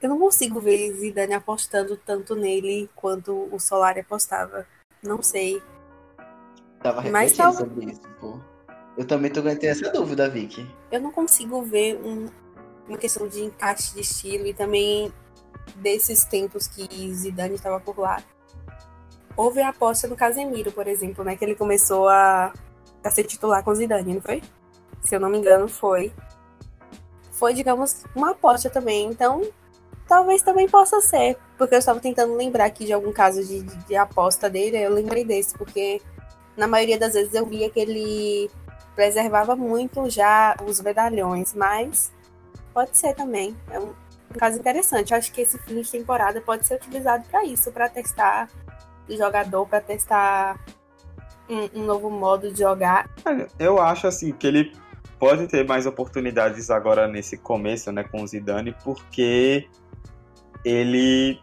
eu 0.00 0.08
não 0.08 0.18
consigo 0.18 0.60
ver 0.60 0.92
Zidane 0.92 1.34
apostando 1.34 1.96
tanto 1.96 2.36
nele 2.36 2.88
quanto 2.94 3.48
o 3.52 3.58
Solari 3.58 4.00
apostava. 4.00 4.64
Não 5.02 5.20
sei. 5.20 5.60
Tava 6.82 7.02
tava... 7.36 7.52
sobre 7.58 7.86
isso, 7.86 8.02
pô. 8.20 8.38
Eu 8.96 9.06
também 9.06 9.30
tô 9.30 9.40
ganhando 9.40 9.64
essa 9.64 9.90
dúvida, 9.90 10.28
Vicky. 10.28 10.68
Eu 10.90 11.00
não 11.00 11.10
consigo 11.10 11.62
ver 11.62 11.98
um, 12.04 12.28
uma 12.88 12.98
questão 12.98 13.26
de 13.26 13.42
encaixe 13.42 13.94
de 13.94 14.00
estilo 14.00 14.46
e 14.46 14.52
também 14.52 15.12
desses 15.76 16.24
tempos 16.24 16.66
que 16.66 17.14
Zidane 17.14 17.54
estava 17.54 17.80
por 17.80 17.98
lá 17.98 18.22
houve 19.36 19.60
a 19.60 19.68
aposta 19.68 20.08
do 20.08 20.16
Casemiro, 20.16 20.72
por 20.72 20.86
exemplo, 20.86 21.24
né? 21.24 21.36
Que 21.36 21.44
ele 21.44 21.54
começou 21.54 22.08
a, 22.08 22.52
a 23.02 23.10
ser 23.10 23.24
titular 23.24 23.62
com 23.62 23.74
Zidane, 23.74 24.14
não 24.14 24.20
foi? 24.20 24.42
Se 25.00 25.14
eu 25.14 25.20
não 25.20 25.30
me 25.30 25.38
engano, 25.38 25.68
foi. 25.68 26.12
Foi, 27.30 27.54
digamos, 27.54 28.04
uma 28.14 28.30
aposta 28.30 28.70
também. 28.70 29.08
Então, 29.08 29.42
talvez 30.06 30.42
também 30.42 30.68
possa 30.68 31.00
ser. 31.00 31.36
Porque 31.56 31.74
eu 31.74 31.78
estava 31.78 32.00
tentando 32.00 32.34
lembrar 32.36 32.66
aqui 32.66 32.84
de 32.84 32.92
algum 32.92 33.12
caso 33.12 33.44
de, 33.44 33.62
de, 33.62 33.76
de 33.86 33.96
aposta 33.96 34.48
dele, 34.48 34.78
eu 34.78 34.92
lembrei 34.92 35.24
desse, 35.24 35.56
porque 35.56 36.00
na 36.56 36.66
maioria 36.66 36.98
das 36.98 37.14
vezes 37.14 37.34
eu 37.34 37.46
via 37.46 37.70
que 37.70 37.80
ele 37.80 38.50
preservava 38.94 39.56
muito 39.56 40.08
já 40.10 40.54
os 40.66 40.80
medalhões, 40.80 41.54
mas 41.54 42.12
pode 42.74 42.96
ser 42.96 43.14
também. 43.14 43.56
É 43.70 43.78
um, 43.78 43.92
caso 44.38 44.58
interessante. 44.58 45.12
Eu 45.12 45.18
acho 45.18 45.32
que 45.32 45.42
esse 45.42 45.58
fim 45.58 45.80
de 45.80 45.90
temporada 45.90 46.40
pode 46.40 46.66
ser 46.66 46.76
utilizado 46.76 47.24
para 47.30 47.44
isso, 47.44 47.70
para 47.70 47.88
testar 47.88 48.48
jogador 49.16 49.66
para 49.66 49.80
testar 49.80 50.58
um, 51.48 51.80
um, 51.80 51.84
novo 51.84 52.10
modo 52.10 52.52
de 52.52 52.60
jogar? 52.60 53.10
Eu 53.58 53.80
acho 53.80 54.06
assim 54.06 54.32
que 54.32 54.46
ele 54.46 54.72
pode 55.18 55.46
ter 55.46 55.66
mais 55.66 55.86
oportunidades 55.86 56.70
agora 56.70 57.06
nesse 57.06 57.36
começo, 57.36 57.92
né, 57.92 58.04
com 58.04 58.22
o 58.22 58.26
Zidane, 58.26 58.74
porque 58.82 59.68
ele 60.64 61.40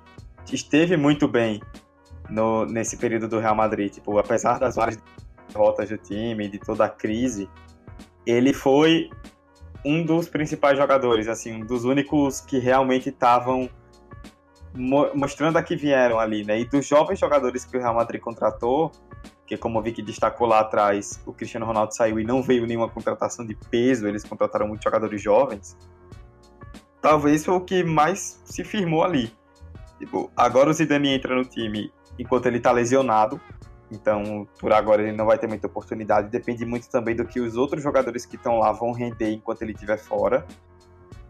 esteve 0.51 0.97
muito 0.97 1.27
bem 1.27 1.61
no, 2.29 2.65
nesse 2.65 2.97
período 2.97 3.27
do 3.27 3.39
Real 3.39 3.55
Madrid. 3.55 3.93
Tipo, 3.93 4.17
apesar 4.17 4.59
das 4.59 4.75
várias 4.75 4.99
derrotas 5.47 5.89
do 5.89 5.97
time, 5.97 6.47
de 6.47 6.59
toda 6.59 6.85
a 6.85 6.89
crise, 6.89 7.49
ele 8.25 8.53
foi 8.53 9.09
um 9.85 10.03
dos 10.03 10.27
principais 10.27 10.77
jogadores, 10.77 11.27
assim, 11.27 11.53
um 11.53 11.65
dos 11.65 11.85
únicos 11.85 12.41
que 12.41 12.59
realmente 12.59 13.09
estavam 13.09 13.69
mo 14.73 15.09
mostrando 15.15 15.57
a 15.57 15.63
que 15.63 15.75
vieram 15.75 16.19
ali, 16.19 16.43
né? 16.43 16.59
E 16.59 16.65
dos 16.65 16.85
jovens 16.85 17.19
jogadores 17.19 17.65
que 17.65 17.77
o 17.77 17.79
Real 17.79 17.95
Madrid 17.95 18.21
contratou, 18.21 18.91
que 19.47 19.57
como 19.57 19.79
o 19.79 19.81
Vicky 19.81 20.01
destacou 20.01 20.47
lá 20.47 20.59
atrás, 20.59 21.21
o 21.25 21.33
Cristiano 21.33 21.65
Ronaldo 21.65 21.95
saiu 21.95 22.19
e 22.19 22.23
não 22.23 22.43
veio 22.43 22.67
nenhuma 22.67 22.89
contratação 22.89 23.45
de 23.45 23.55
peso, 23.55 24.07
eles 24.07 24.23
contrataram 24.23 24.67
muitos 24.67 24.83
jogadores 24.83 25.21
jovens. 25.21 25.77
Talvez 27.01 27.45
foi 27.45 27.55
o 27.55 27.61
que 27.61 27.83
mais 27.83 28.41
se 28.45 28.63
firmou 28.63 29.03
ali. 29.03 29.33
Tipo, 29.97 30.31
agora 30.35 30.69
o 30.69 30.73
Zidane 30.73 31.09
entra 31.09 31.35
no 31.35 31.43
time 31.45 31.91
enquanto 32.19 32.45
ele 32.45 32.59
tá 32.59 32.71
lesionado, 32.71 33.41
então, 33.91 34.47
por 34.59 34.71
agora 34.71 35.01
ele 35.01 35.15
não 35.15 35.25
vai 35.25 35.37
ter 35.37 35.47
muita 35.47 35.67
oportunidade. 35.67 36.29
Depende 36.29 36.65
muito 36.65 36.89
também 36.89 37.15
do 37.15 37.25
que 37.25 37.39
os 37.39 37.55
outros 37.55 37.81
jogadores 37.81 38.25
que 38.25 38.35
estão 38.35 38.59
lá 38.59 38.71
vão 38.71 38.91
render 38.91 39.31
enquanto 39.31 39.63
ele 39.63 39.71
estiver 39.71 39.97
fora. 39.97 40.45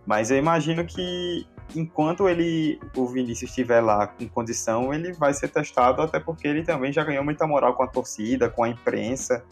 Mas 0.06 0.32
eu 0.32 0.38
imagino 0.38 0.84
que 0.86 1.48
enquanto 1.76 2.28
ele, 2.28 2.80
o 2.96 3.06
Vinícius 3.08 3.52
estiver 3.52 3.80
lá 3.80 4.08
com 4.08 4.28
condição, 4.28 4.94
ele 4.94 5.14
vai 5.14 5.34
ser 5.34 5.50
testado, 5.50 6.02
até 6.02 6.20
porque 6.20 6.48
ele 6.48 6.64
também 6.64 6.92
já 6.92 7.04
ganhou 7.04 7.24
muita 7.24 7.46
moral 7.46 7.76
com 7.76 7.84
a 7.84 7.88
torcida, 7.88 8.50
com 8.50 8.64
a 8.64 8.70
imprensa. 8.70 9.44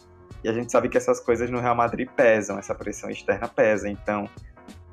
E 0.42 0.48
a 0.48 0.52
gente 0.52 0.70
sabe 0.70 0.88
que 0.88 0.98
essas 0.98 1.20
coisas 1.20 1.48
no 1.50 1.60
Real 1.60 1.74
Madrid 1.74 2.08
pesam, 2.08 2.58
essa 2.58 2.74
pressão 2.74 3.08
externa 3.08 3.48
pesa. 3.48 3.88
Então, 3.88 4.28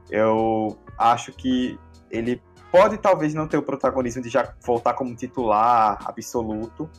eu 0.10 0.78
acho 0.98 1.32
que 1.34 1.78
ele 2.10 2.42
pode 2.76 2.98
talvez 2.98 3.34
não 3.34 3.48
ter 3.48 3.58
o 3.58 3.64
protagonismo 3.64 4.22
de 4.22 4.30
já 4.30 4.54
voltar 4.62 4.94
como 4.94 5.16
titular 5.16 5.98
absoluto, 6.06 6.90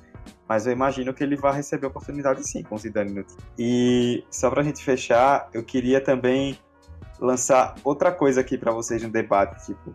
mas 0.49 0.67
eu 0.67 0.73
imagino 0.73 1.13
que 1.13 1.23
ele 1.23 1.37
vai 1.37 1.53
receber 1.53 1.87
oportunidade 1.87 2.47
sim 2.49 2.63
com 2.63 2.77
o 2.77 2.79
Zidane 2.79 3.13
no 3.13 3.23
time. 3.23 3.39
E 3.59 4.25
só 4.31 4.49
pra 4.49 4.63
gente 4.63 4.83
fechar, 4.83 5.51
eu 5.53 5.63
queria 5.63 6.01
também 6.01 6.59
lançar 7.21 7.75
outra 7.85 8.11
coisa 8.11 8.41
aqui 8.41 8.57
para 8.57 8.73
vocês 8.73 9.03
no 9.03 9.11
debate, 9.11 9.67
tipo, 9.67 9.93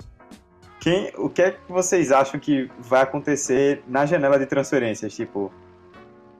quem, 0.79 1.11
o 1.17 1.29
que 1.29 1.41
é 1.41 1.51
que 1.51 1.71
vocês 1.71 2.11
acham 2.11 2.39
que 2.39 2.69
vai 2.79 3.01
acontecer 3.01 3.83
na 3.87 4.05
janela 4.05 4.37
de 4.37 4.45
transferências, 4.45 5.13
tipo, 5.15 5.51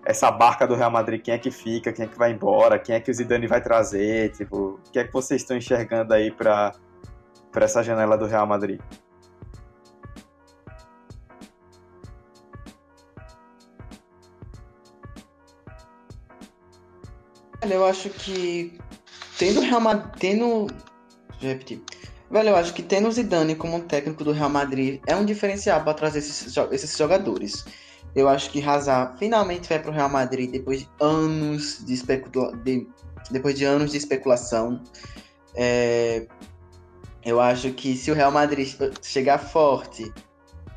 essa 0.06 0.30
barca 0.30 0.68
do 0.68 0.76
Real 0.76 0.92
Madrid, 0.92 1.22
quem 1.22 1.34
é 1.34 1.38
que 1.39 1.50
fica, 1.50 1.92
quem 1.92 2.06
é 2.06 2.08
que 2.08 2.18
vai 2.18 2.32
embora, 2.32 2.78
quem 2.78 2.96
é 2.96 3.00
que 3.00 3.10
o 3.10 3.14
Zidane 3.14 3.48
vai 3.48 3.62
trazer, 3.62 4.32
tipo, 4.34 4.80
o 4.88 4.92
que 4.92 5.00
é 5.00 5.04
que 5.04 5.14
vocês 5.14 5.42
estão 5.42 5.58
enxergando 5.58 6.14
aí 6.14 6.30
para 6.32 6.74
para 7.52 7.66
essa 7.66 7.84
janela 7.84 8.18
do 8.18 8.26
Real 8.26 8.48
Madrid? 8.48 8.80
Olha, 17.64 17.74
eu 17.76 17.86
acho 17.86 18.09
que 18.09 18.80
tendo 19.38 19.59
o 19.59 19.64
Real 19.64 19.82
Madrid, 19.82 20.12
tendo, 20.20 20.68
deixa 20.68 21.43
eu 21.43 21.49
repetir. 21.49 21.82
Velho, 22.30 22.49
eu 22.49 22.55
acho 22.55 22.74
que 22.74 22.82
tendo 22.82 23.07
o 23.07 23.12
Zidane 23.12 23.55
como 23.55 23.82
técnico 23.82 24.24
do 24.24 24.32
Real 24.32 24.49
Madrid 24.49 25.01
é 25.05 25.16
um 25.16 25.26
diferencial 25.26 25.84
para 25.84 25.93
trazer 25.93 26.20
esses, 26.20 26.55
esses 26.72 26.97
jogadores. 26.97 27.66
Eu 28.16 28.28
acho 28.28 28.49
que 28.49 28.64
Hazard 28.64 29.18
finalmente 29.20 29.70
vai 29.70 29.80
para 29.80 29.91
o 29.91 29.93
Real 29.93 30.09
Madrid 30.09 30.49
depois 30.49 30.80
de 30.80 30.89
anos 30.99 31.86
de, 31.86 31.93
especula 31.93 32.55
de, 32.57 32.88
depois 33.30 33.55
de 33.55 33.66
anos 33.66 33.91
de 33.91 33.97
especulação. 33.97 34.82
É, 35.55 36.26
eu 37.24 37.39
acho 37.39 37.72
que 37.74 37.95
se 37.95 38.09
o 38.09 38.14
Real 38.14 38.32
Madrid 38.32 38.68
chegar 39.01 39.38
forte, 39.38 40.12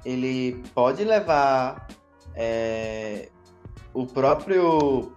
ele 0.04 0.62
pode 0.74 1.04
levar 1.04 1.88
é, 2.34 3.28
o 3.94 4.06
próprio 4.06 5.12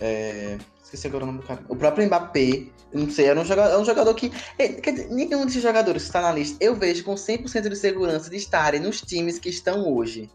é, 0.00 0.58
esqueci 0.82 1.06
agora 1.06 1.24
o 1.24 1.26
nome 1.26 1.40
do 1.40 1.46
cara. 1.46 1.64
O 1.68 1.76
próprio 1.76 2.06
Mbappé, 2.06 2.66
não 2.92 3.10
sei, 3.10 3.26
era 3.26 3.40
um 3.40 3.44
jogador, 3.44 3.74
é 3.74 3.78
um 3.78 3.84
jogador 3.84 4.14
que. 4.14 4.32
É, 4.58 4.68
dizer, 4.68 5.10
nenhum 5.10 5.46
desses 5.46 5.62
jogadores 5.62 6.02
que 6.02 6.08
está 6.08 6.20
na 6.20 6.32
lista 6.32 6.56
eu 6.60 6.74
vejo 6.74 7.04
com 7.04 7.14
100% 7.14 7.68
de 7.68 7.76
segurança 7.76 8.30
de 8.30 8.36
estarem 8.36 8.80
nos 8.80 9.00
times 9.00 9.38
que 9.38 9.48
estão 9.48 9.88
hoje. 9.92 10.30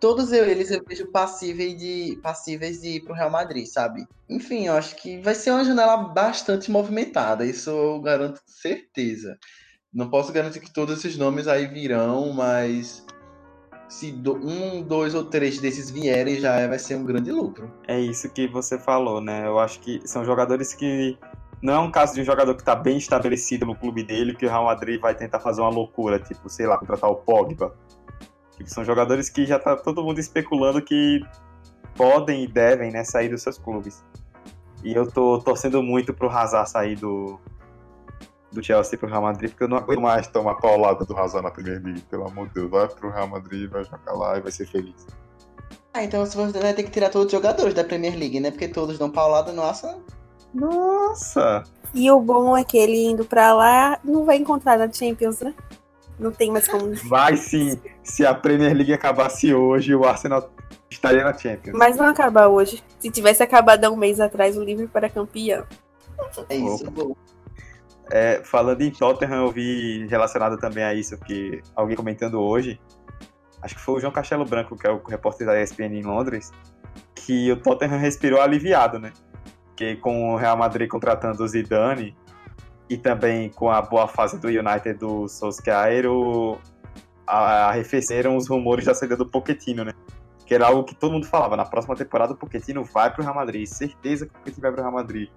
Todos 0.00 0.30
eles 0.30 0.70
eu 0.70 0.82
vejo 0.86 1.10
passíveis 1.10 1.76
de, 1.76 2.18
passíveis 2.22 2.80
de 2.80 2.88
ir 2.88 3.00
pro 3.00 3.14
Real 3.14 3.30
Madrid, 3.30 3.66
sabe? 3.66 4.06
Enfim, 4.28 4.66
eu 4.66 4.74
acho 4.74 4.94
que 4.94 5.18
vai 5.18 5.34
ser 5.34 5.50
uma 5.50 5.64
janela 5.64 5.96
bastante 5.96 6.70
movimentada, 6.70 7.44
isso 7.44 7.68
eu 7.68 8.00
garanto 8.00 8.40
certeza. 8.46 9.36
Não 9.92 10.08
posso 10.08 10.32
garantir 10.32 10.60
que 10.60 10.72
todos 10.72 10.98
esses 10.98 11.16
nomes 11.16 11.48
aí 11.48 11.66
virão, 11.66 12.32
mas 12.32 13.04
se 13.88 14.14
um, 14.26 14.82
dois 14.82 15.14
ou 15.14 15.24
três 15.24 15.58
desses 15.58 15.90
vierem, 15.90 16.38
já 16.38 16.56
é, 16.56 16.68
vai 16.68 16.78
ser 16.78 16.96
um 16.96 17.04
grande 17.04 17.32
lucro. 17.32 17.72
É 17.86 17.98
isso 17.98 18.28
que 18.28 18.46
você 18.46 18.78
falou, 18.78 19.20
né? 19.20 19.46
Eu 19.46 19.58
acho 19.58 19.80
que 19.80 20.00
são 20.06 20.24
jogadores 20.24 20.74
que. 20.74 21.18
Não 21.60 21.74
é 21.74 21.78
um 21.78 21.90
caso 21.90 22.14
de 22.14 22.20
um 22.20 22.24
jogador 22.24 22.54
que 22.54 22.62
está 22.62 22.76
bem 22.76 22.98
estabelecido 22.98 23.66
no 23.66 23.74
clube 23.74 24.04
dele, 24.04 24.36
que 24.36 24.46
o 24.46 24.48
Real 24.48 24.66
Madrid 24.66 25.00
vai 25.00 25.14
tentar 25.14 25.40
fazer 25.40 25.60
uma 25.60 25.70
loucura, 25.70 26.20
tipo, 26.20 26.48
sei 26.48 26.66
lá, 26.68 26.78
contratar 26.78 27.10
o 27.10 27.16
Pogba. 27.16 27.74
Tipo, 28.56 28.70
são 28.70 28.84
jogadores 28.84 29.28
que 29.28 29.44
já 29.44 29.58
tá 29.58 29.74
todo 29.74 30.04
mundo 30.04 30.20
especulando 30.20 30.80
que 30.80 31.20
podem 31.96 32.44
e 32.44 32.46
devem 32.46 32.92
né, 32.92 33.02
sair 33.02 33.28
dos 33.28 33.42
seus 33.42 33.58
clubes. 33.58 34.04
E 34.84 34.94
eu 34.94 35.10
tô 35.10 35.40
torcendo 35.40 35.82
muito 35.82 36.14
pro 36.14 36.30
Hazard 36.30 36.70
sair 36.70 36.94
do, 36.94 37.40
do 38.50 38.62
Chelsea 38.62 38.98
pro 38.98 39.08
Real 39.08 39.22
Madrid, 39.22 39.50
porque 39.50 39.64
eu 39.64 39.68
não 39.68 39.76
aguento 39.76 40.00
mais 40.00 40.26
tomar 40.26 40.54
paulada 40.54 41.04
do 41.04 41.16
Hazard 41.16 41.44
na 41.44 41.50
Premier 41.50 41.82
League. 41.82 42.02
Pelo 42.02 42.26
amor 42.26 42.48
de 42.48 42.54
Deus, 42.54 42.70
vai 42.70 42.88
pro 42.88 43.10
Real 43.10 43.28
Madrid, 43.28 43.70
vai 43.70 43.84
jogar 43.84 44.12
lá 44.12 44.38
e 44.38 44.40
vai 44.40 44.52
ser 44.52 44.66
feliz. 44.66 45.06
Ah, 45.92 46.04
então 46.04 46.24
você 46.24 46.36
vai 46.58 46.74
ter 46.74 46.82
que 46.82 46.90
tirar 46.90 47.10
todos 47.10 47.26
os 47.26 47.32
jogadores 47.32 47.74
da 47.74 47.84
Premier 47.84 48.16
League, 48.16 48.40
né? 48.40 48.50
Porque 48.50 48.68
todos 48.68 48.98
dão 48.98 49.10
paulada, 49.10 49.52
nossa. 49.52 49.98
Nossa! 50.54 51.64
E 51.94 52.10
o 52.10 52.20
bom 52.20 52.56
é 52.56 52.64
que 52.64 52.76
ele 52.76 53.06
indo 53.06 53.24
pra 53.24 53.52
lá 53.54 53.98
não 54.04 54.24
vai 54.24 54.36
encontrar 54.36 54.78
na 54.78 54.90
Champions, 54.90 55.40
né? 55.40 55.54
Não 56.18 56.32
tem 56.32 56.50
mais 56.50 56.66
como. 56.66 56.94
Vai 57.08 57.36
sim! 57.36 57.80
Se 58.02 58.26
a 58.26 58.34
Premier 58.34 58.74
League 58.74 58.92
acabasse 58.92 59.54
hoje, 59.54 59.94
o 59.94 60.04
Arsenal 60.04 60.50
estaria 60.90 61.22
na 61.22 61.36
Champions. 61.36 61.76
Mas 61.76 61.96
não 61.96 62.06
acabar 62.06 62.48
hoje. 62.48 62.82
Se 62.98 63.10
tivesse 63.10 63.42
acabado 63.42 63.84
há 63.84 63.90
um 63.90 63.96
mês 63.96 64.20
atrás, 64.20 64.56
o 64.56 64.64
Liverpool 64.64 64.98
era 64.98 65.08
campeão. 65.08 65.64
É 66.48 66.56
isso, 66.56 66.90
bom. 66.90 67.14
É, 68.10 68.40
falando 68.42 68.80
em 68.80 68.90
Tottenham, 68.90 69.44
eu 69.44 69.52
vi 69.52 70.06
relacionado 70.06 70.56
também 70.56 70.82
a 70.82 70.94
isso 70.94 71.18
que 71.18 71.60
alguém 71.76 71.96
comentando 71.96 72.40
hoje, 72.40 72.80
acho 73.60 73.74
que 73.74 73.80
foi 73.80 73.96
o 73.96 74.00
João 74.00 74.12
Castelo 74.12 74.44
Branco, 74.44 74.76
que 74.76 74.86
é 74.86 74.90
o 74.90 75.02
repórter 75.06 75.46
da 75.46 75.60
ESPN 75.60 75.94
em 75.94 76.02
Londres, 76.02 76.50
que 77.14 77.50
o 77.52 77.56
Tottenham 77.56 77.98
respirou 77.98 78.40
aliviado, 78.40 78.98
né? 78.98 79.12
Que 79.76 79.96
com 79.96 80.32
o 80.32 80.36
Real 80.36 80.56
Madrid 80.56 80.88
contratando 80.88 81.42
o 81.42 81.48
Zidane 81.48 82.16
e 82.88 82.96
também 82.96 83.50
com 83.50 83.70
a 83.70 83.82
boa 83.82 84.08
fase 84.08 84.38
do 84.38 84.48
United 84.48 84.94
do 84.94 85.28
Solskjaer, 85.28 86.06
o, 86.06 86.58
arrefeceram 87.26 88.36
os 88.36 88.48
rumores 88.48 88.86
da 88.86 88.94
saída 88.94 89.16
do 89.16 89.26
Pochettino, 89.26 89.84
né? 89.84 89.92
Que 90.46 90.54
era 90.54 90.66
algo 90.66 90.84
que 90.84 90.94
todo 90.94 91.12
mundo 91.12 91.26
falava. 91.26 91.56
Na 91.56 91.66
próxima 91.66 91.94
temporada 91.94 92.32
o 92.32 92.36
Pochettino 92.36 92.82
vai 92.84 93.12
pro 93.12 93.22
Real 93.22 93.34
Madrid. 93.34 93.66
Certeza 93.66 94.26
que 94.26 94.34
o 94.34 94.38
Pochettino 94.38 94.62
vai 94.62 94.72
pro 94.72 94.80
Real 94.80 94.94
Madrid. 94.94 95.28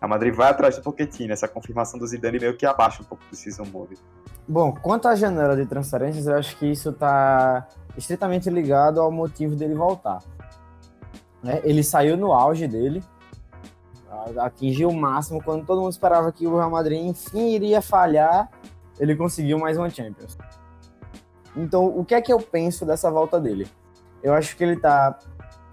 A 0.00 0.06
Madrid 0.06 0.34
vai 0.34 0.50
atrás 0.50 0.76
do 0.76 0.82
Pochettino. 0.82 1.32
Essa 1.32 1.48
confirmação 1.48 1.98
do 1.98 2.06
Zidane 2.06 2.38
meio 2.38 2.56
que 2.56 2.66
abaixa 2.66 3.02
um 3.02 3.04
pouco 3.04 3.24
desses 3.30 3.58
rumores. 3.58 4.02
Bom, 4.46 4.72
quanto 4.72 5.08
à 5.08 5.14
janela 5.14 5.56
de 5.56 5.66
transferências, 5.66 6.26
eu 6.26 6.36
acho 6.36 6.56
que 6.56 6.66
isso 6.66 6.90
está 6.90 7.66
estritamente 7.96 8.48
ligado 8.50 9.00
ao 9.00 9.10
motivo 9.10 9.56
dele 9.56 9.74
voltar. 9.74 10.22
Né? 11.42 11.60
Ele 11.64 11.82
saiu 11.82 12.16
no 12.16 12.32
auge 12.32 12.68
dele, 12.68 13.02
atingiu 14.38 14.88
o 14.88 14.94
máximo 14.94 15.42
quando 15.42 15.64
todo 15.64 15.80
mundo 15.80 15.92
esperava 15.92 16.30
que 16.30 16.46
o 16.46 16.56
Real 16.56 16.70
Madrid 16.70 17.04
enfim 17.04 17.54
iria 17.54 17.82
falhar, 17.82 18.50
ele 18.98 19.16
conseguiu 19.16 19.58
mais 19.58 19.76
uma 19.76 19.90
Champions. 19.90 20.38
Então, 21.56 21.86
o 21.86 22.04
que 22.04 22.14
é 22.14 22.20
que 22.20 22.32
eu 22.32 22.38
penso 22.38 22.84
dessa 22.84 23.10
volta 23.10 23.40
dele? 23.40 23.66
Eu 24.22 24.34
acho 24.34 24.56
que 24.56 24.62
ele 24.62 24.74
está 24.74 25.18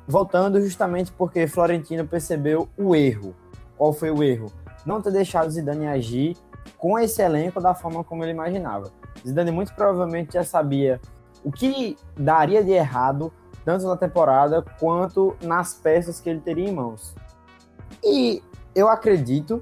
voltando 0.07 0.61
justamente 0.61 1.11
porque 1.11 1.47
Florentino 1.47 2.07
percebeu 2.07 2.69
o 2.77 2.95
erro 2.95 3.35
qual 3.83 3.91
foi 3.91 4.11
o 4.11 4.23
erro? 4.23 4.49
Não 4.85 5.01
ter 5.01 5.11
deixado 5.11 5.51
Zidane 5.51 5.87
agir 5.87 6.37
com 6.77 6.97
esse 6.97 7.21
elenco 7.21 7.59
da 7.59 7.75
forma 7.75 8.01
como 8.01 8.23
ele 8.23 8.31
imaginava. 8.31 8.89
Zidane 9.27 9.51
muito 9.51 9.73
provavelmente 9.73 10.35
já 10.35 10.43
sabia 10.45 11.01
o 11.43 11.51
que 11.51 11.97
daria 12.17 12.63
de 12.63 12.71
errado 12.71 13.33
tanto 13.65 13.85
na 13.85 13.97
temporada 13.97 14.63
quanto 14.79 15.35
nas 15.41 15.73
peças 15.73 16.21
que 16.21 16.29
ele 16.29 16.39
teria 16.39 16.69
em 16.69 16.73
mãos. 16.73 17.13
E 18.01 18.41
eu 18.73 18.87
acredito 18.87 19.61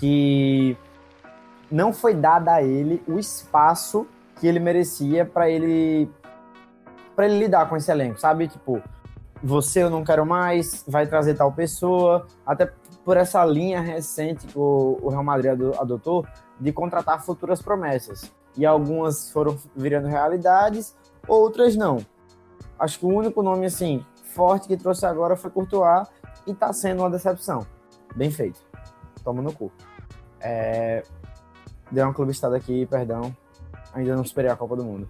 que 0.00 0.76
não 1.70 1.92
foi 1.92 2.12
dado 2.12 2.48
a 2.48 2.60
ele 2.60 3.00
o 3.06 3.20
espaço 3.20 4.04
que 4.40 4.48
ele 4.48 4.58
merecia 4.58 5.24
para 5.24 5.48
ele 5.48 6.10
para 7.14 7.26
ele 7.26 7.38
lidar 7.38 7.68
com 7.68 7.76
esse 7.76 7.88
elenco, 7.88 8.18
sabe? 8.18 8.48
Tipo, 8.48 8.82
você 9.42 9.82
eu 9.82 9.90
não 9.90 10.04
quero 10.04 10.26
mais, 10.26 10.84
vai 10.86 11.06
trazer 11.06 11.34
tal 11.34 11.52
pessoa, 11.52 12.26
até 12.44 12.70
por 13.04 13.16
essa 13.16 13.44
linha 13.44 13.80
recente 13.80 14.46
que 14.46 14.58
o, 14.58 15.08
Real 15.08 15.24
Madrid 15.24 15.52
adotou 15.78 16.26
de 16.58 16.72
contratar 16.72 17.22
futuras 17.24 17.62
promessas. 17.62 18.30
e 18.56 18.66
algumas 18.66 19.30
foram 19.30 19.56
virando 19.76 20.08
realidades, 20.08 20.96
outras 21.26 21.76
não. 21.76 21.98
Acho 22.78 22.98
que 22.98 23.06
o 23.06 23.08
único 23.08 23.42
nome 23.42 23.66
assim 23.66 24.04
forte 24.24 24.68
que 24.68 24.76
trouxe 24.76 25.06
agora 25.06 25.36
foi 25.36 25.50
Courtois 25.50 26.08
e 26.46 26.54
tá 26.54 26.72
sendo 26.72 27.00
uma 27.02 27.10
decepção. 27.10 27.66
Bem 28.14 28.30
feito. 28.30 28.60
Toma 29.22 29.42
no 29.42 29.52
cu. 29.52 29.70
É... 30.40 31.02
Deu 31.90 32.04
uma 32.06 32.14
clubistada 32.14 32.56
aqui, 32.56 32.86
perdão. 32.86 33.34
Ainda 33.92 34.16
não 34.16 34.24
superei 34.24 34.50
a 34.50 34.56
Copa 34.56 34.76
do 34.76 34.84
Mundo. 34.84 35.08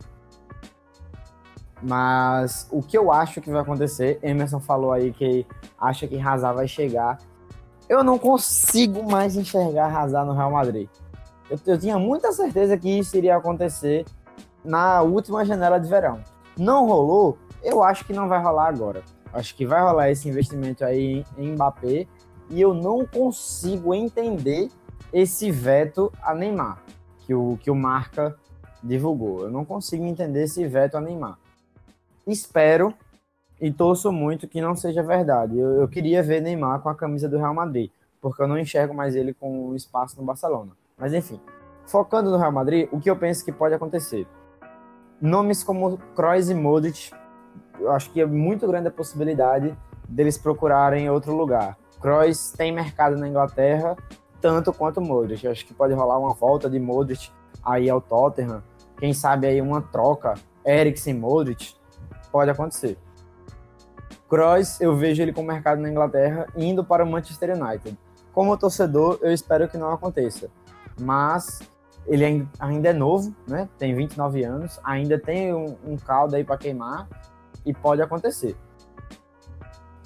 Mas 1.83 2.69
o 2.71 2.83
que 2.83 2.97
eu 2.97 3.11
acho 3.11 3.41
que 3.41 3.51
vai 3.51 3.63
acontecer, 3.63 4.19
Emerson 4.23 4.61
falou 4.61 4.93
aí 4.93 5.13
que 5.13 5.47
acha 5.79 6.07
que 6.07 6.19
Hazard 6.19 6.57
vai 6.57 6.69
chegar. 6.69 7.19
Eu 7.91 8.05
não 8.05 8.21
consigo 8.21 9.03
mais 9.11 9.35
enxergar 9.35 9.93
Hazard 9.93 10.29
no 10.29 10.33
Real 10.33 10.53
Madrid. 10.53 10.89
Eu, 11.51 11.59
eu 11.67 11.77
tinha 11.77 11.99
muita 11.99 12.31
certeza 12.31 12.79
que 12.79 12.89
isso 12.89 13.17
iria 13.17 13.37
acontecer 13.37 14.05
na 14.65 15.03
última 15.03 15.45
janela 15.45 15.77
de 15.81 15.89
verão. 15.89 16.23
Não 16.57 16.87
rolou, 16.87 17.37
eu 17.65 17.83
acho 17.83 18.05
que 18.05 18.13
não 18.13 18.29
vai 18.29 18.41
rolar 18.41 18.69
agora. 18.69 19.03
Acho 19.33 19.57
que 19.57 19.67
vai 19.67 19.83
rolar 19.83 20.09
esse 20.09 20.29
investimento 20.29 20.85
aí 20.85 21.25
em 21.37 21.51
Mbappé 21.51 22.07
e 22.49 22.61
eu 22.61 22.73
não 22.73 23.05
consigo 23.05 23.93
entender 23.93 24.71
esse 25.13 25.51
veto 25.51 26.13
a 26.23 26.33
Neymar 26.33 26.81
que 27.27 27.35
o 27.35 27.59
que 27.61 27.73
o 27.73 27.75
Marca 27.75 28.39
divulgou. 28.81 29.41
Eu 29.41 29.51
não 29.51 29.65
consigo 29.65 30.05
entender 30.05 30.45
esse 30.45 30.65
veto 30.65 30.97
a 30.97 31.01
Neymar. 31.01 31.37
Espero 32.25 32.95
e 33.61 33.71
torço 33.71 34.11
muito 34.11 34.49
que 34.49 34.61
não 34.61 34.75
seja 34.75 35.03
verdade. 35.03 35.59
Eu, 35.59 35.83
eu 35.83 35.89
queria 35.89 36.23
ver 36.23 36.41
Neymar 36.41 36.81
com 36.81 36.89
a 36.89 36.95
camisa 36.95 37.29
do 37.29 37.37
Real 37.37 37.55
Madrid, 37.55 37.91
porque 38.21 38.43
eu 38.43 38.49
não 38.49 38.59
enxergo 38.59 38.95
mais 38.95 39.15
ele 39.15 39.35
com 39.35 39.75
espaço 39.75 40.17
no 40.19 40.25
Barcelona. 40.25 40.73
Mas 40.97 41.13
enfim, 41.13 41.41
focando 41.87 42.31
no 42.31 42.39
Real 42.39 42.53
Madrid, 42.53 42.89
o 42.91 42.99
que 42.99 43.11
eu 43.11 43.17
penso 43.17 43.45
que 43.45 43.53
pode 43.53 43.75
acontecer? 43.75 44.27
Nomes 45.21 45.63
como 45.63 45.99
Kroos 46.17 46.49
e 46.49 46.55
Modric, 46.55 47.11
eu 47.79 47.93
acho 47.93 48.11
que 48.11 48.21
é 48.21 48.27
muito 48.27 48.67
grande 48.67 48.89
a 48.89 48.91
possibilidade 48.91 49.77
deles 50.09 50.39
procurarem 50.39 51.11
outro 51.11 51.35
lugar. 51.35 51.77
Kroos 52.01 52.53
tem 52.53 52.73
mercado 52.73 53.17
na 53.17 53.29
Inglaterra, 53.29 53.97
tanto 54.41 54.73
quanto 54.73 55.01
Modric. 55.01 55.45
Eu 55.45 55.53
acho 55.53 55.67
que 55.67 55.75
pode 55.75 55.93
rolar 55.93 56.19
uma 56.19 56.33
volta 56.33 56.71
de 56.71 56.81
Modric 56.81 57.31
aí 57.63 57.91
ao 57.91 58.01
Tottenham. 58.01 58.63
Quem 58.99 59.13
sabe 59.13 59.47
aí 59.47 59.61
uma 59.61 59.83
troca, 59.83 60.35
Eriksen 60.65 61.15
Modric, 61.15 61.75
pode 62.33 62.51
acontecer. 62.51 62.97
Kroos, 64.31 64.81
eu 64.81 64.95
vejo 64.95 65.21
ele 65.21 65.33
com 65.33 65.43
mercado 65.43 65.83
na 65.83 65.91
Inglaterra 65.91 66.47
indo 66.57 66.85
para 66.85 67.05
o 67.05 67.11
Manchester 67.11 67.61
United. 67.61 67.99
Como 68.33 68.57
torcedor, 68.57 69.19
eu 69.23 69.33
espero 69.33 69.69
que 69.69 69.77
não 69.77 69.91
aconteça. 69.91 70.49
Mas 71.01 71.59
ele 72.07 72.47
ainda 72.61 72.89
é 72.91 72.93
novo, 72.93 73.35
né? 73.47 73.69
Tem 73.77 73.93
29 73.93 74.45
anos, 74.45 74.79
ainda 74.85 75.19
tem 75.19 75.53
um, 75.53 75.77
um 75.85 75.97
caldo 75.97 76.37
aí 76.37 76.45
para 76.45 76.57
queimar 76.57 77.09
e 77.67 77.75
pode 77.75 78.01
acontecer. 78.01 78.57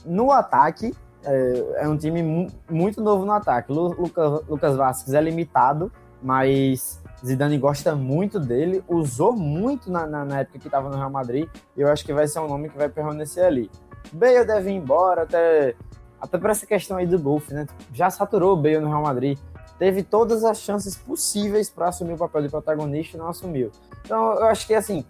No 0.07 0.33
ataque, 0.33 0.95
é, 1.23 1.83
é 1.83 1.89
um 1.89 1.97
time 1.97 2.23
mu 2.23 2.47
muito 2.71 3.03
novo 3.03 3.27
no 3.27 3.33
ataque. 3.33 3.71
Lucas, 3.71 4.43
Lucas 4.49 4.75
Vasquez 4.75 5.13
é 5.13 5.21
limitado, 5.21 5.93
mas 6.23 7.03
Zidane 7.25 7.59
gosta 7.59 7.95
muito 7.95 8.41
dele, 8.41 8.83
usou 8.89 9.33
muito 9.35 9.91
na, 9.91 10.07
na, 10.07 10.25
na 10.25 10.41
época 10.41 10.59
que 10.59 10.67
estava 10.67 10.89
no 10.89 10.97
Real 10.97 11.11
Madrid, 11.11 11.49
e 11.77 11.81
eu 11.81 11.89
acho 11.89 12.05
que 12.05 12.13
vai 12.13 12.27
ser 12.27 12.41
um 12.41 12.49
nome 12.49 12.69
que 12.69 12.77
vai 12.77 12.89
permanecer 12.89 13.45
ali. 13.45 13.71
Bale 14.13 14.45
deve 14.45 14.71
ir 14.71 14.75
embora, 14.75 15.23
até, 15.23 15.75
até 16.21 16.39
por 16.39 16.51
essa 16.51 16.67
questão 16.67 16.97
aí 16.97 17.07
do 17.07 17.19
golfe, 17.19 17.53
né? 17.53 17.67
Já 17.93 18.11
saturou 18.11 18.53
o 18.53 18.57
Bale 18.57 18.81
no 18.81 18.89
Real 18.89 19.03
Madrid. 19.03 19.39
Teve 19.79 20.03
todas 20.03 20.45
as 20.45 20.59
chances 20.59 20.97
possíveis 20.97 21.69
para 21.69 21.89
assumir 21.89 22.15
o 22.15 22.19
papel 22.19 22.43
de 22.43 22.49
protagonista 22.49 23.17
e 23.17 23.21
não 23.21 23.29
assumiu. 23.29 23.71
Então, 24.05 24.35
eu 24.35 24.47
acho 24.47 24.67
que, 24.67 24.75
assim, 24.75 25.05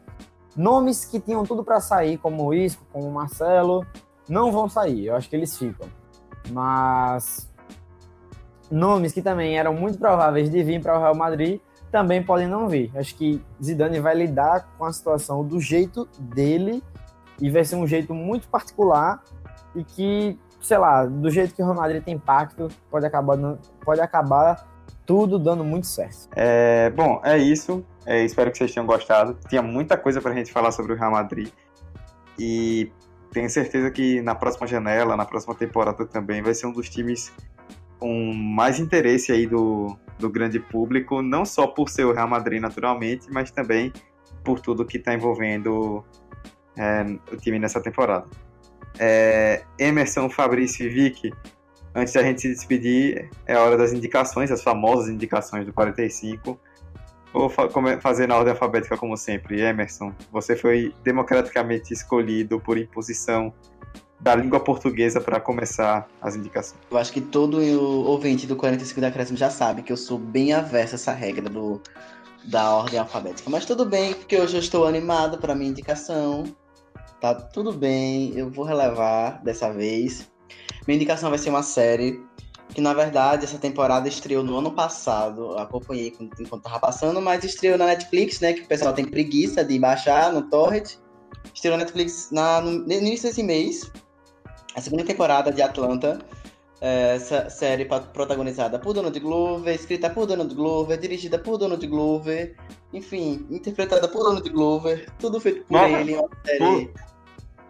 nomes 0.56 1.04
que 1.04 1.20
tinham 1.20 1.44
tudo 1.44 1.62
para 1.62 1.80
sair, 1.80 2.16
como 2.16 2.44
o 2.44 2.54
Isco, 2.54 2.82
como 2.92 3.08
o 3.08 3.12
Marcelo, 3.12 3.86
não 4.28 4.50
vão 4.50 4.68
sair. 4.68 5.06
Eu 5.06 5.16
acho 5.16 5.28
que 5.28 5.36
eles 5.36 5.56
ficam. 5.56 5.86
Mas 6.50 7.50
nomes 8.70 9.12
que 9.12 9.20
também 9.20 9.58
eram 9.58 9.74
muito 9.74 9.98
prováveis 9.98 10.50
de 10.50 10.62
vir 10.62 10.82
para 10.82 10.96
o 10.96 11.00
Real 11.00 11.14
Madrid 11.14 11.60
também 11.94 12.24
podem 12.24 12.48
não 12.48 12.68
vir. 12.68 12.90
Acho 12.96 13.14
que 13.14 13.40
Zidane 13.62 14.00
vai 14.00 14.16
lidar 14.16 14.68
com 14.76 14.84
a 14.84 14.92
situação 14.92 15.44
do 15.44 15.60
jeito 15.60 16.08
dele 16.18 16.82
e 17.44 17.50
vai 17.50 17.62
ser 17.62 17.76
um 17.76 17.86
jeito 17.86 18.14
muito 18.14 18.48
particular 18.48 19.22
e 19.76 19.84
que, 19.84 20.38
sei 20.62 20.78
lá, 20.78 21.04
do 21.04 21.28
jeito 21.28 21.54
que 21.54 21.60
o 21.60 21.64
Real 21.66 21.76
Madrid 21.76 22.02
tem 22.02 22.14
impacto, 22.14 22.68
pode 22.90 23.04
acabar, 23.04 23.36
pode 23.84 24.00
acabar 24.00 24.66
tudo 25.04 25.38
dando 25.38 25.62
muito 25.62 25.86
certo. 25.86 26.30
É, 26.34 26.88
bom, 26.88 27.20
é 27.22 27.36
isso. 27.36 27.84
É, 28.06 28.24
espero 28.24 28.50
que 28.50 28.56
vocês 28.56 28.72
tenham 28.72 28.86
gostado. 28.86 29.36
Tinha 29.46 29.60
muita 29.60 29.94
coisa 29.98 30.22
para 30.22 30.30
a 30.30 30.34
gente 30.34 30.50
falar 30.50 30.72
sobre 30.72 30.94
o 30.94 30.96
Real 30.96 31.10
Madrid. 31.10 31.50
E 32.38 32.90
tenho 33.30 33.50
certeza 33.50 33.90
que 33.90 34.22
na 34.22 34.34
próxima 34.34 34.66
janela, 34.66 35.14
na 35.14 35.26
próxima 35.26 35.54
temporada 35.54 36.06
também, 36.06 36.40
vai 36.40 36.54
ser 36.54 36.66
um 36.66 36.72
dos 36.72 36.88
times 36.88 37.30
com 37.98 38.32
mais 38.32 38.80
interesse 38.80 39.32
aí 39.32 39.46
do, 39.46 39.94
do 40.18 40.30
grande 40.30 40.58
público, 40.58 41.20
não 41.20 41.44
só 41.44 41.66
por 41.66 41.90
ser 41.90 42.06
o 42.06 42.12
Real 42.14 42.26
Madrid 42.26 42.58
naturalmente, 42.58 43.26
mas 43.30 43.50
também 43.50 43.92
por 44.44 44.60
tudo 44.60 44.84
que 44.84 44.98
está 44.98 45.14
envolvendo 45.14 46.04
é, 46.76 47.02
o 47.32 47.36
time 47.36 47.58
nessa 47.58 47.80
temporada. 47.80 48.26
É, 48.98 49.62
Emerson, 49.78 50.28
Fabrício 50.28 50.86
e 50.86 50.88
Vicky, 50.88 51.32
antes 51.94 52.12
da 52.12 52.22
gente 52.22 52.42
se 52.42 52.48
despedir, 52.48 53.28
é 53.46 53.56
hora 53.56 53.76
das 53.76 53.92
indicações, 53.92 54.50
as 54.50 54.62
famosas 54.62 55.08
indicações 55.08 55.66
do 55.66 55.72
45. 55.72 56.58
Vou 57.32 57.48
fa 57.48 57.68
fazer 58.00 58.28
na 58.28 58.36
ordem 58.36 58.52
alfabética 58.52 58.96
como 58.96 59.16
sempre. 59.16 59.60
Emerson, 59.60 60.12
você 60.30 60.54
foi 60.54 60.94
democraticamente 61.02 61.92
escolhido 61.92 62.60
por 62.60 62.78
imposição 62.78 63.52
da 64.20 64.34
língua 64.34 64.60
portuguesa 64.60 65.20
para 65.20 65.40
começar 65.40 66.08
as 66.22 66.36
indicações. 66.36 66.80
Eu 66.90 66.96
acho 66.96 67.12
que 67.12 67.20
todo 67.20 67.58
ouvinte 68.06 68.46
do 68.46 68.56
45 68.56 69.00
da 69.00 69.10
Crescimento 69.10 69.40
já 69.40 69.50
sabe 69.50 69.82
que 69.82 69.92
eu 69.92 69.96
sou 69.96 70.16
bem 70.18 70.52
averso 70.52 70.94
a 70.94 70.96
essa 70.96 71.12
regra 71.12 71.48
do, 71.50 71.80
da 72.44 72.74
ordem 72.74 72.98
alfabética. 72.98 73.50
Mas 73.50 73.66
tudo 73.66 73.84
bem, 73.84 74.14
porque 74.14 74.38
hoje 74.38 74.56
eu 74.56 74.60
estou 74.60 74.86
animado 74.86 75.38
para 75.38 75.54
minha 75.54 75.70
indicação. 75.70 76.44
Tá 77.24 77.34
tudo 77.34 77.72
bem, 77.72 78.34
eu 78.36 78.50
vou 78.50 78.66
relevar 78.66 79.42
dessa 79.42 79.72
vez. 79.72 80.30
Minha 80.86 80.96
indicação 80.96 81.30
vai 81.30 81.38
ser 81.38 81.48
uma 81.48 81.62
série 81.62 82.22
que, 82.68 82.82
na 82.82 82.92
verdade, 82.92 83.46
essa 83.46 83.56
temporada 83.56 84.06
estreou 84.06 84.44
no 84.44 84.58
ano 84.58 84.70
passado. 84.70 85.56
acompanhei 85.56 86.12
enquanto 86.38 86.60
tava 86.60 86.78
passando, 86.78 87.22
mas 87.22 87.42
estreou 87.42 87.78
na 87.78 87.86
Netflix, 87.86 88.40
né? 88.40 88.52
Que 88.52 88.60
o 88.60 88.66
pessoal 88.66 88.92
tem 88.92 89.06
preguiça 89.06 89.64
de 89.64 89.78
baixar 89.78 90.34
no 90.34 90.42
Torrent. 90.50 90.96
Estreou 91.54 91.78
na 91.78 91.84
Netflix 91.84 92.28
na, 92.30 92.60
no, 92.60 92.72
no 92.72 92.92
início 92.92 93.30
desse 93.30 93.42
mês. 93.42 93.90
A 94.76 94.82
segunda 94.82 95.02
temporada 95.02 95.50
de 95.50 95.62
Atlanta. 95.62 96.18
É, 96.78 97.18
série 97.48 97.86
protagonizada 97.86 98.78
por 98.78 98.92
Donald 98.92 99.18
Glover, 99.18 99.74
escrita 99.74 100.10
por 100.10 100.26
Donald 100.26 100.54
Glover, 100.54 100.98
dirigida 100.98 101.38
por 101.38 101.56
Donald 101.56 101.86
Glover, 101.86 102.54
enfim, 102.92 103.46
interpretada 103.48 104.06
por 104.06 104.22
Donald 104.22 104.46
Glover, 104.50 105.10
tudo 105.18 105.40
feito 105.40 105.64
por 105.64 105.72
Nossa, 105.72 105.88
ele. 105.88 106.16
Uma 106.16 106.28
série 106.44 106.92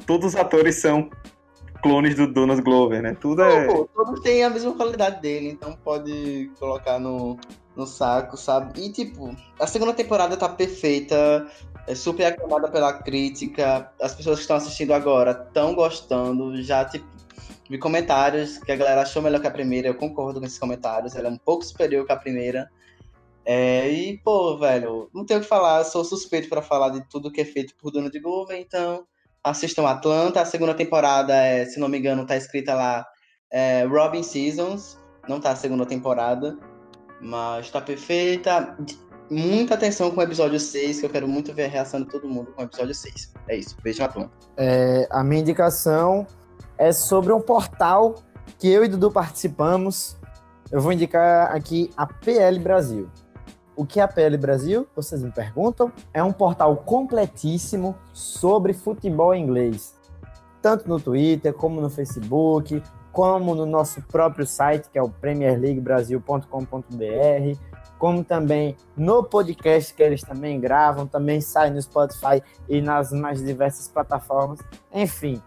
todos 0.07 0.35
os 0.35 0.37
atores 0.37 0.77
são 0.77 1.11
clones 1.83 2.15
do 2.15 2.27
Donald 2.27 2.63
Glover, 2.63 3.03
né? 3.03 3.15
Tudo 3.21 3.43
é. 3.43 3.67
Pô, 3.67 3.89
todos 3.95 4.21
têm 4.21 4.43
a 4.43 4.51
mesma 4.51 4.73
qualidade 4.73 5.21
dele, 5.21 5.51
então 5.51 5.77
pode 5.85 6.51
colocar 6.59 6.99
no, 6.99 7.39
no 7.77 7.87
saco, 7.87 8.37
sabe? 8.37 8.81
E 8.81 8.91
tipo, 8.91 9.37
a 9.61 9.67
segunda 9.67 9.93
temporada 9.93 10.37
tá 10.37 10.49
perfeita, 10.49 11.47
é 11.87 11.95
super 11.95 12.25
aclamada 12.25 12.69
pela 12.71 12.93
crítica. 12.93 13.93
As 14.01 14.15
pessoas 14.15 14.37
que 14.37 14.43
estão 14.43 14.57
assistindo 14.57 14.93
agora 14.93 15.33
estão 15.47 15.75
gostando. 15.75 16.61
Já, 16.63 16.85
tipo, 16.85 17.07
vi 17.69 17.79
comentários 17.79 18.59
que 18.59 18.73
a 18.73 18.77
galera 18.77 19.03
achou 19.03 19.21
melhor 19.21 19.41
que 19.41 19.47
a 19.47 19.51
primeira. 19.51 19.89
Eu 19.89 19.95
concordo 19.95 20.41
com 20.41 20.47
esses 20.47 20.59
comentários. 20.59 21.15
Ela 21.15 21.29
é 21.29 21.33
um 21.33 21.39
pouco 21.39 21.65
superior 21.65 22.07
que 22.07 22.13
a 22.13 22.17
primeira. 22.17 22.71
É, 23.45 23.91
e, 23.91 24.17
pô, 24.25 24.57
velho, 24.57 25.11
não 25.13 25.27
tenho 25.27 25.41
o 25.41 25.43
que 25.43 25.49
falar. 25.49 25.85
Sou 25.85 26.03
suspeito 26.03 26.49
para 26.49 26.63
falar 26.63 26.89
de 26.89 27.07
tudo 27.11 27.31
que 27.31 27.43
é 27.43 27.45
feito 27.45 27.75
por 27.77 27.91
Donald 27.91 28.19
Glover, 28.19 28.59
então 28.59 29.07
assistam 29.45 29.87
Atlanta. 29.87 30.41
A 30.41 30.47
segunda 30.47 30.75
temporada, 30.75 31.35
é, 31.35 31.67
se 31.67 31.79
não 31.79 31.89
me 31.89 31.99
engano, 31.99 32.27
tá 32.27 32.37
escrita 32.37 32.75
lá 32.75 33.07
é, 33.53 33.85
Robin 33.85 34.23
Seasons. 34.23 34.99
Não 35.29 35.41
tá 35.41 35.51
a 35.51 35.57
segunda 35.57 35.87
temporada, 35.87 36.57
mas 37.21 37.71
tá 37.71 37.81
perfeita. 37.81 38.77
Muita 39.31 39.75
atenção 39.75 40.11
com 40.11 40.21
o 40.21 40.23
episódio 40.23 40.61
6, 40.61 41.01
que 41.01 41.07
eu 41.07 41.11
quero 41.11 41.27
muito 41.27 41.53
ver 41.53 41.65
a 41.65 41.69
reação 41.69 42.01
de 42.01 42.09
todo 42.09 42.29
mundo 42.29 42.53
com 42.53 42.63
o 42.63 42.65
episódio 42.65 42.95
6. 42.95 43.33
É 43.49 43.57
isso, 43.57 43.77
beijo 43.83 44.03
Atlanta. 44.03 44.31
É, 44.57 45.07
a 45.11 45.25
minha 45.25 45.41
indicação 45.41 46.27
é 46.77 46.93
sobre 46.93 47.33
um 47.33 47.41
portal 47.41 48.17
que 48.59 48.69
eu 48.69 48.85
e 48.85 48.89
Dudu 48.89 49.11
participamos. 49.11 50.17
Eu 50.71 50.81
vou 50.81 50.93
indicar 50.93 51.55
aqui 51.55 51.91
a 51.97 52.07
PL 52.07 52.59
Brasil. 52.59 53.09
O 53.77 53.85
que 53.85 53.99
é 53.99 54.03
a 54.03 54.09
PL 54.09 54.37
Brasil? 54.37 54.87
Vocês 54.95 55.23
me 55.23 55.33
perguntam. 55.33 55.91
É 56.13 56.23
um 56.23 56.33
portal 56.33 56.77
completíssimo 56.77 57.97
sobre 58.13 58.73
futebol 58.73 59.35
inglês, 59.35 59.97
tanto 60.63 60.89
no 60.89 61.01
Twitter, 61.01 61.53
como 61.53 61.81
no 61.81 61.91
Facebook, 61.91 62.81
como 63.11 63.55
no 63.55 63.67
nosso 63.67 64.01
próprio 64.03 64.47
site, 64.47 64.89
que 64.91 64.99
é 64.99 65.03
o 65.03 65.09
premierleaguebrasil.com.br, 65.09 67.59
como 67.99 68.25
também 68.25 68.77
no 68.97 69.25
podcast 69.25 69.95
que 69.95 70.03
eles 70.03 70.23
também 70.23 70.61
gravam, 70.61 71.07
também 71.07 71.41
sai 71.41 71.71
no 71.71 71.81
Spotify 71.81 72.43
e 72.69 72.81
nas 72.81 73.13
mais 73.13 73.43
diversas 73.43 73.89
plataformas. 73.89 74.61
Enfim, 74.93 75.41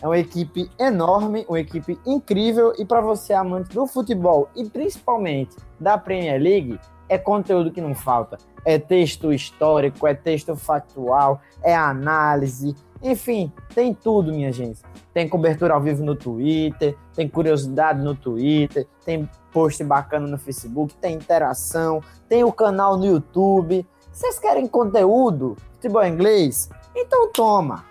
é 0.00 0.06
uma 0.06 0.18
equipe 0.18 0.70
enorme, 0.78 1.44
uma 1.48 1.60
equipe 1.60 1.98
incrível 2.06 2.72
e 2.78 2.84
para 2.84 3.00
você 3.00 3.32
amante 3.32 3.74
do 3.74 3.86
futebol 3.86 4.48
e 4.56 4.64
principalmente 4.64 5.56
da 5.78 5.98
Premier 5.98 6.40
League, 6.40 6.78
é 7.12 7.18
conteúdo 7.18 7.70
que 7.70 7.80
não 7.80 7.94
falta. 7.94 8.38
É 8.64 8.78
texto 8.78 9.32
histórico, 9.32 10.06
é 10.06 10.14
texto 10.14 10.56
factual, 10.56 11.42
é 11.62 11.74
análise, 11.74 12.74
enfim, 13.02 13.52
tem 13.74 13.92
tudo, 13.92 14.32
minha 14.32 14.50
gente. 14.50 14.80
Tem 15.12 15.28
cobertura 15.28 15.74
ao 15.74 15.80
vivo 15.80 16.02
no 16.02 16.14
Twitter, 16.14 16.96
tem 17.14 17.28
curiosidade 17.28 18.00
no 18.00 18.14
Twitter, 18.14 18.86
tem 19.04 19.28
post 19.52 19.82
bacana 19.84 20.26
no 20.26 20.38
Facebook, 20.38 20.94
tem 20.94 21.16
interação, 21.16 22.00
tem 22.28 22.44
o 22.44 22.52
canal 22.52 22.96
no 22.96 23.04
YouTube. 23.04 23.86
Vocês 24.10 24.38
querem 24.38 24.66
conteúdo? 24.66 25.56
Futebol 25.74 26.06
inglês? 26.06 26.70
Então 26.94 27.30
toma! 27.30 27.84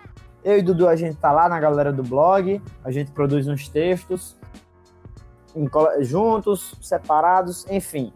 Eu 0.43 0.57
e 0.57 0.61
Dudu, 0.63 0.87
a 0.87 0.95
gente 0.95 1.17
tá 1.17 1.31
lá 1.31 1.47
na 1.47 1.59
galera 1.59 1.93
do 1.93 2.01
blog, 2.01 2.59
a 2.83 2.89
gente 2.89 3.11
produz 3.11 3.47
uns 3.47 3.67
textos 3.67 4.35
juntos, 5.99 6.73
separados, 6.81 7.67
enfim. 7.69 8.11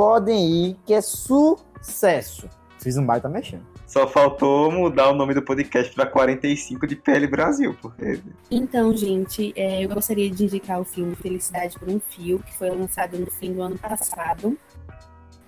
Podem 0.00 0.50
ir, 0.50 0.76
que 0.86 0.94
é 0.94 1.02
sucesso. 1.02 2.48
Fiz 2.78 2.96
um 2.96 3.04
baita 3.04 3.28
mexendo. 3.28 3.66
Só 3.86 4.08
faltou 4.08 4.72
mudar 4.72 5.10
o 5.10 5.14
nome 5.14 5.34
do 5.34 5.42
podcast 5.42 5.94
para 5.94 6.06
45 6.06 6.86
de 6.86 6.96
PL 6.96 7.26
Brasil, 7.26 7.76
porque. 7.82 8.18
Então, 8.50 8.96
gente, 8.96 9.52
é, 9.54 9.84
eu 9.84 9.90
gostaria 9.90 10.30
de 10.30 10.44
indicar 10.44 10.80
o 10.80 10.86
filme 10.86 11.14
Felicidade 11.14 11.78
por 11.78 11.86
um 11.86 12.00
Fio, 12.00 12.38
que 12.38 12.56
foi 12.56 12.70
lançado 12.70 13.18
no 13.18 13.30
fim 13.30 13.52
do 13.52 13.60
ano 13.60 13.76
passado. 13.76 14.56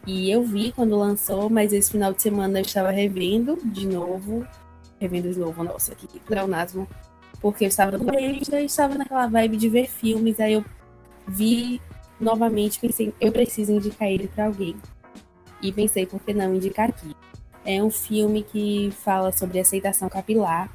E 0.07 0.31
eu 0.31 0.45
vi 0.45 0.71
quando 0.71 0.99
lançou, 0.99 1.49
mas 1.49 1.73
esse 1.73 1.91
final 1.91 2.13
de 2.13 2.21
semana 2.21 2.59
eu 2.59 2.63
estava 2.63 2.91
revendo 2.91 3.57
de 3.65 3.87
novo. 3.87 4.47
Revendo 5.01 5.33
de 5.33 5.39
novo, 5.39 5.65
nossa, 5.65 5.95
que 5.95 6.21
pleonasmo. 6.21 6.87
Porque 7.41 7.65
eu 7.65 7.69
estava 7.69 7.97
no 7.97 8.07
eu 8.15 8.65
estava 8.67 8.97
naquela 8.97 9.29
vibe 9.29 9.57
de 9.57 9.71
ver 9.71 9.89
filmes, 9.89 10.39
aí 10.39 10.53
eu 10.53 10.65
vi 11.27 11.81
novamente, 12.23 12.79
pensei, 12.79 13.13
eu 13.21 13.33
preciso 13.33 13.73
indicar 13.73 14.09
ele 14.09 14.29
para 14.29 14.47
alguém. 14.47 14.77
E 15.61 15.73
pensei, 15.73 16.07
por 16.07 16.21
que 16.21 16.33
não 16.33 16.55
indicar 16.55 16.89
aqui? 16.89 17.15
É 17.65 17.83
um 17.83 17.91
filme 17.91 18.43
que 18.43 18.93
fala 19.05 19.33
sobre 19.33 19.59
aceitação 19.59 20.09
capilar. 20.09 20.71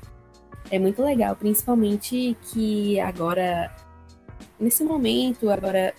É 0.69 0.77
muito 0.77 1.01
legal, 1.01 1.35
principalmente 1.35 2.37
que 2.51 2.99
agora, 2.99 3.73
nesse 4.59 4.83
momento, 4.83 5.49
agora 5.49 5.93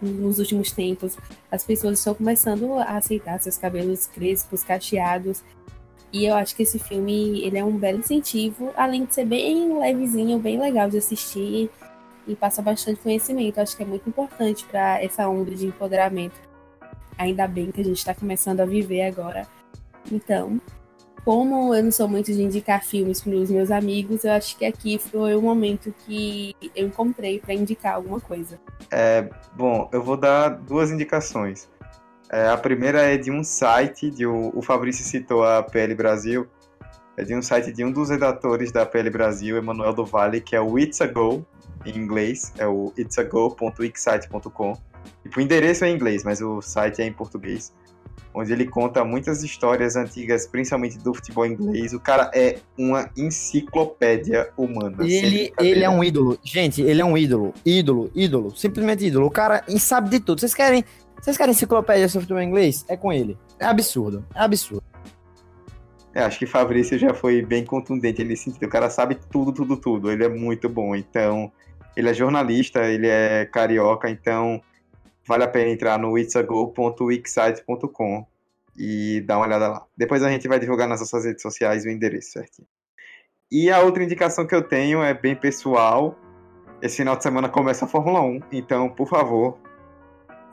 nos 0.00 0.38
últimos 0.38 0.72
tempos, 0.72 1.16
as 1.50 1.64
pessoas 1.64 1.98
estão 1.98 2.14
começando 2.14 2.74
a 2.74 2.96
aceitar 2.96 3.40
seus 3.40 3.56
cabelos 3.56 4.06
crespos, 4.06 4.64
cacheados. 4.64 5.42
E 6.12 6.26
eu 6.26 6.34
acho 6.34 6.54
que 6.54 6.64
esse 6.64 6.78
filme 6.78 7.40
ele 7.44 7.56
é 7.56 7.64
um 7.64 7.76
belo 7.76 7.98
incentivo, 7.98 8.70
além 8.76 9.04
de 9.04 9.14
ser 9.14 9.24
bem 9.24 9.78
levezinho, 9.78 10.38
bem 10.38 10.60
legal 10.60 10.90
de 10.90 10.98
assistir 10.98 11.70
e 12.26 12.34
passa 12.34 12.62
bastante 12.62 13.00
conhecimento. 13.00 13.58
Acho 13.60 13.76
que 13.76 13.82
é 13.82 13.86
muito 13.86 14.08
importante 14.08 14.64
para 14.64 15.02
essa 15.02 15.28
onda 15.28 15.54
de 15.54 15.66
empoderamento. 15.66 16.40
Ainda 17.18 17.46
bem 17.46 17.70
que 17.70 17.80
a 17.80 17.84
gente 17.84 17.98
está 17.98 18.14
começando 18.14 18.60
a 18.60 18.66
viver 18.66 19.02
agora 19.02 19.46
então, 20.10 20.60
como 21.24 21.74
eu 21.74 21.84
não 21.84 21.92
sou 21.92 22.08
muito 22.08 22.32
de 22.32 22.42
indicar 22.42 22.82
filmes 22.84 23.20
para 23.20 23.32
os 23.32 23.50
meus 23.50 23.70
amigos, 23.70 24.24
eu 24.24 24.32
acho 24.32 24.56
que 24.56 24.64
aqui 24.64 24.98
foi 24.98 25.34
o 25.34 25.42
momento 25.42 25.94
que 26.04 26.56
eu 26.74 26.86
encontrei 26.86 27.38
para 27.38 27.54
indicar 27.54 27.94
alguma 27.94 28.20
coisa. 28.20 28.58
É, 28.90 29.28
bom, 29.54 29.88
eu 29.92 30.02
vou 30.02 30.16
dar 30.16 30.48
duas 30.48 30.90
indicações. 30.90 31.68
É, 32.30 32.48
a 32.48 32.56
primeira 32.56 33.02
é 33.02 33.16
de 33.16 33.30
um 33.30 33.44
site, 33.44 34.10
de 34.10 34.26
o, 34.26 34.50
o 34.54 34.62
Fabrício 34.62 35.04
citou 35.04 35.44
a 35.44 35.62
PL 35.62 35.94
Brasil, 35.94 36.46
é 37.16 37.22
de 37.22 37.36
um 37.36 37.42
site 37.42 37.70
de 37.72 37.84
um 37.84 37.92
dos 37.92 38.08
redatores 38.08 38.72
da 38.72 38.86
PL 38.86 39.10
Brasil, 39.10 39.56
Emanuel 39.58 39.92
do 39.92 40.04
Vale, 40.04 40.40
que 40.40 40.56
é 40.56 40.60
o 40.60 40.78
It's 40.78 41.00
a 41.02 41.06
Go, 41.06 41.44
em 41.84 41.96
inglês, 41.96 42.52
é 42.58 42.66
o 42.66 42.92
itsago.wixsite.com. 42.96 44.76
E 45.24 45.28
o 45.36 45.40
endereço 45.40 45.84
é 45.84 45.90
em 45.90 45.94
inglês, 45.94 46.22
mas 46.24 46.40
o 46.40 46.60
site 46.60 47.02
é 47.02 47.06
em 47.06 47.12
português 47.12 47.72
onde 48.34 48.52
ele 48.52 48.66
conta 48.66 49.04
muitas 49.04 49.42
histórias 49.42 49.96
antigas, 49.96 50.46
principalmente 50.46 50.98
do 50.98 51.14
futebol 51.14 51.44
inglês. 51.44 51.92
O 51.92 52.00
cara 52.00 52.30
é 52.34 52.58
uma 52.78 53.10
enciclopédia 53.16 54.50
humana. 54.56 54.96
Ele, 55.00 55.52
ele 55.58 55.84
é 55.84 55.90
um 55.90 56.02
ídolo. 56.02 56.38
Gente, 56.42 56.82
ele 56.82 57.00
é 57.00 57.04
um 57.04 57.16
ídolo. 57.16 57.52
Ídolo, 57.64 58.10
ídolo. 58.14 58.56
Simplesmente 58.56 59.06
ídolo. 59.06 59.26
O 59.26 59.30
cara 59.30 59.64
sabe 59.78 60.08
de 60.08 60.20
tudo. 60.20 60.40
Vocês 60.40 60.54
querem, 60.54 60.84
vocês 61.20 61.36
querem 61.36 61.52
enciclopédia 61.52 62.08
sobre 62.08 62.22
futebol 62.22 62.42
inglês? 62.42 62.84
É 62.88 62.96
com 62.96 63.12
ele. 63.12 63.36
É 63.58 63.66
absurdo. 63.66 64.24
É 64.34 64.40
absurdo. 64.40 64.82
É, 66.14 66.22
acho 66.22 66.38
que 66.38 66.46
Fabrício 66.46 66.98
já 66.98 67.14
foi 67.14 67.40
bem 67.40 67.64
contundente 67.64 68.22
nesse 68.22 68.44
sentido. 68.44 68.66
O 68.66 68.68
cara 68.68 68.90
sabe 68.90 69.18
tudo, 69.30 69.52
tudo, 69.52 69.76
tudo. 69.76 70.10
Ele 70.10 70.24
é 70.24 70.28
muito 70.28 70.68
bom. 70.68 70.94
Então, 70.94 71.50
ele 71.96 72.08
é 72.08 72.14
jornalista, 72.14 72.84
ele 72.84 73.06
é 73.06 73.46
carioca, 73.46 74.10
então 74.10 74.60
vale 75.26 75.44
a 75.44 75.48
pena 75.48 75.70
entrar 75.70 75.98
no 75.98 76.18
itsago.wixsite.com 76.18 78.26
e 78.76 79.20
dar 79.22 79.38
uma 79.38 79.46
olhada 79.46 79.68
lá. 79.68 79.86
Depois 79.96 80.22
a 80.22 80.30
gente 80.30 80.48
vai 80.48 80.58
divulgar 80.58 80.88
nas 80.88 81.00
nossas 81.00 81.24
redes 81.24 81.42
sociais 81.42 81.84
o 81.84 81.90
endereço 81.90 82.32
certinho. 82.32 82.66
E 83.50 83.70
a 83.70 83.80
outra 83.80 84.02
indicação 84.02 84.46
que 84.46 84.54
eu 84.54 84.62
tenho 84.62 85.02
é 85.02 85.12
bem 85.12 85.36
pessoal. 85.36 86.18
Esse 86.80 86.96
final 86.96 87.16
de 87.16 87.22
semana 87.22 87.48
começa 87.48 87.84
a 87.84 87.88
Fórmula 87.88 88.20
1, 88.22 88.40
então, 88.50 88.88
por 88.88 89.06
favor, 89.06 89.58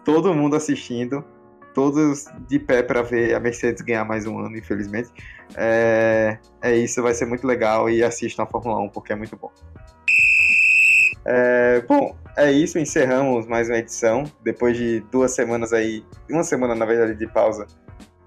todo 0.05 0.33
mundo 0.33 0.55
assistindo, 0.55 1.25
todos 1.73 2.25
de 2.47 2.59
pé 2.59 2.83
para 2.83 3.01
ver 3.01 3.33
a 3.33 3.39
Mercedes 3.39 3.81
ganhar 3.81 4.05
mais 4.05 4.27
um 4.27 4.37
ano, 4.37 4.55
infelizmente. 4.55 5.09
É, 5.55 6.37
é 6.61 6.75
isso, 6.75 7.01
vai 7.01 7.13
ser 7.13 7.25
muito 7.25 7.47
legal 7.47 7.89
e 7.89 8.03
assistam 8.03 8.43
a 8.43 8.45
Fórmula 8.45 8.79
1 8.81 8.89
porque 8.89 9.13
é 9.13 9.15
muito 9.15 9.35
bom. 9.35 9.51
É, 11.32 11.82
bom, 11.82 12.15
é 12.36 12.51
isso, 12.51 12.80
encerramos 12.80 13.45
mais 13.45 13.69
uma 13.69 13.77
edição. 13.77 14.23
Depois 14.43 14.75
de 14.75 15.01
duas 15.11 15.30
semanas 15.30 15.71
aí, 15.71 16.03
uma 16.27 16.41
semana 16.43 16.73
na 16.73 16.86
verdade 16.86 17.13
de 17.13 17.27
pausa 17.27 17.67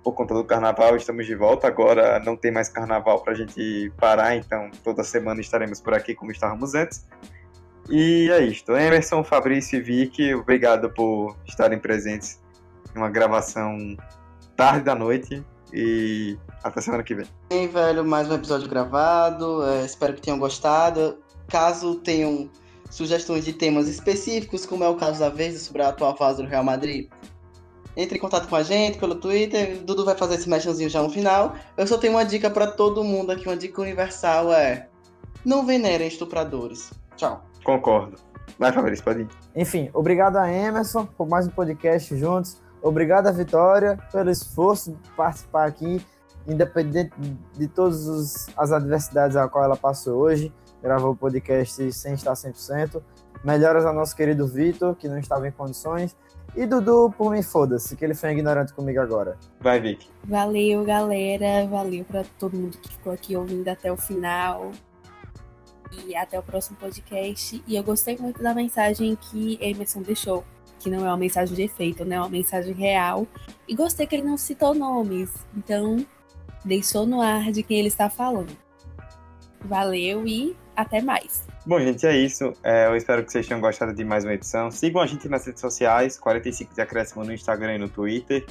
por 0.05 0.13
conta 0.13 0.35
do 0.35 0.45
carnaval, 0.45 0.95
estamos 0.95 1.27
de 1.27 1.35
volta. 1.35 1.67
Agora 1.67 2.21
não 2.21 2.37
tem 2.37 2.53
mais 2.53 2.69
carnaval 2.69 3.21
para 3.21 3.33
a 3.33 3.37
gente 3.37 3.93
parar, 3.99 4.37
então 4.37 4.71
toda 4.85 5.03
semana 5.03 5.41
estaremos 5.41 5.81
por 5.81 5.95
aqui 5.95 6.15
como 6.15 6.31
estávamos 6.31 6.77
antes. 6.77 7.05
E 7.91 8.31
é 8.31 8.41
isto. 8.45 8.71
Emerson, 8.71 9.25
Fabrício 9.25 9.81
e 9.81 9.83
Vicky, 9.83 10.33
obrigado 10.35 10.89
por 10.91 11.37
estarem 11.45 11.81
presentes 11.81 12.41
numa 12.95 13.11
gravação 13.11 13.97
tarde 14.57 14.85
da 14.85 14.95
noite 14.95 15.45
e 15.73 16.39
até 16.63 16.81
semana 16.81 17.03
que 17.03 17.17
vem. 17.17 17.27
Bem, 17.49 17.67
velho, 17.67 18.05
mais 18.05 18.31
um 18.31 18.35
episódio 18.35 18.69
gravado. 18.69 19.65
É, 19.65 19.85
espero 19.85 20.15
que 20.15 20.21
tenham 20.21 20.39
gostado. 20.39 21.19
Caso 21.49 21.97
tenham 21.97 22.49
sugestões 22.93 23.43
de 23.43 23.55
temas 23.55 23.89
específicos, 23.89 24.67
como 24.67 24.85
é 24.85 24.89
o 24.89 24.97
caso 24.97 25.19
da 25.19 25.31
vez 25.31 25.63
sobre 25.63 25.81
a 25.81 25.89
atual 25.89 26.15
fase 26.15 26.43
do 26.43 26.49
Real 26.49 26.63
Madrid, 26.63 27.09
entre 27.97 28.19
em 28.19 28.21
contato 28.21 28.47
com 28.47 28.55
a 28.55 28.63
gente 28.63 28.99
pelo 28.99 29.15
Twitter. 29.15 29.83
Dudu 29.83 30.05
vai 30.05 30.15
fazer 30.15 30.35
esse 30.35 30.49
mexãozinho 30.49 30.91
já 30.91 31.03
no 31.03 31.09
final. 31.09 31.57
Eu 31.75 31.87
só 31.87 31.97
tenho 31.97 32.13
uma 32.13 32.25
dica 32.25 32.51
para 32.51 32.67
todo 32.67 33.03
mundo 33.03 33.33
aqui, 33.33 33.49
uma 33.49 33.57
dica 33.57 33.81
universal 33.81 34.53
é: 34.53 34.89
não 35.43 35.65
venerem 35.65 36.07
estupradores. 36.07 36.93
Tchau. 37.17 37.43
Concordo. 37.65 38.19
Vai, 38.59 38.71
Fabrício, 38.73 39.03
pode 39.03 39.23
ir. 39.23 39.29
Enfim, 39.57 39.89
obrigado 39.95 40.37
a 40.37 40.53
Emerson 40.53 41.07
por 41.07 41.27
mais 41.27 41.47
um 41.47 41.51
podcast 41.51 42.15
juntos. 42.15 42.61
Obrigado 42.83 43.27
a 43.27 43.33
Vitória 43.33 43.99
pelo 44.13 44.29
esforço 44.29 44.91
de 44.91 45.11
participar 45.17 45.67
aqui, 45.67 46.05
independente 46.47 47.13
de 47.57 47.69
todas 47.69 48.49
as 48.55 48.71
adversidades 48.71 49.35
a 49.35 49.49
qual 49.49 49.65
ela 49.65 49.77
passou 49.77 50.19
hoje 50.19 50.53
gravou 50.83 51.13
o 51.13 51.17
podcast 51.17 51.93
sem 51.93 52.15
estar 52.15 52.33
100%. 52.33 53.03
Melhoras 53.45 53.85
ao 53.85 53.95
nosso 53.95 54.15
querido 54.17 54.47
Vitor, 54.47 54.95
que 54.95 55.09
não 55.09 55.19
estava 55.19 55.49
em 55.49 55.53
condições. 55.53 56.17
E 56.55 56.67
Dudu, 56.67 57.13
por 57.17 57.33
mim, 57.33 57.43
foda-se, 57.43 57.97
que 57.97 58.05
ele 58.05 58.15
foi 58.15 58.33
ignorante 58.33 58.75
comigo 58.75 59.01
agora. 59.01 59.39
Vai, 59.61 59.81
Vic. 59.81 60.07
Valeu, 60.25 60.85
galera. 60.85 61.67
Valeu 61.67 62.05
para 62.05 62.25
todo 62.39 62.57
mundo 62.57 62.77
que 62.77 62.91
ficou 62.91 63.13
aqui 63.13 63.35
ouvindo 63.35 63.67
até 63.69 63.91
o 63.91 63.97
final. 63.97 64.71
E 66.07 66.15
até 66.15 66.39
o 66.39 66.43
próximo 66.43 66.77
podcast. 66.77 67.63
E 67.67 67.75
eu 67.75 67.83
gostei 67.83 68.19
muito 68.19 68.43
da 68.43 68.55
mensagem 68.55 69.17
que 69.17 69.59
Emerson 69.61 70.03
deixou. 70.03 70.45
Que 70.79 70.91
não 70.91 71.07
é 71.07 71.09
uma 71.09 71.17
mensagem 71.17 71.55
de 71.55 71.63
efeito, 71.63 72.05
né? 72.05 72.17
É 72.17 72.21
uma 72.21 72.29
mensagem 72.29 72.75
real. 72.75 73.27
E 73.67 73.75
gostei 73.75 74.07
que 74.07 74.17
ele 74.17 74.27
não 74.27 74.37
citou 74.37 74.75
nomes. 74.75 75.31
Então, 75.57 76.05
deixou 76.65 77.07
no 77.07 77.23
ar 77.23 77.51
de 77.51 77.63
quem 77.63 77.79
ele 77.79 77.89
está 77.89 78.11
falando. 78.11 78.62
Valeu 79.65 80.27
e 80.27 80.57
até 80.77 81.01
mais. 81.01 81.47
Bom, 81.65 81.79
gente, 81.79 82.05
é 82.07 82.17
isso. 82.17 82.53
É, 82.63 82.87
eu 82.87 82.97
espero 82.97 83.23
que 83.25 83.31
vocês 83.31 83.47
tenham 83.47 83.61
gostado 83.61 83.95
de 83.95 84.05
mais 84.05 84.25
uma 84.25 84.35
edição. 84.35 84.69
Sigam 84.71 85.01
a 85.01 85.07
gente 85.07 85.29
nas 85.29 85.47
redes 85.47 85.61
sociais, 85.61 86.19
45 86.19 86.75
de 86.75 86.81
acréscimo 86.81 87.25
no 87.25 87.33
Instagram 87.33 87.77
e 87.77 87.79
no 87.79 87.89
Twitter. 87.89 88.45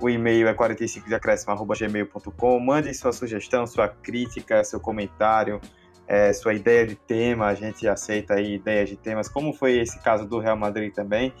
O 0.00 0.10
e-mail 0.10 0.48
é 0.48 0.54
45deacréscimo.gmail.com. 0.54 2.60
Mande 2.60 2.92
sua 2.92 3.12
sugestão, 3.12 3.66
sua 3.66 3.88
crítica, 3.88 4.62
seu 4.64 4.80
comentário, 4.80 5.60
é, 6.06 6.30
sua 6.32 6.54
ideia 6.54 6.86
de 6.86 6.96
tema. 6.96 7.46
A 7.46 7.54
gente 7.54 7.88
aceita 7.88 8.34
aí 8.34 8.56
ideias 8.56 8.90
de 8.90 8.96
temas, 8.96 9.28
como 9.28 9.54
foi 9.54 9.78
esse 9.78 9.98
caso 10.00 10.26
do 10.26 10.38
Real 10.38 10.56
Madrid 10.56 10.92
também. 10.92 11.32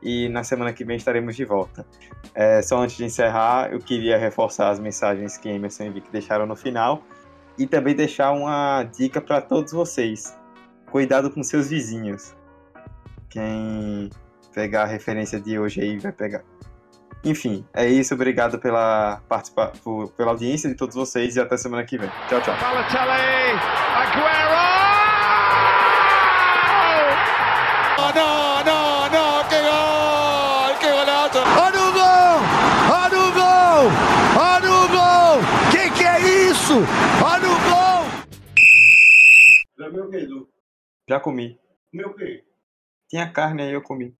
e 0.00 0.28
na 0.28 0.44
semana 0.44 0.72
que 0.72 0.84
vem 0.84 0.96
estaremos 0.96 1.34
de 1.34 1.44
volta. 1.44 1.84
É, 2.32 2.62
só 2.62 2.78
antes 2.78 2.96
de 2.96 3.04
encerrar, 3.04 3.72
eu 3.72 3.80
queria 3.80 4.16
reforçar 4.16 4.70
as 4.70 4.78
mensagens 4.78 5.36
que 5.36 5.48
Emerson 5.48 5.86
e 5.86 5.90
Vic 5.90 6.08
deixaram 6.12 6.46
no 6.46 6.54
final 6.54 7.02
e 7.58 7.66
também 7.66 7.94
deixar 7.94 8.32
uma 8.32 8.84
dica 8.84 9.20
para 9.20 9.40
todos 9.40 9.72
vocês. 9.72 10.36
Cuidado 10.90 11.30
com 11.30 11.42
seus 11.42 11.68
vizinhos. 11.68 12.34
Quem 13.28 14.10
pegar 14.54 14.84
a 14.84 14.86
referência 14.86 15.40
de 15.40 15.58
hoje 15.58 15.80
aí 15.80 15.98
vai 15.98 16.12
pegar. 16.12 16.42
Enfim, 17.24 17.64
é 17.74 17.86
isso. 17.86 18.14
Obrigado 18.14 18.58
pela, 18.58 19.20
participa 19.28 19.72
pela 20.16 20.30
audiência 20.30 20.68
de 20.68 20.74
todos 20.74 20.94
vocês 20.94 21.36
e 21.36 21.40
até 21.40 21.56
semana 21.56 21.84
que 21.84 21.98
vem. 21.98 22.08
Tchau, 22.28 22.40
tchau. 22.40 22.56
Balotelli, 22.60 23.58
Aguero! 23.94 24.58
Oh, 28.00 28.12
no, 28.14 28.62
no, 28.64 28.78
no, 29.14 29.44
que 29.48 29.60
gol, 29.60 30.78
que 30.78 30.88
golazo. 30.90 31.40
Olha 31.60 31.80
o 31.80 31.92
gol, 31.92 32.40
olha 32.94 33.18
o 33.18 33.32
gol, 33.32 33.90
olha 34.40 34.72
o 34.72 34.88
gol. 34.88 35.42
Que 35.70 35.90
que 35.90 36.04
é 36.04 36.20
isso? 36.48 36.84
Olha 37.22 37.37
Já 41.08 41.18
comi. 41.18 41.58
Meu 41.90 42.12
quê? 42.14 42.44
Tinha 43.08 43.32
carne 43.32 43.62
aí, 43.62 43.72
eu 43.72 43.80
comi. 43.80 44.14